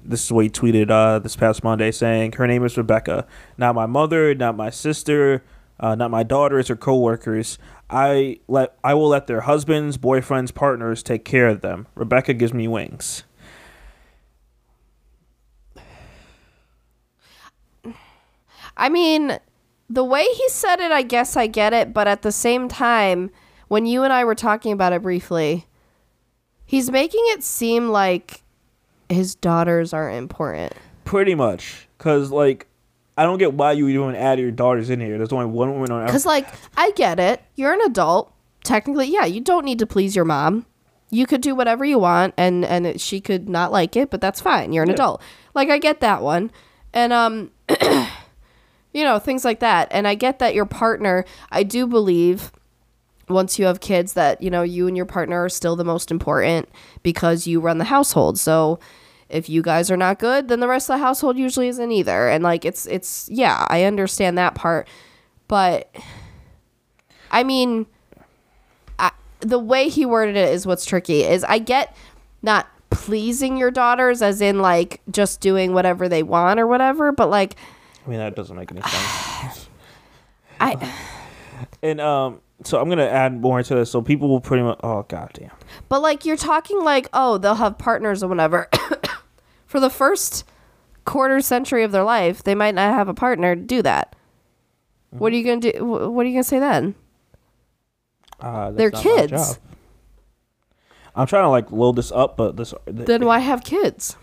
[0.02, 3.26] This is what he tweeted uh, this past Monday, saying her name is Rebecca.
[3.58, 5.44] Not my mother, not my sister,
[5.78, 7.58] uh, not my daughters or coworkers.
[7.90, 11.86] I let I will let their husbands, boyfriends, partners take care of them.
[11.94, 13.24] Rebecca gives me wings.
[18.76, 19.38] i mean
[19.90, 23.30] the way he said it i guess i get it but at the same time
[23.68, 25.66] when you and i were talking about it briefly
[26.70, 28.42] he's making it seem like
[29.08, 30.72] his daughters are important
[31.04, 32.66] Pretty much, cause like
[33.18, 35.18] I don't get why you even add your daughters in here.
[35.18, 36.06] There's only one woman on.
[36.06, 37.42] Because, like, I get it.
[37.54, 38.32] You're an adult.
[38.64, 40.64] Technically, yeah, you don't need to please your mom.
[41.10, 44.20] You could do whatever you want, and and it, she could not like it, but
[44.22, 44.72] that's fine.
[44.72, 44.94] You're an Yeah.
[44.94, 45.22] adult.
[45.54, 46.50] Like, I get that one,
[46.94, 47.50] and um,
[48.92, 49.88] you know, things like that.
[49.90, 51.24] And I get that your partner.
[51.50, 52.52] I do believe
[53.30, 56.10] once you have kids that you know you and your partner are still the most
[56.10, 56.68] important
[57.02, 58.38] because you run the household.
[58.38, 58.78] So
[59.28, 62.28] if you guys are not good, then the rest of the household usually isn't either.
[62.28, 64.88] And like it's it's yeah, I understand that part.
[65.48, 65.94] But
[67.30, 67.86] I mean
[68.98, 71.22] I, the way he worded it is what's tricky.
[71.22, 71.96] Is I get
[72.42, 77.30] not pleasing your daughters as in like just doing whatever they want or whatever, but
[77.30, 77.54] like
[78.04, 79.68] I mean that doesn't make any sense.
[80.60, 80.92] I
[81.82, 83.90] and um, so I'm gonna add more to this.
[83.90, 84.78] So people will pretty much.
[84.82, 85.50] Oh goddamn.
[85.88, 88.68] But like you're talking like, oh, they'll have partners or whatever.
[89.66, 90.44] For the first
[91.04, 94.16] quarter century of their life, they might not have a partner to do that.
[95.10, 95.84] What are you gonna do?
[95.84, 96.94] What are you gonna say then?
[98.38, 99.58] Uh, They're kids.
[101.14, 102.72] I'm trying to like load this up, but this.
[102.86, 104.16] Then why have kids?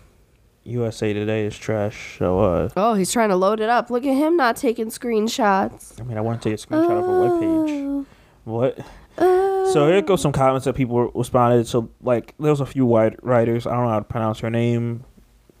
[0.64, 2.16] USA Today is trash.
[2.18, 3.90] So uh, Oh, he's trying to load it up.
[3.90, 5.98] Look at him not taking screenshots.
[6.00, 8.06] I mean, I want to take a screenshot of a webpage.
[8.48, 8.78] What?
[9.18, 11.66] So here goes some comments that people responded.
[11.66, 13.66] So like, there was a few white writers.
[13.66, 15.04] I don't know how to pronounce her name.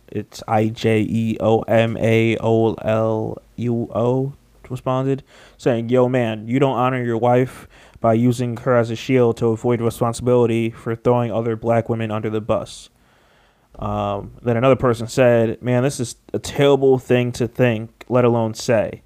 [0.08, 4.32] It's I J E O M A O L U O
[4.70, 5.22] responded,
[5.58, 7.68] saying, "Yo, man, you don't honor your wife
[8.00, 12.30] by using her as a shield to avoid responsibility for throwing other black women under
[12.30, 12.88] the bus."
[13.78, 18.54] Um, then another person said, "Man, this is a terrible thing to think, let alone
[18.54, 19.02] say.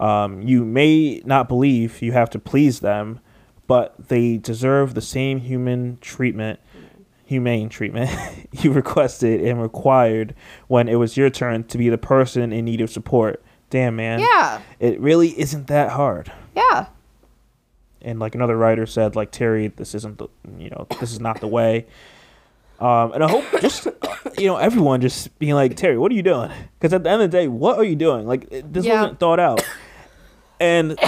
[0.00, 3.20] Um, you may not believe you have to please them."
[3.66, 6.58] but they deserve the same human treatment,
[7.24, 8.10] humane treatment
[8.50, 10.34] you requested and required
[10.66, 13.40] when it was your turn to be the person in need of support.
[13.70, 14.18] Damn, man.
[14.18, 14.60] Yeah.
[14.80, 16.32] It really isn't that hard.
[16.56, 16.86] Yeah.
[18.02, 20.26] And like another writer said, like Terry, this isn't the,
[20.58, 21.86] you know, this is not the way.
[22.80, 23.86] Um, and I hope just,
[24.36, 26.50] you know, everyone just being like, Terry, what are you doing?
[26.76, 28.26] Because at the end of the day, what are you doing?
[28.26, 29.02] Like, this Yeah.
[29.02, 29.62] wasn't thought out.
[30.60, 30.98] And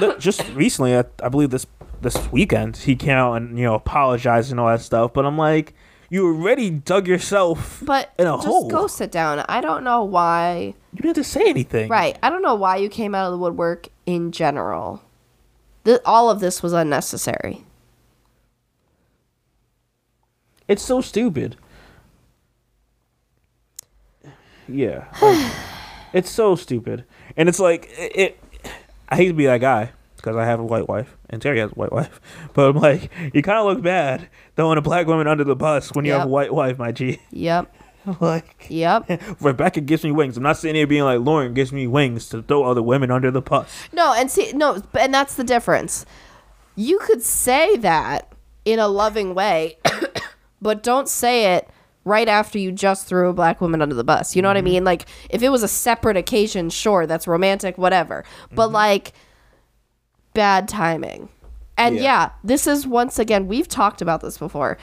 [0.00, 1.66] th- just recently, I, I believe this
[2.00, 5.12] this weekend, he came out and you know apologized and all that stuff.
[5.12, 5.74] But I'm like,
[6.10, 8.68] you already dug yourself But in a just hole.
[8.68, 9.44] go sit down.
[9.48, 10.74] I don't know why.
[10.92, 11.88] you didn't have to say anything.
[11.90, 12.18] Right.
[12.22, 15.02] I don't know why you came out of the woodwork in general.
[15.84, 17.64] Th- all of this was unnecessary.
[20.66, 21.56] It's so stupid.
[24.66, 25.04] Yeah.
[25.20, 25.52] like,
[26.14, 27.04] it's so stupid.
[27.36, 28.40] And it's like it, it
[29.08, 31.70] I hate to be that guy because I have a white wife and Terry has
[31.70, 32.20] a white wife.
[32.54, 35.92] But I'm like, you kind of look bad throwing a black woman under the bus
[35.92, 37.20] when you have a white wife, my G.
[37.30, 37.74] Yep.
[38.20, 39.20] like Yep.
[39.40, 40.36] Rebecca gives me wings.
[40.36, 43.30] I'm not sitting here being like Lauren gives me wings to throw other women under
[43.30, 43.88] the bus.
[43.92, 46.06] No, and see, no, and that's the difference.
[46.76, 48.32] You could say that
[48.64, 49.78] in a loving way,
[50.62, 51.68] but don't say it
[52.04, 54.36] right after you just threw a black woman under the bus.
[54.36, 54.84] You know what I mean?
[54.84, 58.24] Like, if it was a separate occasion, sure, that's romantic, whatever.
[58.52, 59.12] But like,
[60.34, 61.28] bad timing.
[61.76, 62.02] And Yeah.
[62.02, 64.76] yeah, this is once again, we've talked about this before.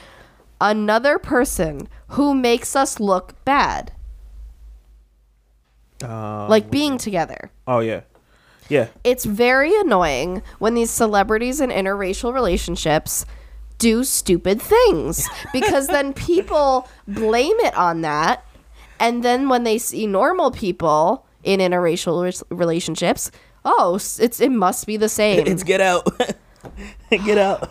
[0.59, 3.91] Another person who makes us look bad,
[6.03, 7.51] Um, like being together.
[7.67, 8.01] oh yeah,
[8.69, 8.88] yeah.
[9.03, 13.26] it's very annoying when these celebrities in interracial relationships
[13.82, 18.45] do stupid things because then people blame it on that
[18.99, 23.32] and then when they see normal people in interracial res- relationships
[23.65, 26.05] oh it's it must be the same It's get out.
[27.09, 27.69] get out.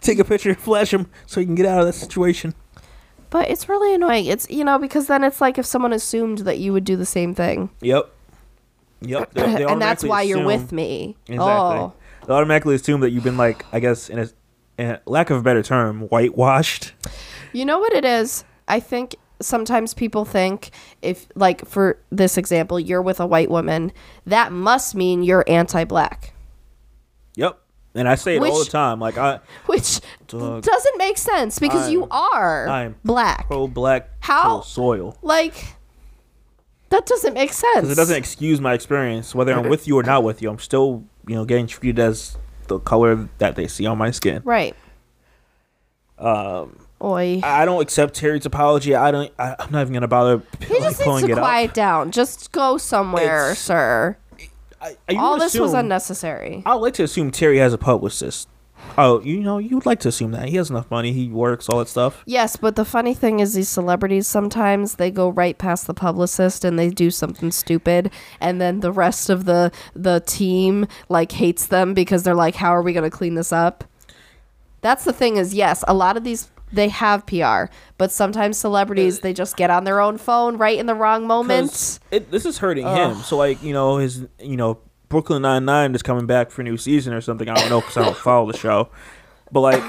[0.00, 2.54] Take a picture, flash him so you can get out of that situation.
[3.30, 6.58] but it's really annoying it's you know because then it's like if someone assumed that
[6.58, 8.10] you would do the same thing Yep.
[9.02, 9.32] Yep.
[9.34, 11.38] They- they and that's why you're with me Exactly.
[11.44, 11.92] oh
[12.26, 14.28] They automatically assume that you've been like, I guess, in a,
[14.78, 16.92] in lack of a better term, whitewashed.
[17.52, 18.44] You know what it is?
[18.68, 20.70] I think sometimes people think
[21.02, 23.92] if like for this example, you're with a white woman,
[24.26, 26.32] that must mean you're anti-black,
[27.36, 27.58] Yep.
[27.94, 29.00] And I say it all the time.
[29.00, 30.62] Like I which Dog.
[30.62, 33.46] doesn't make sense because you I'm- are I'm black.
[33.46, 35.16] pro black How- pro soil.
[35.22, 35.74] like
[36.90, 37.76] that doesn't make sense.
[37.76, 39.34] Because it doesn't excuse my experience.
[39.34, 42.36] Whether I'm with you or not with you, I'm still, you know, getting treated as
[42.68, 44.42] the color that they see on my skin.
[44.44, 44.76] right.
[46.18, 47.40] Um, Oi.
[47.44, 48.94] I don't accept Terry's apology.
[48.94, 49.32] I don't.
[49.38, 51.74] I, I'm not even gonna bother He just needs to quiet up.
[51.74, 52.10] down.
[52.10, 54.16] Just go somewhere, It's- sir.
[54.80, 56.62] I, I, All this was unnecessary.
[56.66, 58.48] I would like to assume Terry has a publicist.
[58.98, 61.12] Oh, you know, you would like to assume that he has enough money.
[61.12, 62.22] He works, all that stuff.
[62.26, 66.64] Yes, but the funny thing is these celebrities sometimes they go right past the publicist
[66.64, 71.66] and they do something stupid and then the rest of the the team like hates
[71.66, 73.84] them because they're like how are we going to clean this up?
[74.80, 79.18] That's the thing is yes, a lot of these they have PR, but sometimes celebrities
[79.18, 81.98] uh, they just get on their own phone right in the wrong moment.
[82.10, 83.16] It, this is hurting him.
[83.16, 86.64] So, like, you know, his, you know, Brooklyn Nine Nine is coming back for a
[86.64, 87.48] new season or something.
[87.48, 88.90] I don't know because I don't follow the show.
[89.50, 89.82] But like,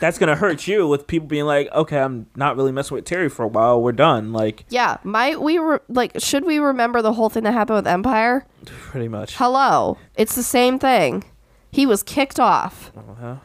[0.00, 3.30] that's gonna hurt you with people being like, okay, I'm not really messing with Terry
[3.30, 3.80] for a while.
[3.82, 4.32] We're done.
[4.34, 7.86] Like, Yeah, might we re- like should we remember the whole thing that happened with
[7.86, 8.44] Empire?
[8.66, 9.36] pretty much.
[9.36, 9.96] Hello.
[10.16, 11.24] It's the same thing.
[11.70, 12.92] He was kicked off.
[12.96, 13.36] Uh-huh.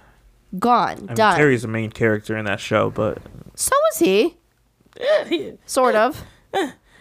[0.60, 0.98] Gone.
[0.98, 1.38] I mean, done.
[1.38, 3.20] Terry's the main character in that show, but
[3.56, 4.36] So was he.
[5.66, 6.22] Sort of.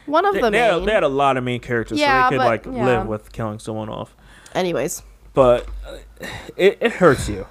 [0.07, 2.31] One of they, the they, had, they had a lot of main characters, Yeah, so
[2.31, 2.85] they could but- like yeah.
[2.85, 4.15] live with killing someone off.
[4.55, 5.03] Anyways.
[5.33, 5.99] But uh,
[6.57, 7.47] it, it hurts you,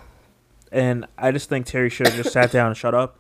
[0.71, 3.19] and I just think Terry should have just sat down and shut up.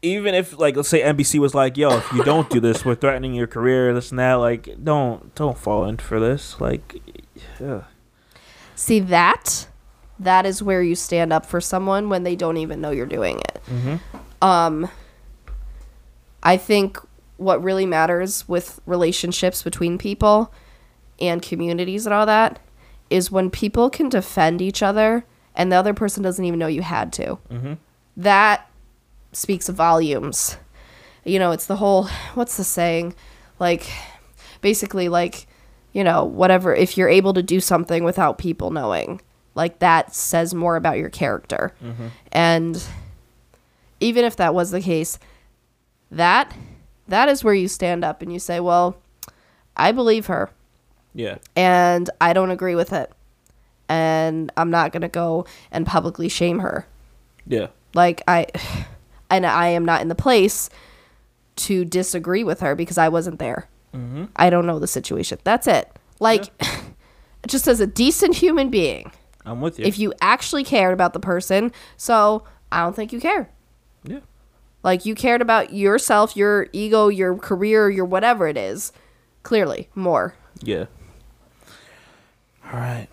[0.00, 2.94] Even if, like, let's say NBC was like, "Yo, if you don't do this, we're
[2.94, 6.60] threatening your career, this and that." Like, don't don't fall in for this.
[6.60, 7.00] Like,
[7.60, 7.82] yeah.
[8.74, 9.66] See that?
[10.20, 13.38] That is where you stand up for someone when they don't even know you're doing
[13.38, 13.60] it.
[13.66, 13.96] Mm-hmm.
[14.44, 14.88] Um
[16.42, 16.98] I think
[17.36, 20.52] what really matters with relationships between people
[21.20, 22.58] and communities and all that
[23.10, 26.82] is when people can defend each other and the other person doesn't even know you
[26.82, 27.38] had to.
[27.50, 27.74] Mm-hmm.
[28.16, 28.70] That
[29.32, 30.56] speaks volumes.
[31.24, 33.14] You know, it's the whole what's the saying?
[33.58, 33.90] Like
[34.60, 35.46] basically like
[35.92, 39.20] you know, whatever if you're able to do something without people knowing,
[39.54, 41.74] like that says more about your character.
[41.82, 42.08] Mm-hmm.
[42.30, 42.84] And
[44.00, 45.18] even if that was the case,
[46.10, 46.54] that
[47.08, 48.96] that is where you stand up and you say, "Well,
[49.76, 50.50] I believe her
[51.14, 51.38] Yeah.
[51.56, 53.12] and I don't agree with it."
[53.88, 56.86] And I'm not going to go and publicly shame her.
[57.46, 57.68] Yeah.
[57.94, 58.46] Like I
[59.30, 60.68] and I am not in the place
[61.56, 63.68] to disagree with her because I wasn't there.
[63.94, 64.26] Mm-hmm.
[64.36, 65.38] I don't know the situation.
[65.44, 65.90] That's it.
[66.20, 66.50] Like
[67.46, 69.10] just as a decent human being,
[69.46, 69.86] I'm with you.
[69.86, 73.48] if you actually cared about the person, so I don't think you care.
[74.04, 74.20] yeah.
[74.84, 78.92] Like you cared about yourself, your ego, your career, your whatever it is.
[79.42, 80.34] Clearly, more.
[80.60, 80.84] Yeah.
[82.72, 83.08] All right.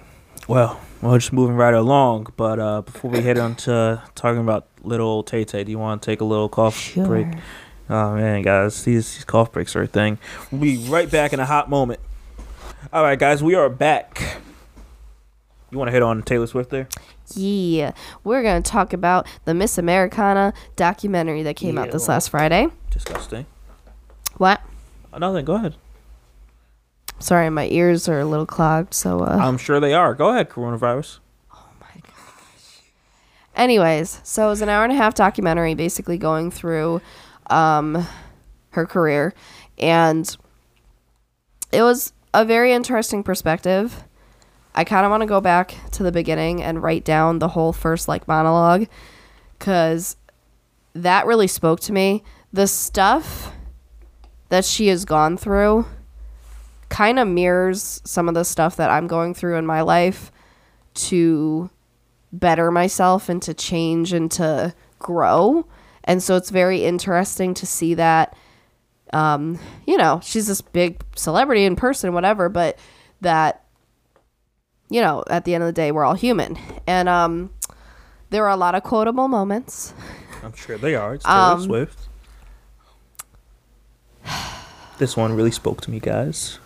[0.48, 2.28] Well, we're just moving right along.
[2.38, 6.02] But uh, before we head on to talking about little Tay Tay, do you want
[6.02, 7.28] to take a little cough break?
[7.90, 10.18] Oh man, guys, these, these cough breaks are a thing.
[10.52, 12.00] We'll be right back in a hot moment.
[12.92, 14.40] All right, guys, we are back.
[15.72, 16.88] You want to hit on Taylor Swift there?
[17.36, 17.92] Yeah,
[18.24, 22.14] we're gonna talk about the Miss Americana documentary that came out this Yeah.
[22.14, 22.68] last Friday.
[22.92, 23.46] Disgusting.
[24.38, 24.62] What?
[25.14, 25.46] Oh, nothing.
[25.46, 25.76] Go ahead.
[27.20, 28.94] Sorry, my ears are a little clogged.
[28.94, 30.14] So, uh, I'm sure they are.
[30.14, 31.20] Go ahead, coronavirus.
[31.54, 32.82] Oh my gosh.
[33.56, 37.02] Anyways, so it was an hour and a half documentary, basically going through
[37.50, 38.06] um,
[38.72, 39.34] her career,
[39.78, 40.36] and
[41.72, 44.04] it was a very interesting perspective.
[44.76, 47.72] I kind of want to go back to the beginning and write down the whole
[47.72, 48.88] first like monologue,
[49.58, 50.18] because
[50.94, 52.24] that really spoke to me.
[52.52, 53.54] The stuff
[54.50, 55.86] that she has gone through
[56.90, 60.32] kind of mirrors some of the stuff that I'm going through in my life
[60.96, 61.70] to
[62.32, 65.66] better myself and to change and to grow.
[66.04, 68.36] And so it's very interesting to see that
[69.14, 72.78] um, you know, she's this big celebrity in person, whatever, but
[73.22, 73.64] that
[74.90, 76.58] you know, at the end of the day we're all human.
[76.86, 77.52] And um
[78.30, 79.94] there are a lot of quotable moments.
[80.44, 81.16] I'm sure they are.
[81.16, 82.00] It's Taylor Um, Swift.
[84.98, 86.58] This one really spoke to me, guys.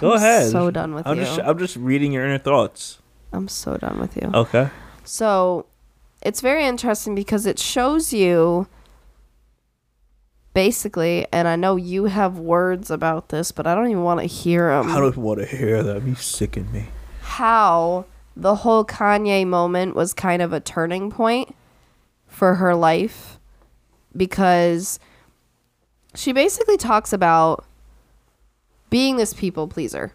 [0.00, 0.50] Go I'm ahead.
[0.50, 1.24] so done with I'm you.
[1.24, 2.98] Just, I'm just reading your inner thoughts.
[3.32, 4.30] I'm so done with you.
[4.34, 4.68] Okay.
[5.04, 5.66] So
[6.22, 8.66] it's very interesting because it shows you
[10.54, 14.26] basically, and I know you have words about this, but I don't even want to
[14.26, 14.90] hear them.
[14.90, 16.02] I don't want to hear that.
[16.04, 16.86] You sicken me.
[17.22, 18.04] how
[18.36, 21.54] the whole Kanye moment was kind of a turning point
[22.26, 23.38] for her life
[24.16, 24.98] because
[26.14, 27.64] she basically talks about
[28.92, 30.12] being this people pleaser,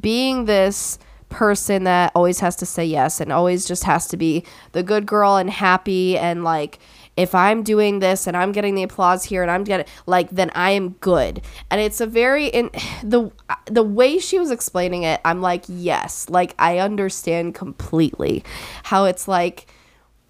[0.00, 0.98] being this
[1.28, 5.06] person that always has to say yes and always just has to be the good
[5.06, 6.80] girl and happy and like
[7.16, 10.50] if I'm doing this and I'm getting the applause here and I'm getting like then
[10.56, 11.42] I am good.
[11.70, 12.70] And it's a very in
[13.04, 13.30] the
[13.66, 18.42] the way she was explaining it, I'm like, yes, like I understand completely
[18.84, 19.72] how it's like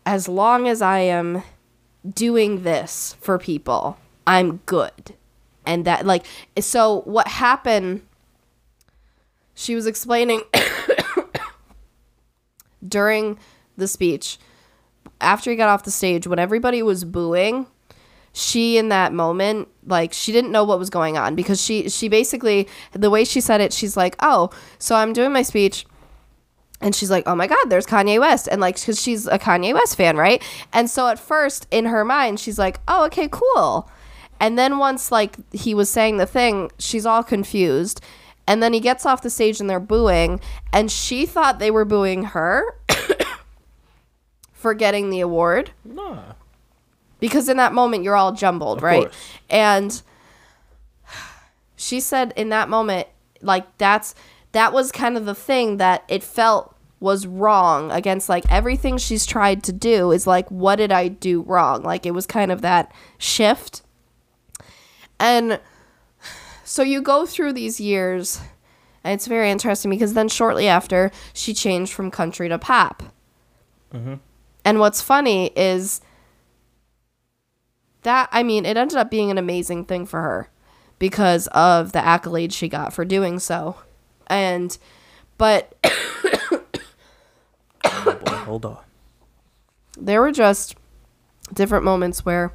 [0.05, 1.43] as long as I am
[2.07, 5.15] doing this for people, I'm good.
[5.69, 6.25] And that like
[6.59, 8.03] so what happened
[9.55, 10.43] she was explaining
[12.89, 13.39] during
[13.77, 14.39] the speech
[15.21, 17.67] after he got off the stage when everybody was booing
[18.33, 22.09] she in that moment like she didn't know what was going on because she she
[22.09, 24.49] basically the way she said it she's like oh
[24.79, 25.85] so i'm doing my speech
[26.81, 29.75] and she's like, "Oh my God, there's Kanye West," and like, because she's a Kanye
[29.75, 30.43] West fan, right?
[30.73, 33.91] And so at first, in her mind, she's like, "Oh, okay, cool."
[34.41, 38.01] And then once like he was saying the thing, she's all confused.
[38.47, 40.41] And then he gets off the stage and they're booing,
[40.73, 42.65] and she thought they were booing her
[44.53, 46.33] for getting the award Nah.
[47.21, 49.03] because in that moment you're all jumbled, Of right?
[49.03, 49.17] course.
[49.51, 50.03] And
[51.77, 53.09] she said in that moment,
[53.43, 54.15] like that's
[54.53, 59.25] that was kind of the thing that it felt was wrong against like everything she's
[59.25, 61.83] tried to do is like what did I do wrong?
[61.83, 63.83] Like it was kind of that shift.
[65.21, 65.61] And
[66.65, 68.41] so you go through these years
[69.05, 73.03] and it's very interesting because then shortly after she changed from country to pop.
[73.93, 74.15] Mm-hmm.
[74.65, 76.01] And what's funny is
[78.03, 80.51] that I mean, it ended up being an amazing thing for her
[80.99, 83.77] because of the accolades she got for doing so.
[84.27, 84.77] And
[85.39, 85.75] but
[87.85, 88.79] Oh, boy, hold on.
[89.99, 90.77] there were just
[91.55, 92.53] different moments where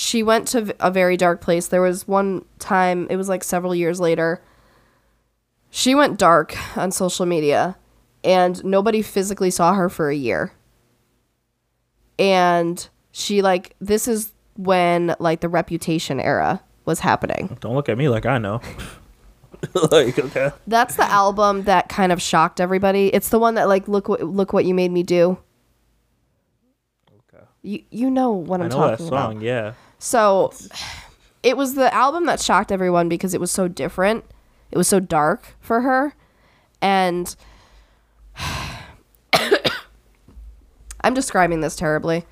[0.00, 1.66] she went to a very dark place.
[1.66, 4.40] There was one time, it was like several years later.
[5.70, 7.76] She went dark on social media
[8.22, 10.52] and nobody physically saw her for a year.
[12.16, 17.58] And she like this is when like the reputation era was happening.
[17.58, 18.60] Don't look at me like I know.
[19.90, 20.52] like okay.
[20.68, 23.08] That's the album that kind of shocked everybody.
[23.08, 25.38] It's the one that like look what look what you made me do.
[27.34, 27.44] Okay.
[27.62, 29.32] You you know what I'm I know that talking song.
[29.32, 29.42] about.
[29.42, 29.72] Yeah.
[29.98, 30.52] So
[31.42, 34.24] it was the album that shocked everyone because it was so different.
[34.70, 36.14] It was so dark for her.
[36.80, 37.34] And
[41.00, 42.24] I'm describing this terribly.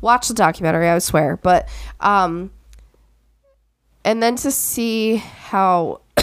[0.00, 1.36] Watch the documentary, I swear.
[1.36, 1.68] But
[2.00, 2.50] um
[4.04, 6.00] and then to see how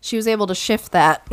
[0.00, 1.28] she was able to shift that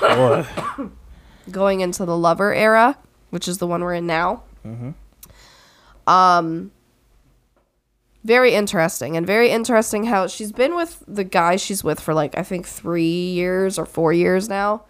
[0.00, 0.46] Boy.
[1.50, 2.98] going into the lover era,
[3.30, 4.42] which is the one we're in now.
[6.08, 6.72] Um,
[8.24, 12.36] very interesting, and very interesting how she's been with the guy she's with for like
[12.36, 14.82] I think three years or four years now.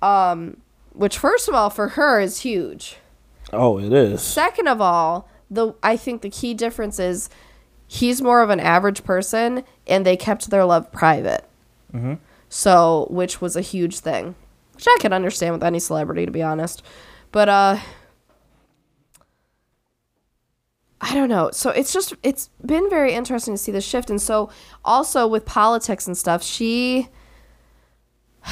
[0.00, 0.58] Um,
[0.92, 2.96] which first of all for her is huge.
[3.52, 4.22] Oh, it is.
[4.22, 7.28] Second of all, the I think the key difference is
[7.86, 11.44] he's more of an average person, and they kept their love private.
[11.94, 12.18] Mhm.
[12.48, 14.34] So, which was a huge thing,
[14.74, 16.82] which I can understand with any celebrity, to be honest.
[17.30, 17.76] But uh,
[21.02, 21.50] I don't know.
[21.52, 24.50] So it's just it's been very interesting to see the shift, and so
[24.84, 27.08] also with politics and stuff, she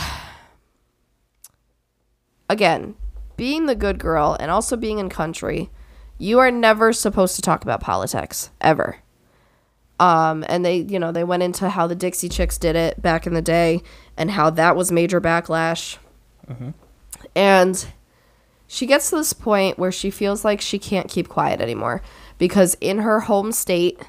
[2.48, 2.96] again
[3.36, 5.70] being the good girl and also being in country,
[6.18, 8.98] you are never supposed to talk about politics ever.
[9.98, 13.26] Um, and they, you know, they went into how the Dixie Chicks did it back
[13.26, 13.80] in the day
[14.16, 15.96] and how that was major backlash.
[17.34, 17.86] And
[18.66, 22.02] she gets to this point where she feels like she can't keep quiet anymore
[22.40, 24.00] because in her home state,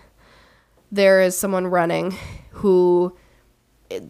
[0.89, 2.15] there is someone running
[2.51, 3.15] who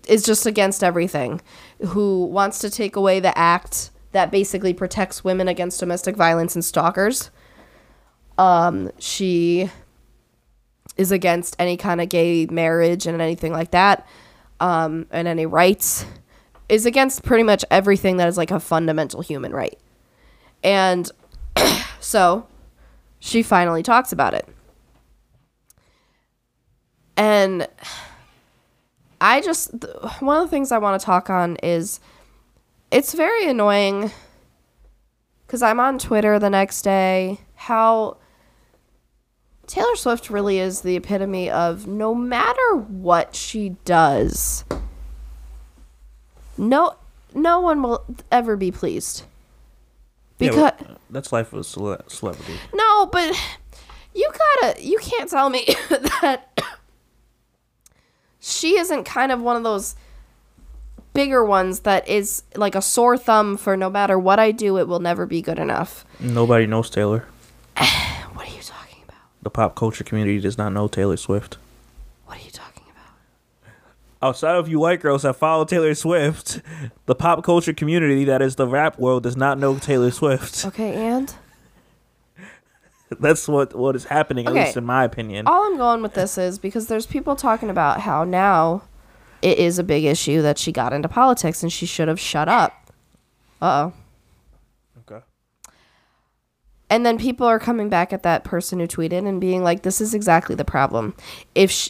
[0.07, 1.41] is just against everything,
[1.87, 6.63] who wants to take away the act that basically protects women against domestic violence and
[6.63, 7.31] stalkers.
[8.37, 9.71] Um, she
[10.97, 14.07] is against any kind of gay marriage and anything like that,
[14.59, 16.05] um, and any rights.
[16.69, 19.77] Is against pretty much everything that is like a fundamental human right.
[20.63, 21.09] And
[21.99, 22.47] so
[23.21, 24.45] she finally talks about it.
[27.15, 27.67] And
[29.21, 29.71] I just,
[30.19, 31.99] one of the things I want to talk on is
[32.89, 34.11] it's very annoying
[35.45, 38.17] because I'm on Twitter the next day how
[39.67, 44.65] Taylor Swift really is the epitome of no matter what she does,
[46.57, 46.95] no,
[47.35, 49.25] no one will ever be pleased.
[50.49, 52.53] Because yeah, that's life of a cele- celebrity.
[52.73, 53.35] no, but
[54.13, 54.29] you
[54.61, 55.65] gotta, you can't tell me
[56.21, 56.61] that
[58.39, 59.95] she isn't kind of one of those
[61.13, 64.87] bigger ones that is like a sore thumb for no matter what I do, it
[64.87, 66.05] will never be good enough.
[66.19, 67.25] Nobody knows Taylor.
[68.33, 69.17] What are you talking about?
[69.43, 71.57] The pop culture community does not know Taylor Swift.
[72.25, 73.73] What are you talking about?
[74.23, 76.61] Outside of you white girls that follow Taylor Swift,
[77.07, 80.65] the pop culture community that is the rap world does not know Taylor Swift.
[80.65, 81.33] Okay, and
[83.19, 85.47] That's what what is happening, at least in my opinion.
[85.47, 88.83] all I'm going with this is because there's people talking about how now
[89.41, 92.47] it is a big issue that she got into politics and she should have shut
[92.47, 92.91] up.
[93.61, 93.93] Uh oh.
[94.99, 95.25] Okay.
[96.89, 99.99] And then people are coming back at that person who tweeted and being like, this
[99.99, 101.13] is exactly the problem.
[101.53, 101.89] If sh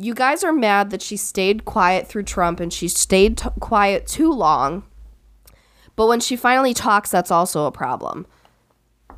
[0.00, 4.06] you guys are mad that she stayed quiet through Trump and she stayed t- quiet
[4.06, 4.84] too long,
[5.94, 8.26] but when she finally talks, that's also a problem.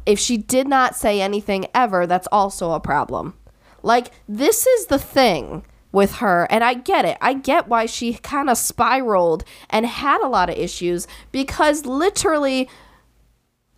[0.04, 3.34] If she did not say anything ever, that's also a problem.
[3.82, 7.18] Like, this is the thing with her, and I get it.
[7.20, 12.68] I get why she kind of spiraled and had a lot of issues because literally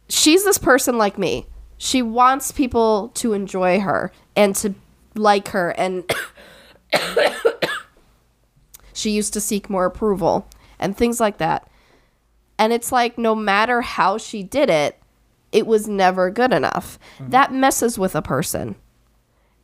[0.09, 1.47] she's this person like me.
[1.77, 4.75] She wants people to enjoy her and to
[5.15, 6.11] like her and
[8.93, 11.69] she used to seek more approval and things like that.
[12.59, 15.01] And it's like no matter how she did it,
[15.53, 16.99] it was never good enough.
[17.19, 17.31] Mm-hmm.
[17.31, 18.77] That messes with a person.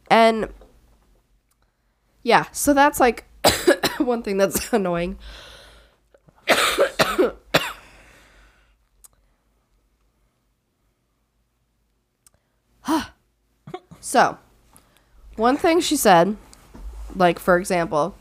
[0.08, 0.48] And
[2.22, 3.24] yeah, so that's like
[3.98, 5.18] one thing that's annoying.
[14.02, 14.38] So,
[15.36, 16.36] one thing she said,
[17.16, 18.16] like for example,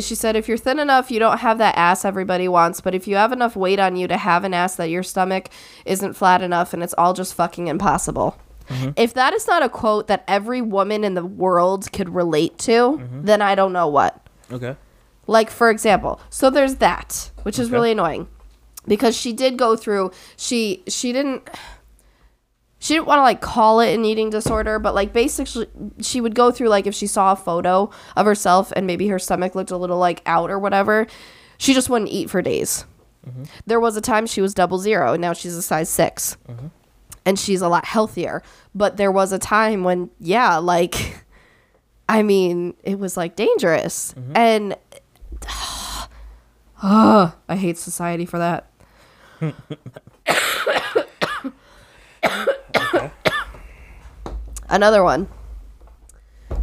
[0.00, 3.06] she said if you're thin enough, you don't have that ass everybody wants, but if
[3.08, 5.48] you have enough weight on you to have an ass that your stomach
[5.84, 8.38] isn't flat enough and it's all just fucking impossible.
[8.68, 8.90] Mm-hmm.
[8.96, 12.72] If that is not a quote that every woman in the world could relate to,
[12.72, 13.24] mm-hmm.
[13.24, 14.26] then I don't know what.
[14.52, 14.76] Okay.
[15.26, 18.28] Like for example, so there's that, which is really annoying
[18.88, 21.48] because she did go through she she didn't
[22.80, 25.66] she didn't want to like call it an eating disorder, but like basically
[26.00, 29.18] she would go through like if she saw a photo of herself and maybe her
[29.18, 31.06] stomach looked a little like out or whatever,
[31.58, 32.84] she just wouldn't eat for days.
[33.66, 36.36] There was a time she was double zero and now she's a size 6
[37.26, 38.42] And she's a lot healthier.
[38.74, 41.24] But there was a time when yeah, like
[42.08, 44.14] I mean, it was like dangerous.
[44.34, 44.76] And
[46.82, 48.70] Ugh, I hate society for that.
[54.68, 55.28] Another one.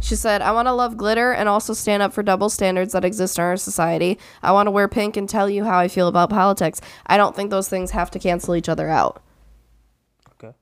[0.00, 3.04] She said, I want to love glitter and also stand up for double standards that
[3.04, 4.18] exist in our society.
[4.42, 6.80] I want to wear pink and tell you how I feel about politics.
[7.06, 9.22] I don't think those things have to cancel each other out.
[10.34, 10.54] Okay.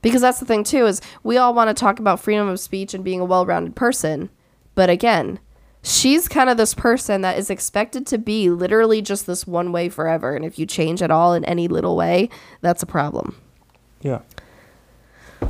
[0.00, 2.94] Because that's the thing too is we all want to talk about freedom of speech
[2.94, 4.30] and being a well-rounded person.
[4.74, 5.38] But again,
[5.82, 9.88] she's kind of this person that is expected to be literally just this one way
[9.88, 12.28] forever and if you change at all in any little way,
[12.60, 13.36] that's a problem.
[14.00, 14.20] Yeah.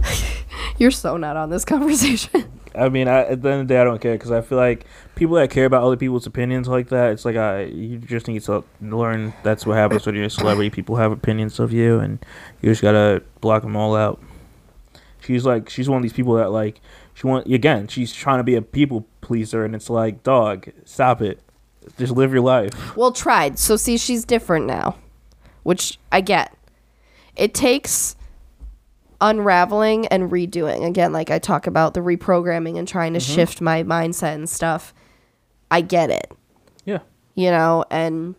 [0.78, 2.44] You're so not on this conversation.
[2.74, 4.56] I mean, I, at the end of the day, I don't care because I feel
[4.56, 8.28] like people that care about other people's opinions like that, it's like I, you just
[8.28, 10.70] need to learn that's what happens when you're a celebrity.
[10.70, 12.24] People have opinions of you, and
[12.60, 14.22] you just gotta block them all out.
[15.20, 16.80] She's like, she's one of these people that like,
[17.14, 21.20] she want again, she's trying to be a people pleaser, and it's like, dog, stop
[21.20, 21.40] it,
[21.98, 22.96] just live your life.
[22.96, 23.58] well, tried.
[23.58, 24.96] So see, she's different now,
[25.62, 26.56] which I get.
[27.36, 28.16] It takes
[29.22, 30.86] unraveling and redoing.
[30.86, 34.92] Again, like I talk about the reprogramming and trying to shift my mindset and stuff.
[35.70, 36.30] I get it.
[36.84, 36.98] Yeah,
[37.34, 38.34] you know, and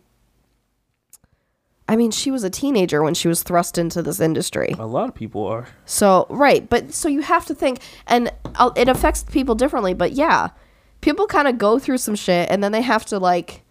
[1.88, 4.74] I mean, she was a teenager when she was thrust into this industry.
[4.78, 5.66] a lot of people are.
[5.84, 10.12] So, right, but so you have to think, and uh, it affects people differently, but
[10.12, 10.50] yeah,
[11.04, 13.62] people kind of go through some shit and then they have to like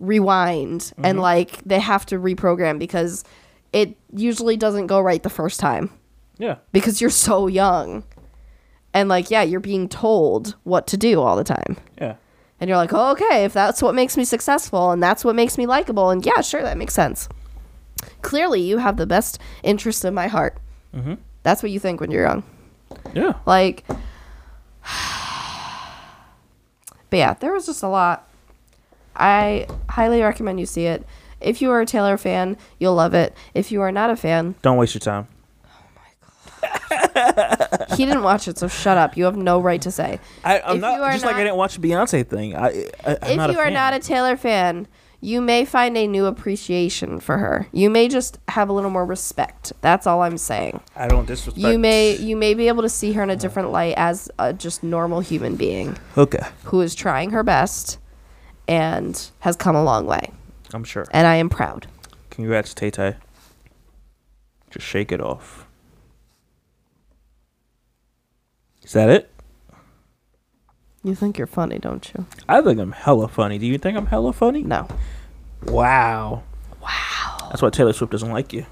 [0.00, 3.22] rewind and like they have to reprogram because
[3.72, 5.90] it usually doesn't go right the first time
[6.38, 8.04] Yeah, because you're so young.
[8.94, 11.76] And like, yeah, you're being told what to do all the time.
[12.00, 12.14] yeah,
[12.58, 15.58] And you're like, oh, okay, if that's what makes me successful and that's what makes
[15.58, 17.28] me likable, and yeah, sure, that makes sense.
[18.22, 20.56] Clearly, you have the best interest in my heart.
[20.94, 21.14] mm-hmm.
[21.42, 22.42] That's what you think when you're young.
[23.14, 23.34] yeah.
[23.46, 23.84] Like,
[27.10, 28.28] but yeah, there was just a lot.
[29.16, 31.04] I highly recommend you see it.
[31.40, 33.34] If you are a Taylor fan, you'll love it.
[33.54, 35.28] If you are not a fan, Don't waste your time.
[35.64, 36.64] Oh my
[37.84, 37.96] gosh.
[37.96, 39.16] He didn't watch it, so shut up.
[39.16, 40.18] You have no right to say.
[40.44, 42.56] I, I'm If not you are just like I not- didn't watch the Beyonce thing.
[42.56, 42.66] I,
[43.04, 43.72] I I'm if not you a are fan.
[43.74, 44.88] not a Taylor fan,
[45.20, 47.66] you may find a new appreciation for her.
[47.72, 49.72] You may just have a little more respect.
[49.80, 50.80] That's all I'm saying.
[50.94, 51.58] I don't disrespect.
[51.66, 54.52] You may you may be able to see her in a different light as a
[54.52, 57.98] just normal human being Okay, who is trying her best
[58.68, 60.30] and has come a long way.
[60.74, 61.06] I'm sure.
[61.12, 61.86] And I am proud.
[62.30, 63.16] Congrats, Tay Tay.
[64.70, 65.66] Just shake it off.
[68.82, 69.30] Is that it?
[71.04, 72.26] You think you're funny, don't you?
[72.48, 73.58] I think I'm hella funny.
[73.58, 74.62] Do you think I'm hella funny?
[74.62, 74.88] No.
[75.66, 76.42] Wow.
[76.82, 77.36] Wow.
[77.48, 78.66] That's why Taylor Swift doesn't like you.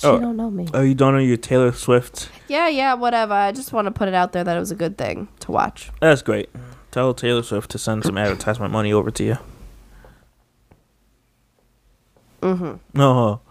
[0.00, 0.18] She Oh.
[0.18, 0.66] don't know me.
[0.72, 2.30] Oh, you don't know your Taylor Swift?
[2.48, 3.34] Yeah, yeah, whatever.
[3.34, 5.52] I just want to put it out there that it was a good thing to
[5.52, 5.90] watch.
[6.00, 6.48] That's great.
[6.90, 9.38] Tell Taylor Swift to send some advertisement money over to you.
[12.42, 12.74] Mm-hmm.
[12.94, 13.40] No.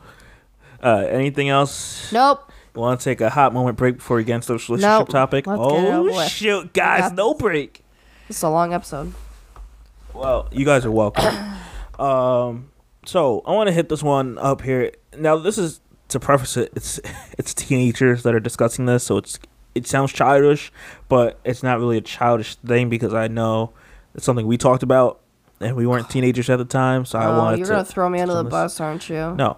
[0.81, 2.09] Uh, anything else?
[2.13, 2.49] Nope.
[2.73, 5.09] Want to take a hot moment break before we get into this relationship Nope.
[5.09, 5.45] topic?
[5.45, 7.11] Let's get it over oh shoot, guys!
[7.11, 7.83] No break.
[8.29, 9.13] It's a long episode.
[10.13, 11.35] Well, you guys are welcome.
[11.99, 12.71] um,
[13.05, 14.93] so I want to hit this one up here.
[15.17, 16.71] Now, this is to preface it.
[16.75, 16.99] It's
[17.37, 19.37] it's teenagers that are discussing this, so it's
[19.75, 20.71] it sounds childish,
[21.07, 23.71] but it's not really a childish thing because I know
[24.15, 25.19] it's something we talked about,
[25.59, 27.05] and we weren't teenagers at the time.
[27.05, 29.35] So I oh, wanted you're to gonna throw me under the bus, aren't you?
[29.35, 29.57] no.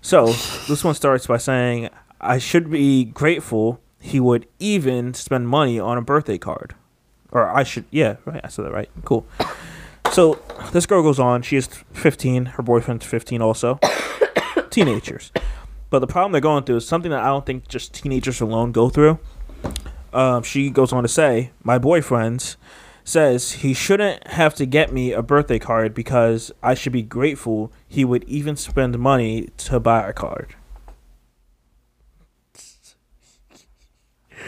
[0.00, 0.26] So
[0.68, 1.88] this one starts by saying,
[2.20, 6.74] "I should be grateful he would even spend money on a birthday card."
[7.30, 8.40] Or I should, yeah, right.
[8.44, 8.90] I said that right.
[9.04, 9.26] Cool.
[10.12, 10.38] So
[10.72, 11.40] this girl goes on.
[11.40, 12.44] She is 15.
[12.44, 13.80] Her boyfriend's 15 also.
[14.70, 15.32] Teenagers.
[15.92, 18.72] But the problem they're going through is something that I don't think just teenagers alone
[18.72, 19.18] go through.
[20.14, 22.56] Um, she goes on to say, My boyfriend
[23.04, 27.70] says he shouldn't have to get me a birthday card because I should be grateful
[27.86, 30.54] he would even spend money to buy a card.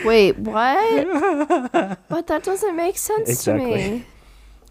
[0.02, 1.68] Wait, what?
[2.08, 3.64] but that doesn't make sense Exactly.
[3.64, 4.06] to me.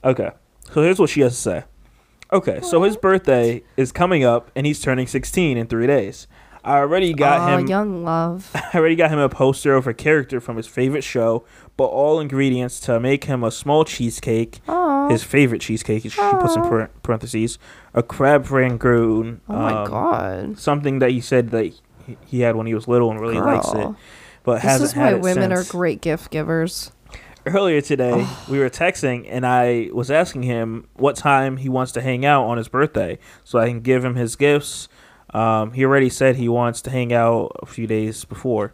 [0.03, 0.31] Okay.
[0.71, 1.63] So here's what she has to say.
[2.31, 6.25] Okay, so his birthday is coming up and he's turning 16 in three days.
[6.63, 7.67] I already got Aw, him.
[7.67, 8.49] young love.
[8.55, 11.43] I already got him a poster of a character from his favorite show,
[11.75, 14.59] but all ingredients to make him a small cheesecake.
[14.69, 15.09] Aw.
[15.09, 16.03] His favorite cheesecake.
[16.03, 17.59] She puts in parentheses
[17.93, 19.41] a crab rangoon.
[19.49, 20.57] oh my um, god.
[20.57, 23.71] Something that he said that he- he had when he was little and really likes
[23.73, 23.89] it,
[24.43, 26.91] but This hasn't is why women are great gift givers.
[27.45, 32.01] Earlier today, we were texting, and I was asking him what time he wants to
[32.01, 34.87] hang out on his birthday, so I can give him his gifts.
[35.33, 38.73] Um, he already said he wants to hang out a few days before.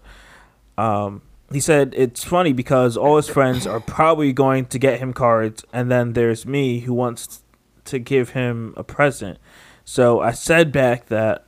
[0.77, 1.21] Um,
[1.51, 5.63] he said it's funny because all his friends are probably going to get him cards,
[5.73, 7.43] and then there's me who wants
[7.85, 9.39] to give him a present.
[9.83, 11.45] So I said back that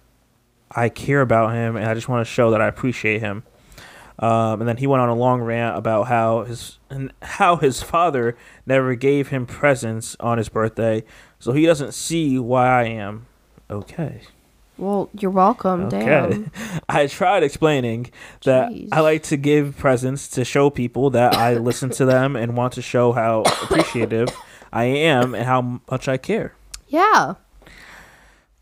[0.71, 3.43] I care about him, and I just want to show that I appreciate him.
[4.17, 7.81] Um, and then he went on a long rant about how his and how his
[7.81, 11.03] father never gave him presents on his birthday,
[11.39, 13.25] so he doesn't see why I am
[13.69, 14.21] okay.
[14.81, 15.85] Well, you're welcome.
[15.85, 15.99] Okay.
[16.05, 16.51] Damn.
[16.89, 18.09] I tried explaining
[18.45, 18.89] that Jeez.
[18.91, 22.73] I like to give presents to show people that I listen to them and want
[22.73, 24.29] to show how appreciative
[24.73, 26.55] I am and how much I care.
[26.87, 27.35] Yeah.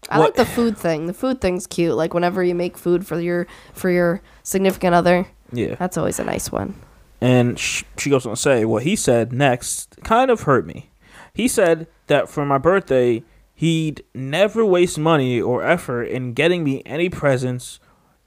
[0.10, 1.06] I What- like the food thing.
[1.08, 1.96] The food thing's cute.
[1.96, 5.76] Like whenever you make food for your for your significant other, Yeah.
[5.76, 6.76] that's always a nice one.
[7.22, 10.90] And she goes on to say, what he said next kind of hurt me.
[11.34, 13.24] He said that for my birthday,
[13.60, 17.78] he'd never waste money or effort in getting me any presents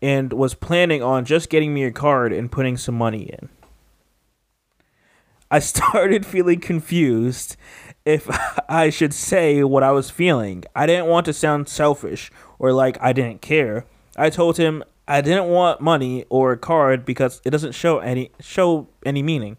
[0.02, 3.48] and was planning on just getting me a card and putting some money in.
[5.50, 7.56] I started feeling confused
[8.04, 8.28] if
[8.68, 10.64] I should say what I was feeling.
[10.76, 13.86] I didn't want to sound selfish or like I didn't care.
[14.18, 18.32] I told him I didn't want money or a card because it doesn't show any
[18.38, 19.56] show any meaning.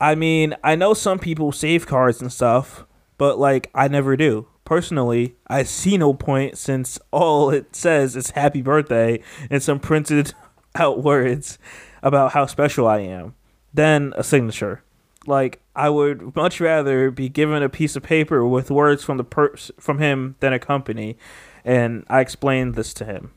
[0.00, 2.84] I mean, I know some people save cards and stuff,
[3.16, 4.48] but like I never do.
[4.72, 9.20] Personally, I see no point since all it says is happy birthday
[9.50, 10.32] and some printed
[10.74, 11.58] out words
[12.02, 13.34] about how special I am.
[13.74, 14.82] Then a signature.
[15.26, 19.24] Like I would much rather be given a piece of paper with words from the
[19.24, 21.18] pers- from him than a company,
[21.66, 23.32] and I explained this to him.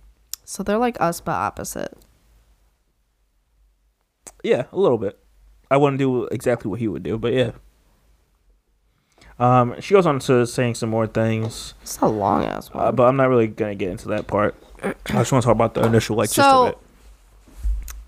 [0.46, 1.98] So they're like us but opposite.
[4.42, 5.20] Yeah, a little bit.
[5.70, 7.52] I wouldn't do exactly what he would do, but yeah.
[9.38, 12.86] Um, she goes on to saying some more things, It's a long ass one.
[12.86, 14.56] uh, but I'm not really gonna get into that part.
[14.84, 16.78] I just want to talk about the initial like gist So- of it.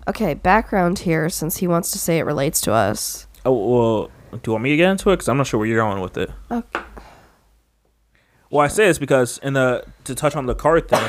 [0.08, 3.26] okay, background here since he wants to say it relates to us.
[3.44, 5.14] Oh well, do you want me to get into it?
[5.16, 6.30] Because I'm not sure where you're going with it.
[6.50, 6.80] Okay.
[8.50, 11.04] Well, I say this because in the to touch on the card thing,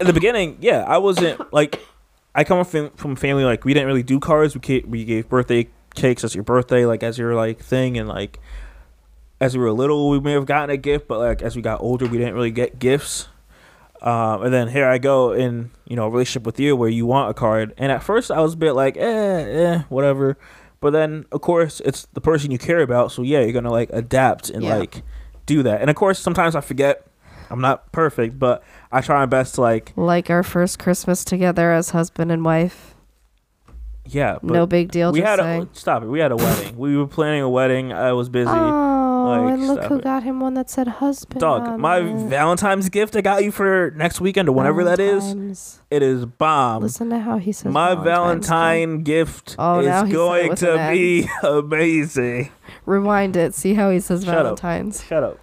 [0.00, 1.80] in the beginning, yeah, I wasn't like
[2.36, 4.56] I come from from family like we didn't really do cards.
[4.56, 8.38] We we gave birthday cakes as your birthday, like as your like thing, and like
[9.40, 11.80] as we were little, we may have gotten a gift, but like as we got
[11.80, 13.28] older, we didn't really get gifts.
[14.02, 17.04] Um, and then here I go in you know a relationship with you where you
[17.06, 20.38] want a card, and at first I was a bit like eh eh whatever,
[20.80, 23.90] but then of course it's the person you care about, so yeah, you're gonna like
[23.92, 24.76] adapt and Yeah.
[24.76, 25.02] like
[25.44, 25.80] do that.
[25.82, 27.06] And of course sometimes I forget.
[27.52, 28.62] I'm not perfect, but
[28.92, 32.94] I try my best to like Like our first Christmas together as husband and wife.
[34.06, 34.38] yeah.
[34.42, 35.10] But no big deal.
[35.12, 35.62] we had saying.
[35.62, 36.06] a stop it.
[36.06, 36.78] We had a wedding.
[36.78, 37.92] We were planning a wedding.
[37.92, 38.48] I was busy.
[39.20, 40.04] Oh, like, and look who it.
[40.04, 41.40] got him one that said husband.
[41.40, 42.28] Dog, my it.
[42.28, 46.82] Valentine's gift I got you for next weekend or whenever that is, it is bomb.
[46.82, 48.46] Listen to how he says My Valentine's.
[48.48, 52.50] Valentine gift Oh, is he said it going to be amazing.
[52.86, 53.54] Rewind it.
[53.54, 54.42] See how he says Shut up.
[54.60, 55.04] Valentine's.
[55.04, 55.38] Shut up.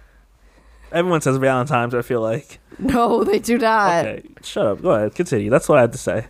[0.90, 2.60] Everyone says Valentine's, I feel like.
[2.78, 4.06] No, they do not.
[4.06, 4.80] Okay, shut up.
[4.80, 5.14] Go ahead.
[5.14, 5.50] Continue.
[5.50, 6.26] That's what I had to say.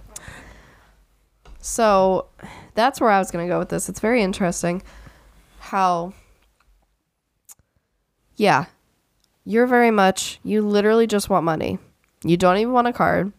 [1.61, 2.27] So
[2.75, 3.89] that's where I was going to go with this.
[3.89, 4.83] It's very interesting
[5.59, 6.13] how,
[8.39, 8.67] yeah,
[9.45, 11.79] you're very much, you literally just want money.
[12.25, 13.33] You don't even want a card.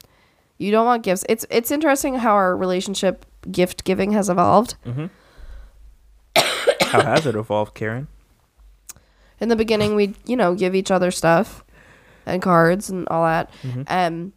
[0.58, 1.26] You don't want gifts.
[1.30, 4.76] It's it's interesting how our relationship gift giving has evolved.
[6.36, 8.08] How has it evolved, Karen?
[9.40, 11.64] In the beginning, we'd you know give each other stuff
[12.26, 13.50] and cards and all that.
[13.88, 14.34] Um,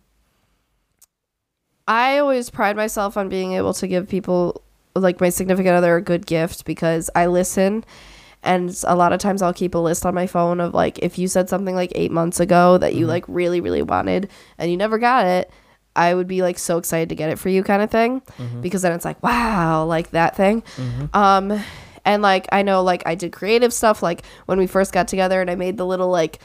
[1.88, 4.62] I always pride myself on being able to give people
[4.94, 7.84] like my significant other a good gift because I listen.
[8.42, 11.18] And a lot of times I'll keep a list on my phone of like if
[11.18, 13.10] you said something like eight months ago that you mm-hmm.
[13.10, 15.50] like really really wanted and you never got it,
[15.94, 18.60] I would be like so excited to get it for you kind of thing mm-hmm.
[18.60, 20.62] because then it's like wow like that thing.
[20.62, 21.16] Mm-hmm.
[21.16, 21.62] Um,
[22.04, 25.40] and like I know like I did creative stuff like when we first got together
[25.40, 26.40] and I made the little like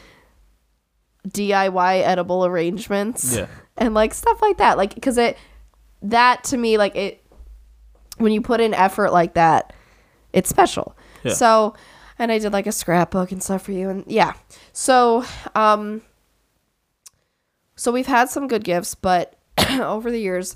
[1.28, 3.48] DIY edible arrangements Yeah.
[3.78, 5.38] and like stuff like that like because it
[6.02, 7.24] that to me like it
[8.18, 9.74] when you put in effort like that
[10.34, 10.97] it's special
[11.28, 11.34] Yeah.
[11.34, 11.76] so
[12.20, 14.34] and i did like a scrapbook and stuff for you and yeah
[14.74, 15.26] so
[15.56, 16.02] um
[17.76, 19.38] so we've had some good gifts but
[19.80, 20.56] over the years,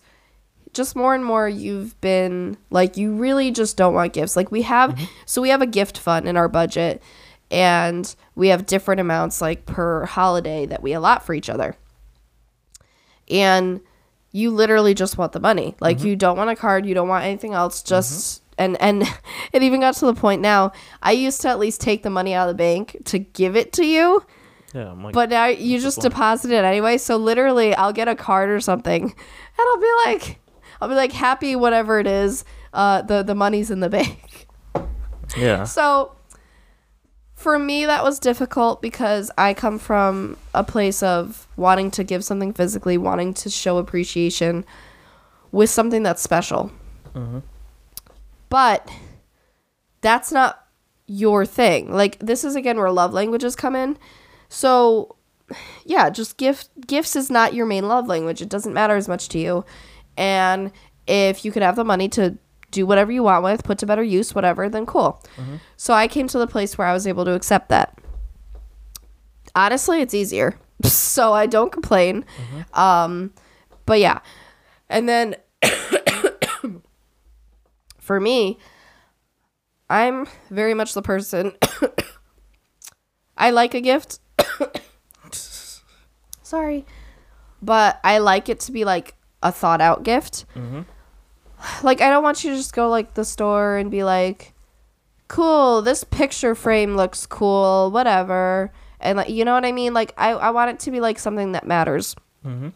[0.73, 4.35] just more and more you've been like you really just don't want gifts.
[4.35, 5.05] Like we have mm-hmm.
[5.25, 7.01] so we have a gift fund in our budget
[7.49, 11.75] and we have different amounts like per holiday that we allot for each other.
[13.29, 13.81] And
[14.31, 15.75] you literally just want the money.
[15.81, 16.07] Like mm-hmm.
[16.07, 17.89] you don't want a card, you don't want anything else, mm-hmm.
[17.89, 19.03] just and and
[19.53, 20.71] it even got to the point now
[21.01, 23.73] I used to at least take the money out of the bank to give it
[23.73, 24.25] to you.
[24.73, 26.97] Yeah, like, But now you just deposit it anyway.
[26.97, 29.13] So literally, I'll get a card or something, and
[29.59, 30.39] I'll be like,
[30.79, 32.45] I'll be like happy whatever it is.
[32.73, 34.47] Uh, the the money's in the bank.
[35.35, 36.15] yeah, So
[37.33, 42.23] for me, that was difficult because I come from a place of wanting to give
[42.23, 44.63] something physically, wanting to show appreciation
[45.51, 46.71] with something that's special.
[48.51, 48.87] But
[50.01, 50.67] that's not
[51.07, 51.91] your thing.
[51.91, 53.97] Like this is again where love languages come in.
[54.49, 55.15] So
[55.85, 58.41] yeah, just gift gifts is not your main love language.
[58.41, 59.63] It doesn't matter as much to you.
[60.17, 60.71] And
[61.07, 62.37] if you could have the money to
[62.71, 65.23] do whatever you want with, put to better use, whatever, then cool.
[65.77, 67.97] So I came to the place where I was able to accept that.
[69.55, 70.59] Honestly, it's easier.
[70.83, 72.25] So I don't complain.
[72.73, 73.31] Um
[73.85, 74.19] but yeah.
[74.89, 75.35] And then
[78.11, 78.57] for me,
[79.89, 81.53] I'm very much the person
[83.37, 84.19] I like a gift.
[85.31, 86.85] Sorry.
[87.61, 90.43] But I like it to be like a thought out gift.
[90.57, 90.81] Mm-hmm.
[91.85, 94.53] Like I don't want you to just go like the store and be like,
[95.29, 99.93] "Cool, this picture frame looks cool, whatever." And like you know what I mean?
[99.93, 102.13] Like I I want it to be like something that matters.
[102.45, 102.71] Mm-hmm.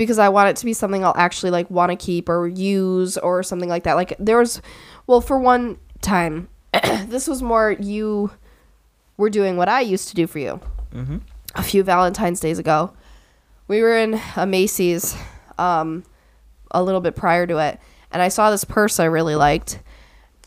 [0.00, 3.18] Because I want it to be something I'll actually like want to keep or use
[3.18, 3.96] or something like that.
[3.96, 4.62] Like there was
[5.06, 6.48] well, for one time,
[7.06, 8.30] this was more you
[9.18, 10.58] were doing what I used to do for you
[11.54, 12.94] a few Valentine's days ago.
[13.68, 15.14] We were in a Macy's
[15.58, 16.04] um,
[16.70, 17.78] a little bit prior to it,
[18.10, 19.80] and I saw this purse I really liked,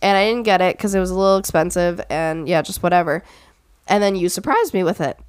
[0.01, 3.23] and I didn't get it because it was a little expensive, and yeah, just whatever.
[3.87, 5.19] And then you surprised me with it,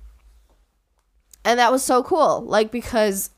[1.44, 2.40] and that was so cool.
[2.40, 3.30] Like because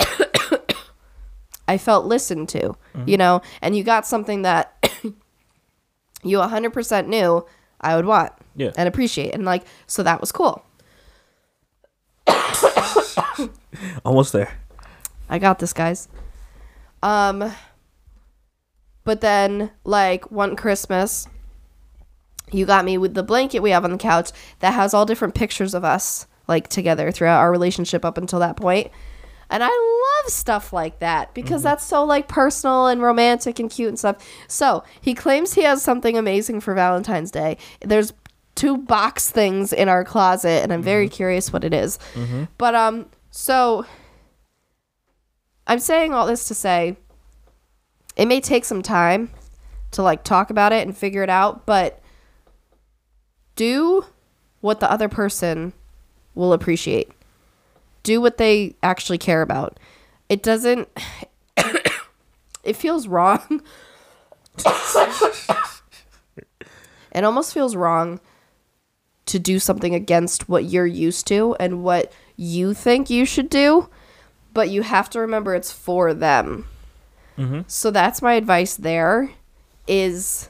[1.68, 2.74] I felt listened to,
[3.06, 4.72] you know, and you got something that
[6.22, 7.44] you 100% knew
[7.80, 8.70] I would want Yeah.
[8.76, 10.64] and appreciate, and like so that was cool.
[14.04, 14.52] almost there.
[15.28, 16.08] I got this, guys.
[17.02, 17.52] Um,
[19.04, 21.28] but then like one Christmas,
[22.52, 24.30] you got me with the blanket we have on the couch
[24.60, 28.56] that has all different pictures of us like together throughout our relationship up until that
[28.56, 28.90] point.
[29.48, 31.68] And I love stuff like that because mm-hmm.
[31.68, 34.26] that's so like personal and romantic and cute and stuff.
[34.48, 37.58] So he claims he has something amazing for Valentine's Day.
[37.80, 38.12] There's
[38.56, 41.14] two box things in our closet, and I'm very mm-hmm.
[41.14, 41.98] curious what it is.
[42.14, 42.44] Mm-hmm.
[42.58, 43.86] But um, so
[45.66, 46.96] I'm saying all this to say
[48.16, 49.30] it may take some time
[49.92, 52.02] to like talk about it and figure it out, but
[53.54, 54.04] do
[54.60, 55.72] what the other person
[56.34, 57.10] will appreciate.
[58.06, 59.80] Do what they actually care about.
[60.28, 60.88] It doesn't
[62.62, 63.62] it feels wrong.
[67.10, 68.20] it almost feels wrong
[69.24, 73.88] to do something against what you're used to and what you think you should do,
[74.54, 76.64] but you have to remember it's for them.
[77.36, 77.62] Mm-hmm.
[77.66, 79.32] So that's my advice there
[79.88, 80.48] is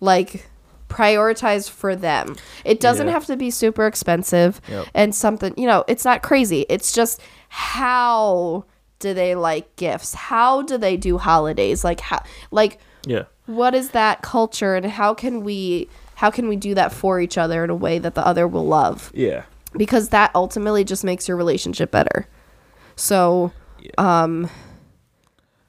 [0.00, 0.48] like
[0.88, 2.36] prioritize for them.
[2.64, 3.12] It doesn't Yeah.
[3.12, 4.86] have to be super expensive Yep.
[4.94, 6.64] and something, you know, it's not crazy.
[6.68, 8.64] It's just how
[8.98, 10.14] do they like gifts?
[10.14, 11.84] How do they do holidays?
[11.84, 12.20] Like how
[12.50, 13.24] like Yeah.
[13.46, 17.38] what is that culture and how can we how can we do that for each
[17.38, 19.10] other in a way that the other will love?
[19.14, 19.42] Yeah.
[19.76, 22.26] because that ultimately just makes your relationship better.
[22.96, 23.52] So,
[23.98, 24.48] um,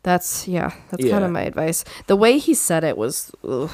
[0.04, 1.84] that's yeah, that's kind of my advice.
[2.08, 3.70] The way he said it was ugh,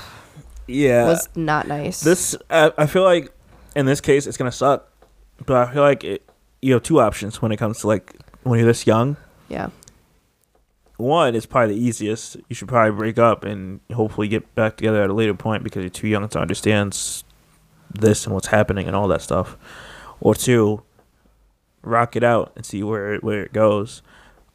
[0.67, 1.05] Yeah.
[1.05, 2.01] was not nice.
[2.01, 3.31] This I, I feel like
[3.75, 4.89] in this case it's gonna suck,
[5.45, 6.27] but I feel like it,
[6.61, 9.17] you have two options when it comes to like when you're this young.
[9.49, 9.69] yeah,
[10.97, 12.37] One is probably the easiest.
[12.49, 15.81] You should probably break up and hopefully get back together at a later point because
[15.81, 16.91] you're too young to understand
[17.93, 19.57] this and what's happening and all that stuff.
[20.19, 20.83] Or two,
[21.81, 24.01] rock it out and see where it, where it goes.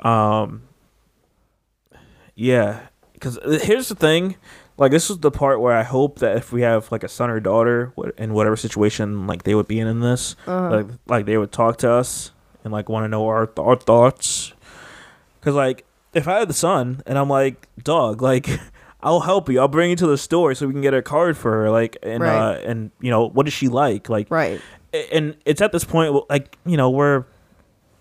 [0.01, 0.63] Um,
[2.35, 4.37] yeah, because here's the thing.
[4.81, 7.29] Like this is the part where I hope that if we have like a son
[7.29, 11.37] or daughter in whatever situation like they would be in in this, like like they
[11.37, 12.33] would talk to us
[12.65, 14.55] and like want to know our our thoughts.
[15.43, 15.85] Cause like
[16.15, 18.49] if I had the son and I'm like, dog, like
[19.03, 19.61] I'll help you.
[19.61, 21.71] I'll bring you to the store so we can get a card for her.
[21.71, 22.35] Like and Right.
[22.35, 24.09] uh and you know what does she like?
[24.09, 24.63] Like right.
[25.13, 27.25] and it's at this point like you know we're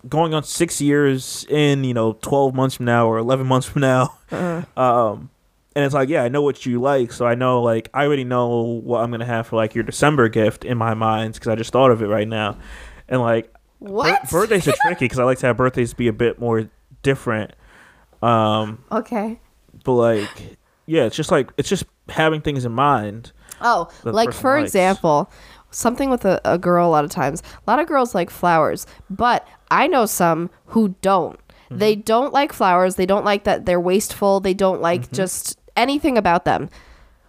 [0.08, 3.82] going on six years in, you know, twelve months from now or eleven months from
[3.82, 4.16] now.
[4.76, 5.28] Um,
[5.76, 8.24] and it's like, yeah, I know what you like, so I know like I already
[8.24, 11.54] know what I'm gonna have for like your December gift in my mind because I
[11.54, 12.56] just thought of it right now,
[13.08, 14.30] and like bir- What?
[14.30, 16.68] birthdays are tricky because I like to have birthdays be a bit more
[17.02, 17.52] different.
[18.22, 19.40] Um, Okay.
[19.84, 20.56] but like,
[20.86, 23.32] yeah, it's just like it's just having things in mind.
[23.62, 24.70] Oh, like for likes.
[24.70, 25.30] example,
[25.70, 27.42] something with a, a girl a lot of times.
[27.66, 31.38] A lot of girls like flowers, but I know some who don't.
[31.38, 31.78] Mm-hmm.
[31.78, 32.96] They don't like flowers.
[32.96, 34.40] They don't like that they're wasteful.
[34.40, 35.14] They don't like Mm-hmm.
[35.14, 36.68] just anything about them.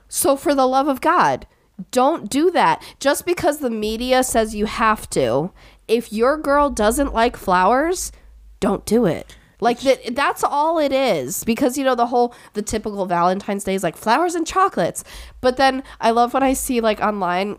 [0.08, 1.48] So for the love of God,
[1.90, 2.84] don't do that.
[3.00, 5.52] Just because the media says you have to,
[5.88, 8.12] if your girl doesn't like flowers,
[8.60, 9.36] don't do it.
[9.62, 13.76] Like that that's all it is because you know the whole the typical Valentine's Day
[13.76, 15.04] is like flowers and chocolates.
[15.40, 17.58] But then I love when I see like online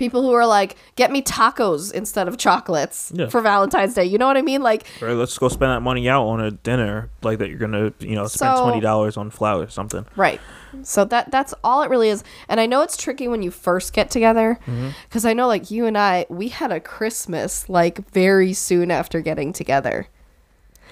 [0.00, 3.28] people who are like get me tacos instead of chocolates Yeah.
[3.28, 4.04] for Valentine's Day.
[4.06, 4.62] You know what I mean?
[4.62, 7.48] Like Or let's go spend that money out on a dinner like that.
[7.48, 10.04] You're gonna, you know, spend So- twenty dollars on flowers or something.
[10.16, 10.40] Right.
[10.82, 12.24] So that that's all it really is.
[12.48, 14.90] And I know it's tricky when you first get together mm-hmm.
[15.08, 19.20] because I know like you and I we had a Christmas like very soon after
[19.20, 20.08] getting together.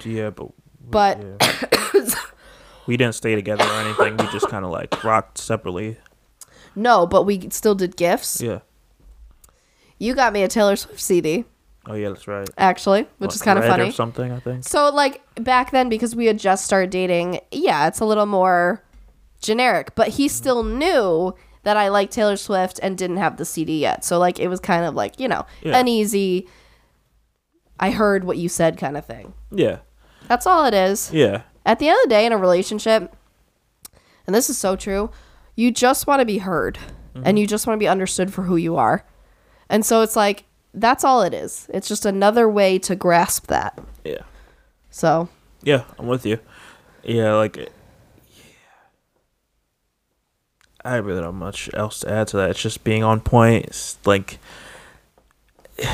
[0.05, 0.51] Yeah, but
[0.91, 2.09] But yeah.
[2.87, 4.17] we didn't stay together or anything.
[4.17, 5.97] We just kind of like rocked separately.
[6.77, 8.41] no, but we still did gifts.
[8.41, 8.61] Yeah.
[9.99, 11.45] You got me a Taylor Swift CD
[11.87, 12.49] Oh yeah, that's right.
[12.59, 13.89] actually, which What, is kind of funny.
[13.89, 14.31] or something.
[14.31, 14.65] I think.
[14.65, 18.85] So like back then because we had just started dating, yeah, it's a little more
[19.41, 20.31] generic, but he mm-hmm.
[20.31, 24.05] still knew that I liked Taylor Swift and didn't have the CD yet.
[24.05, 25.79] So like it was kind of like, you know, Yeah.
[25.79, 26.47] an easy
[27.81, 29.35] I heard what you said kind of thing.
[29.51, 29.79] Yeah.
[30.27, 31.13] That's all it is.
[31.13, 31.43] Yeah.
[31.65, 33.15] At the end of the day in a relationship,
[34.27, 35.11] and this is so true,
[35.55, 36.79] you just want to be heard
[37.15, 37.37] and mm-hmm.
[37.39, 39.05] you just want to be understood for who you are.
[39.69, 41.69] And so it's like that's all it is.
[41.73, 43.79] It's just another way to grasp that.
[44.05, 44.23] Yeah.
[44.91, 45.29] So,
[45.63, 46.39] Yeah, I'm with you.
[47.03, 47.67] Yeah, like, yeah.
[50.85, 52.51] I really don't have much else to add to that.
[52.51, 53.67] It's just being on point.
[53.67, 54.39] It's like,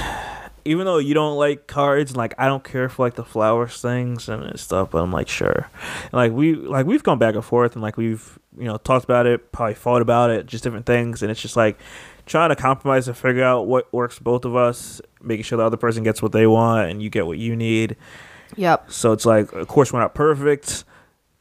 [0.64, 3.80] even though you don't like cards, and like I don't care for like the flowers
[3.80, 5.68] things and stuff, but I'm like sure.
[6.04, 9.04] And, like we like we've gone back and forth, and like we've you know talked
[9.04, 11.78] about it, probably fought about it, just different things, and it's just like
[12.26, 15.76] trying to compromise and figure out what works both of us, making sure the other
[15.76, 17.96] person gets what they want and you get what you need.
[18.56, 18.90] yep.
[18.90, 20.84] So it's like, of course, we're not perfect,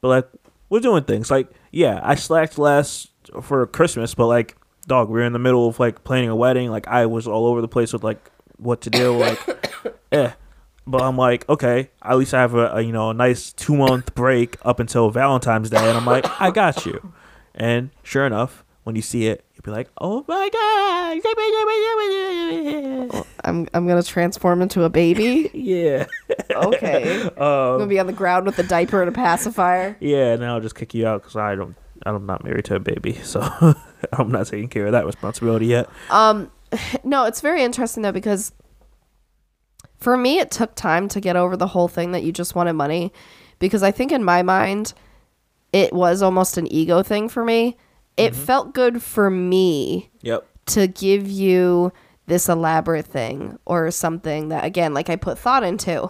[0.01, 0.29] but like,
[0.69, 1.29] we're doing things.
[1.29, 3.11] Like, yeah, I slacked last
[3.41, 4.57] for Christmas, but like,
[4.87, 6.71] dog, we were in the middle of like planning a wedding.
[6.71, 9.17] Like, I was all over the place with like what to do.
[9.17, 9.39] Like,
[10.11, 10.31] eh.
[10.85, 13.75] But I'm like, okay, at least I have a, a you know a nice two
[13.77, 17.13] month break up until Valentine's Day, and I'm like, I got you.
[17.55, 21.21] And sure enough, when you see it, be like, oh my god,
[23.45, 25.49] I'm I'm gonna transform into a baby.
[25.53, 26.05] yeah,
[26.51, 27.21] Okay.
[27.23, 29.95] I'm gonna be on the ground with a diaper and a pacifier.
[29.99, 31.75] Yeah, and I'll just kick you out because I don't,
[32.05, 33.41] I'm not married to a baby, so
[34.11, 35.89] I'm not taking care of that responsibility yet.
[36.09, 36.51] Um,
[37.03, 38.51] no, it's very interesting though because
[39.97, 42.73] for me it took time to get over the whole thing that you just wanted
[42.73, 43.13] money
[43.59, 44.93] because I think in my mind
[45.71, 47.77] it was almost an ego thing for me.
[48.17, 48.43] It mm-hmm.
[48.43, 50.45] felt good for me Yep.
[50.67, 51.91] to give you
[52.27, 56.09] this elaborate thing or something that again like I put thought into.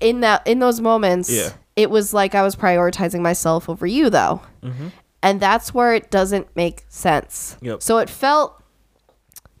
[0.00, 1.50] In that in those moments, Yeah.
[1.76, 4.42] it was like I was prioritizing myself over you though.
[4.62, 4.88] Mm-hmm.
[5.22, 7.56] And that's where it doesn't make sense.
[7.60, 7.82] Yep.
[7.82, 8.62] So it felt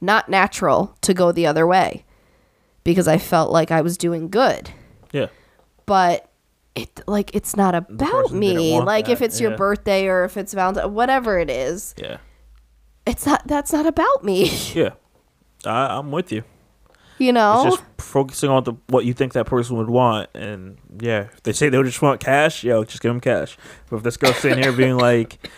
[0.00, 2.04] not natural to go the other way
[2.84, 4.70] because I felt like I was doing good.
[5.12, 5.26] Yeah.
[5.86, 6.27] But
[6.78, 8.80] it like it's not about me.
[8.80, 12.18] Like if that, it's your birthday or if it's Valentine, whatever it is, Yeah.
[13.06, 14.50] it's not that's not about me.
[14.74, 14.90] Yeah.
[15.64, 16.44] I, I'm with you.
[17.18, 17.66] You know?
[17.66, 21.42] It's just focusing on the what you think that person would want, and yeah, if
[21.42, 23.56] they say they would just want cash, yo, just give them cash.
[23.90, 25.50] But if this girl's sitting here being like,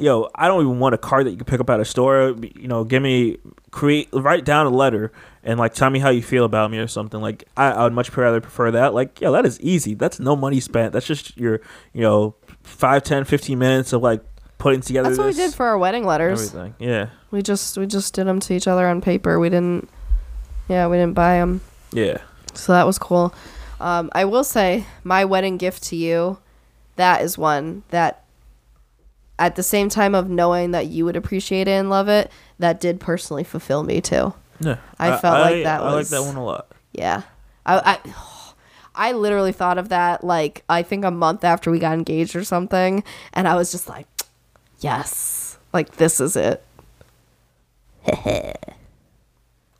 [0.00, 2.34] "Yo, I don't even want a card that you can pick up at a store,"
[2.56, 3.36] you know, give me
[3.70, 5.12] create write down a letter
[5.44, 7.20] and like tell me how you feel about me or something.
[7.20, 8.94] Like I, I would much rather prefer that.
[8.94, 9.94] Like, yeah, that is easy.
[9.94, 10.92] That's no money spent.
[10.92, 11.60] That's just your,
[11.92, 14.22] you know, 5, 10, 15 minutes of like
[14.58, 15.08] putting together.
[15.08, 16.54] that's what we did for our wedding letters.
[16.54, 16.74] everything.
[16.78, 19.38] Yeah, We just we just did them to each other on paper.
[19.38, 19.88] We didn't
[20.68, 21.60] Yeah, we didn't buy them.
[21.92, 22.18] yeah,
[22.54, 23.32] So that was cool.
[23.80, 26.38] Um, I will say my wedding gift to you,
[26.96, 28.24] that is one that
[29.40, 32.78] at the same time of knowing that you would appreciate it and love it, that
[32.78, 34.34] did personally fulfill me too.
[34.60, 34.76] yeah.
[34.98, 36.68] I felt like that was I like that one a lot.
[36.92, 37.22] Yeah.
[37.64, 38.14] I, I
[39.08, 42.44] I literally thought of that like I think a month after we got engaged or
[42.44, 43.02] something
[43.32, 44.06] and I was just like
[44.80, 45.58] yes.
[45.72, 46.62] Like this is it.
[48.06, 48.54] I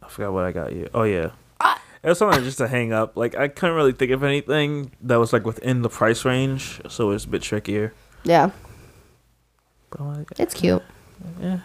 [0.08, 0.88] forgot what I got you.
[0.94, 1.32] Oh yeah.
[1.60, 1.78] Ah!
[2.02, 3.14] It was something just to hang up.
[3.14, 7.10] Like I couldn't really think of anything that was like within the price range, so
[7.10, 7.92] it was a bit trickier.
[8.22, 8.50] Yeah,
[9.90, 10.82] But like, it's cute.
[11.40, 11.60] Yeah,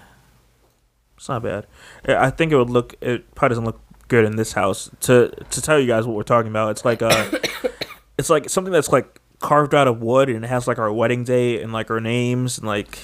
[1.18, 1.68] it's not bad.
[2.07, 2.95] I I think it would look.
[3.02, 4.89] It probably doesn't look good in this house.
[5.02, 7.31] To to tell you guys what we're talking about, it's like uh
[8.18, 11.23] it's like something that's like carved out of wood and it has like our wedding
[11.23, 12.99] day and like our names and like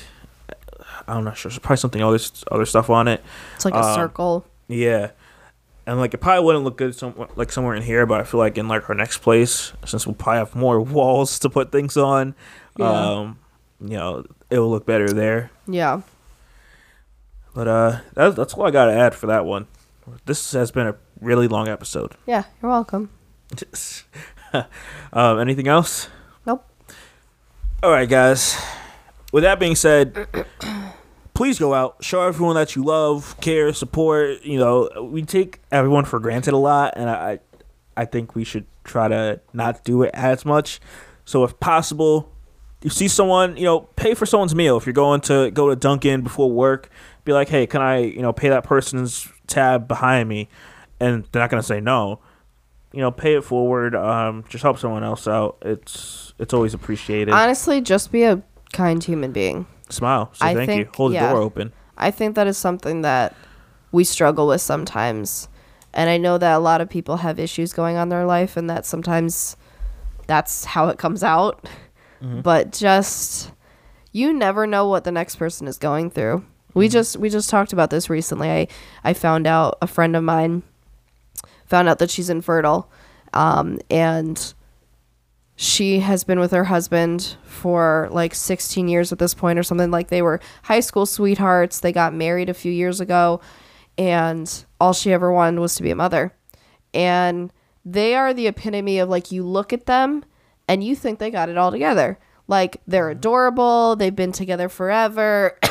[1.08, 1.50] I'm not sure.
[1.50, 2.20] There's probably something other
[2.52, 3.24] other stuff on it.
[3.56, 4.46] It's like a Um, circle.
[4.68, 5.12] Yeah.
[5.88, 8.40] And like it probably wouldn't look good some like somewhere in here, but I feel
[8.40, 11.98] like in like our next place, since we'll probably have more walls to put things
[11.98, 12.36] on,
[12.78, 12.90] Yeah.
[12.90, 13.40] um,
[13.82, 15.50] you know, it will look better there.
[15.68, 16.02] Yeah.
[17.56, 19.68] But uh, that's that's all I got to add for that one.
[20.26, 22.14] This has been a really long episode.
[22.28, 22.44] Yeah.
[22.62, 23.10] You're welcome.
[25.14, 26.10] um, anything else?
[26.46, 26.68] Nope.
[27.82, 28.62] All right, guys.
[29.32, 30.28] With that being said,
[31.34, 34.44] please go out, show everyone that you love, care, support.
[34.44, 37.40] You know, we take everyone for granted a lot, and I,
[37.96, 40.80] I think we should try to not do it as much.
[41.24, 42.32] So, if possible,
[42.84, 44.78] you see someone, you know, pay for someone's meal.
[44.78, 46.90] If you're going to go to Dunkin' before work,
[47.26, 50.50] be like, hey, can I, you know, pay that person's tab behind me?
[51.00, 52.20] And they're not gonna say no.
[52.94, 53.96] You know, pay it forward.
[53.96, 55.58] Um, just help someone else out.
[55.64, 57.34] It's it's always appreciated.
[57.34, 58.42] Honestly, just be a
[58.74, 59.66] kind human being.
[59.90, 60.30] Smile.
[60.34, 60.84] So I thank you.
[60.86, 61.74] think- Hold the door open.
[61.98, 63.36] I think that is something that
[63.92, 65.48] we struggle with sometimes.
[65.94, 68.56] And I know that a lot of people have issues going on in their life
[68.58, 69.58] and that sometimes
[70.28, 71.68] that's how it comes out.
[72.22, 73.52] But just
[74.12, 76.46] you never know what the next person is going through.
[76.74, 78.50] We just we just talked about this recently.
[78.50, 78.68] I
[79.04, 80.64] I found out a friend of mine
[81.66, 82.92] found out that she's infertile.
[83.34, 84.54] Um, and
[85.56, 89.92] she has been with her husband for like 16 years at this point or something
[89.92, 93.40] like they were high school sweethearts they got married a few years ago
[93.96, 96.34] and all she ever wanted was to be a mother
[96.96, 97.54] and
[97.86, 100.26] they are the epitome of like you look at them
[100.68, 102.18] and you think they got it all together.
[102.48, 103.96] Like they're adorable.
[103.96, 105.58] They've been together forever.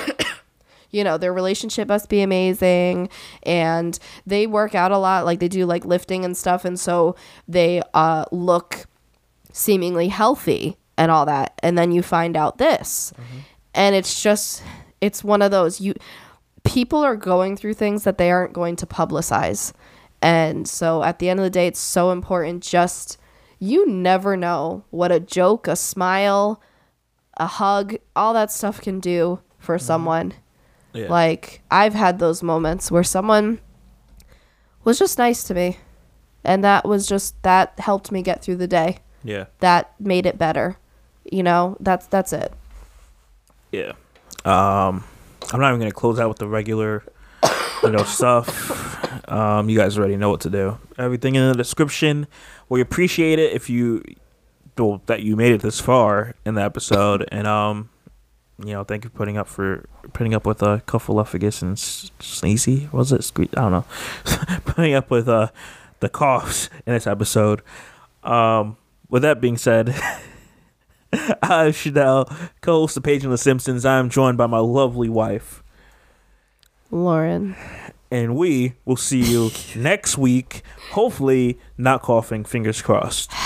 [0.93, 3.11] You know their relationship must be amazing.
[3.45, 3.97] And
[4.27, 5.25] they work out a lot.
[5.25, 6.65] Like they do like lifting and stuff.
[6.65, 7.15] And so
[7.47, 8.87] they uh look
[9.53, 11.59] seemingly healthy and all that.
[11.63, 13.13] And then you find out this.
[13.73, 14.63] And it's just
[15.01, 15.95] it's one of those you
[16.65, 19.73] people are going through things that they aren't going to publicize.
[20.21, 23.17] And so at the end of the day it's so important just
[23.61, 26.61] you never know what a joke a smile
[27.37, 30.33] a hug all that stuff can do for someone
[30.95, 31.09] Yeah.
[31.09, 33.61] like I've had those moments where someone
[34.83, 35.77] was just nice to me.
[36.43, 38.99] And that was just that helped me get through the day.
[39.23, 39.45] yeah.
[39.59, 40.79] That made it better.
[41.31, 42.53] You know, that's that's it.
[43.73, 43.93] Yeah.
[44.47, 45.05] Um,
[45.53, 47.05] I'm not even gonna close out with the regular,
[47.83, 49.07] you know, stuff.
[49.31, 50.79] Um, you guys already know what to do.
[50.99, 52.27] Everything in the description.
[52.69, 54.03] We appreciate it if you,
[54.77, 57.91] well, that you made it this far in the episode, and um,
[58.59, 62.93] you know, thank you for putting up for putting up with uh, Cuffaluffagus and Sneezy.
[62.93, 63.21] Was it?
[63.21, 63.85] Sque- I don't know.
[64.65, 65.49] putting up with uh
[66.01, 67.63] the coughs in this episode.
[68.25, 68.77] Um,
[69.09, 69.95] with that being said.
[71.43, 72.27] I'm Chanel,
[72.61, 73.85] co-host of Page and the Simpsons.
[73.85, 75.61] I'm joined by my lovely wife,
[76.93, 77.57] Lauren.
[78.11, 80.63] And we will see you next week.
[80.93, 82.45] Hopefully, not coughing.
[82.45, 83.31] Fingers crossed.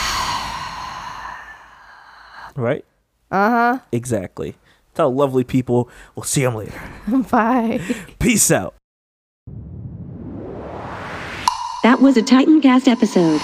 [2.57, 2.85] Right?
[3.32, 3.78] Uh huh.
[3.91, 4.55] Exactly.
[4.95, 5.89] Tell lovely people.
[6.15, 6.81] We'll see them later.
[7.31, 7.81] Bye.
[8.20, 8.77] Peace out.
[11.82, 13.43] That was a Titancast episode.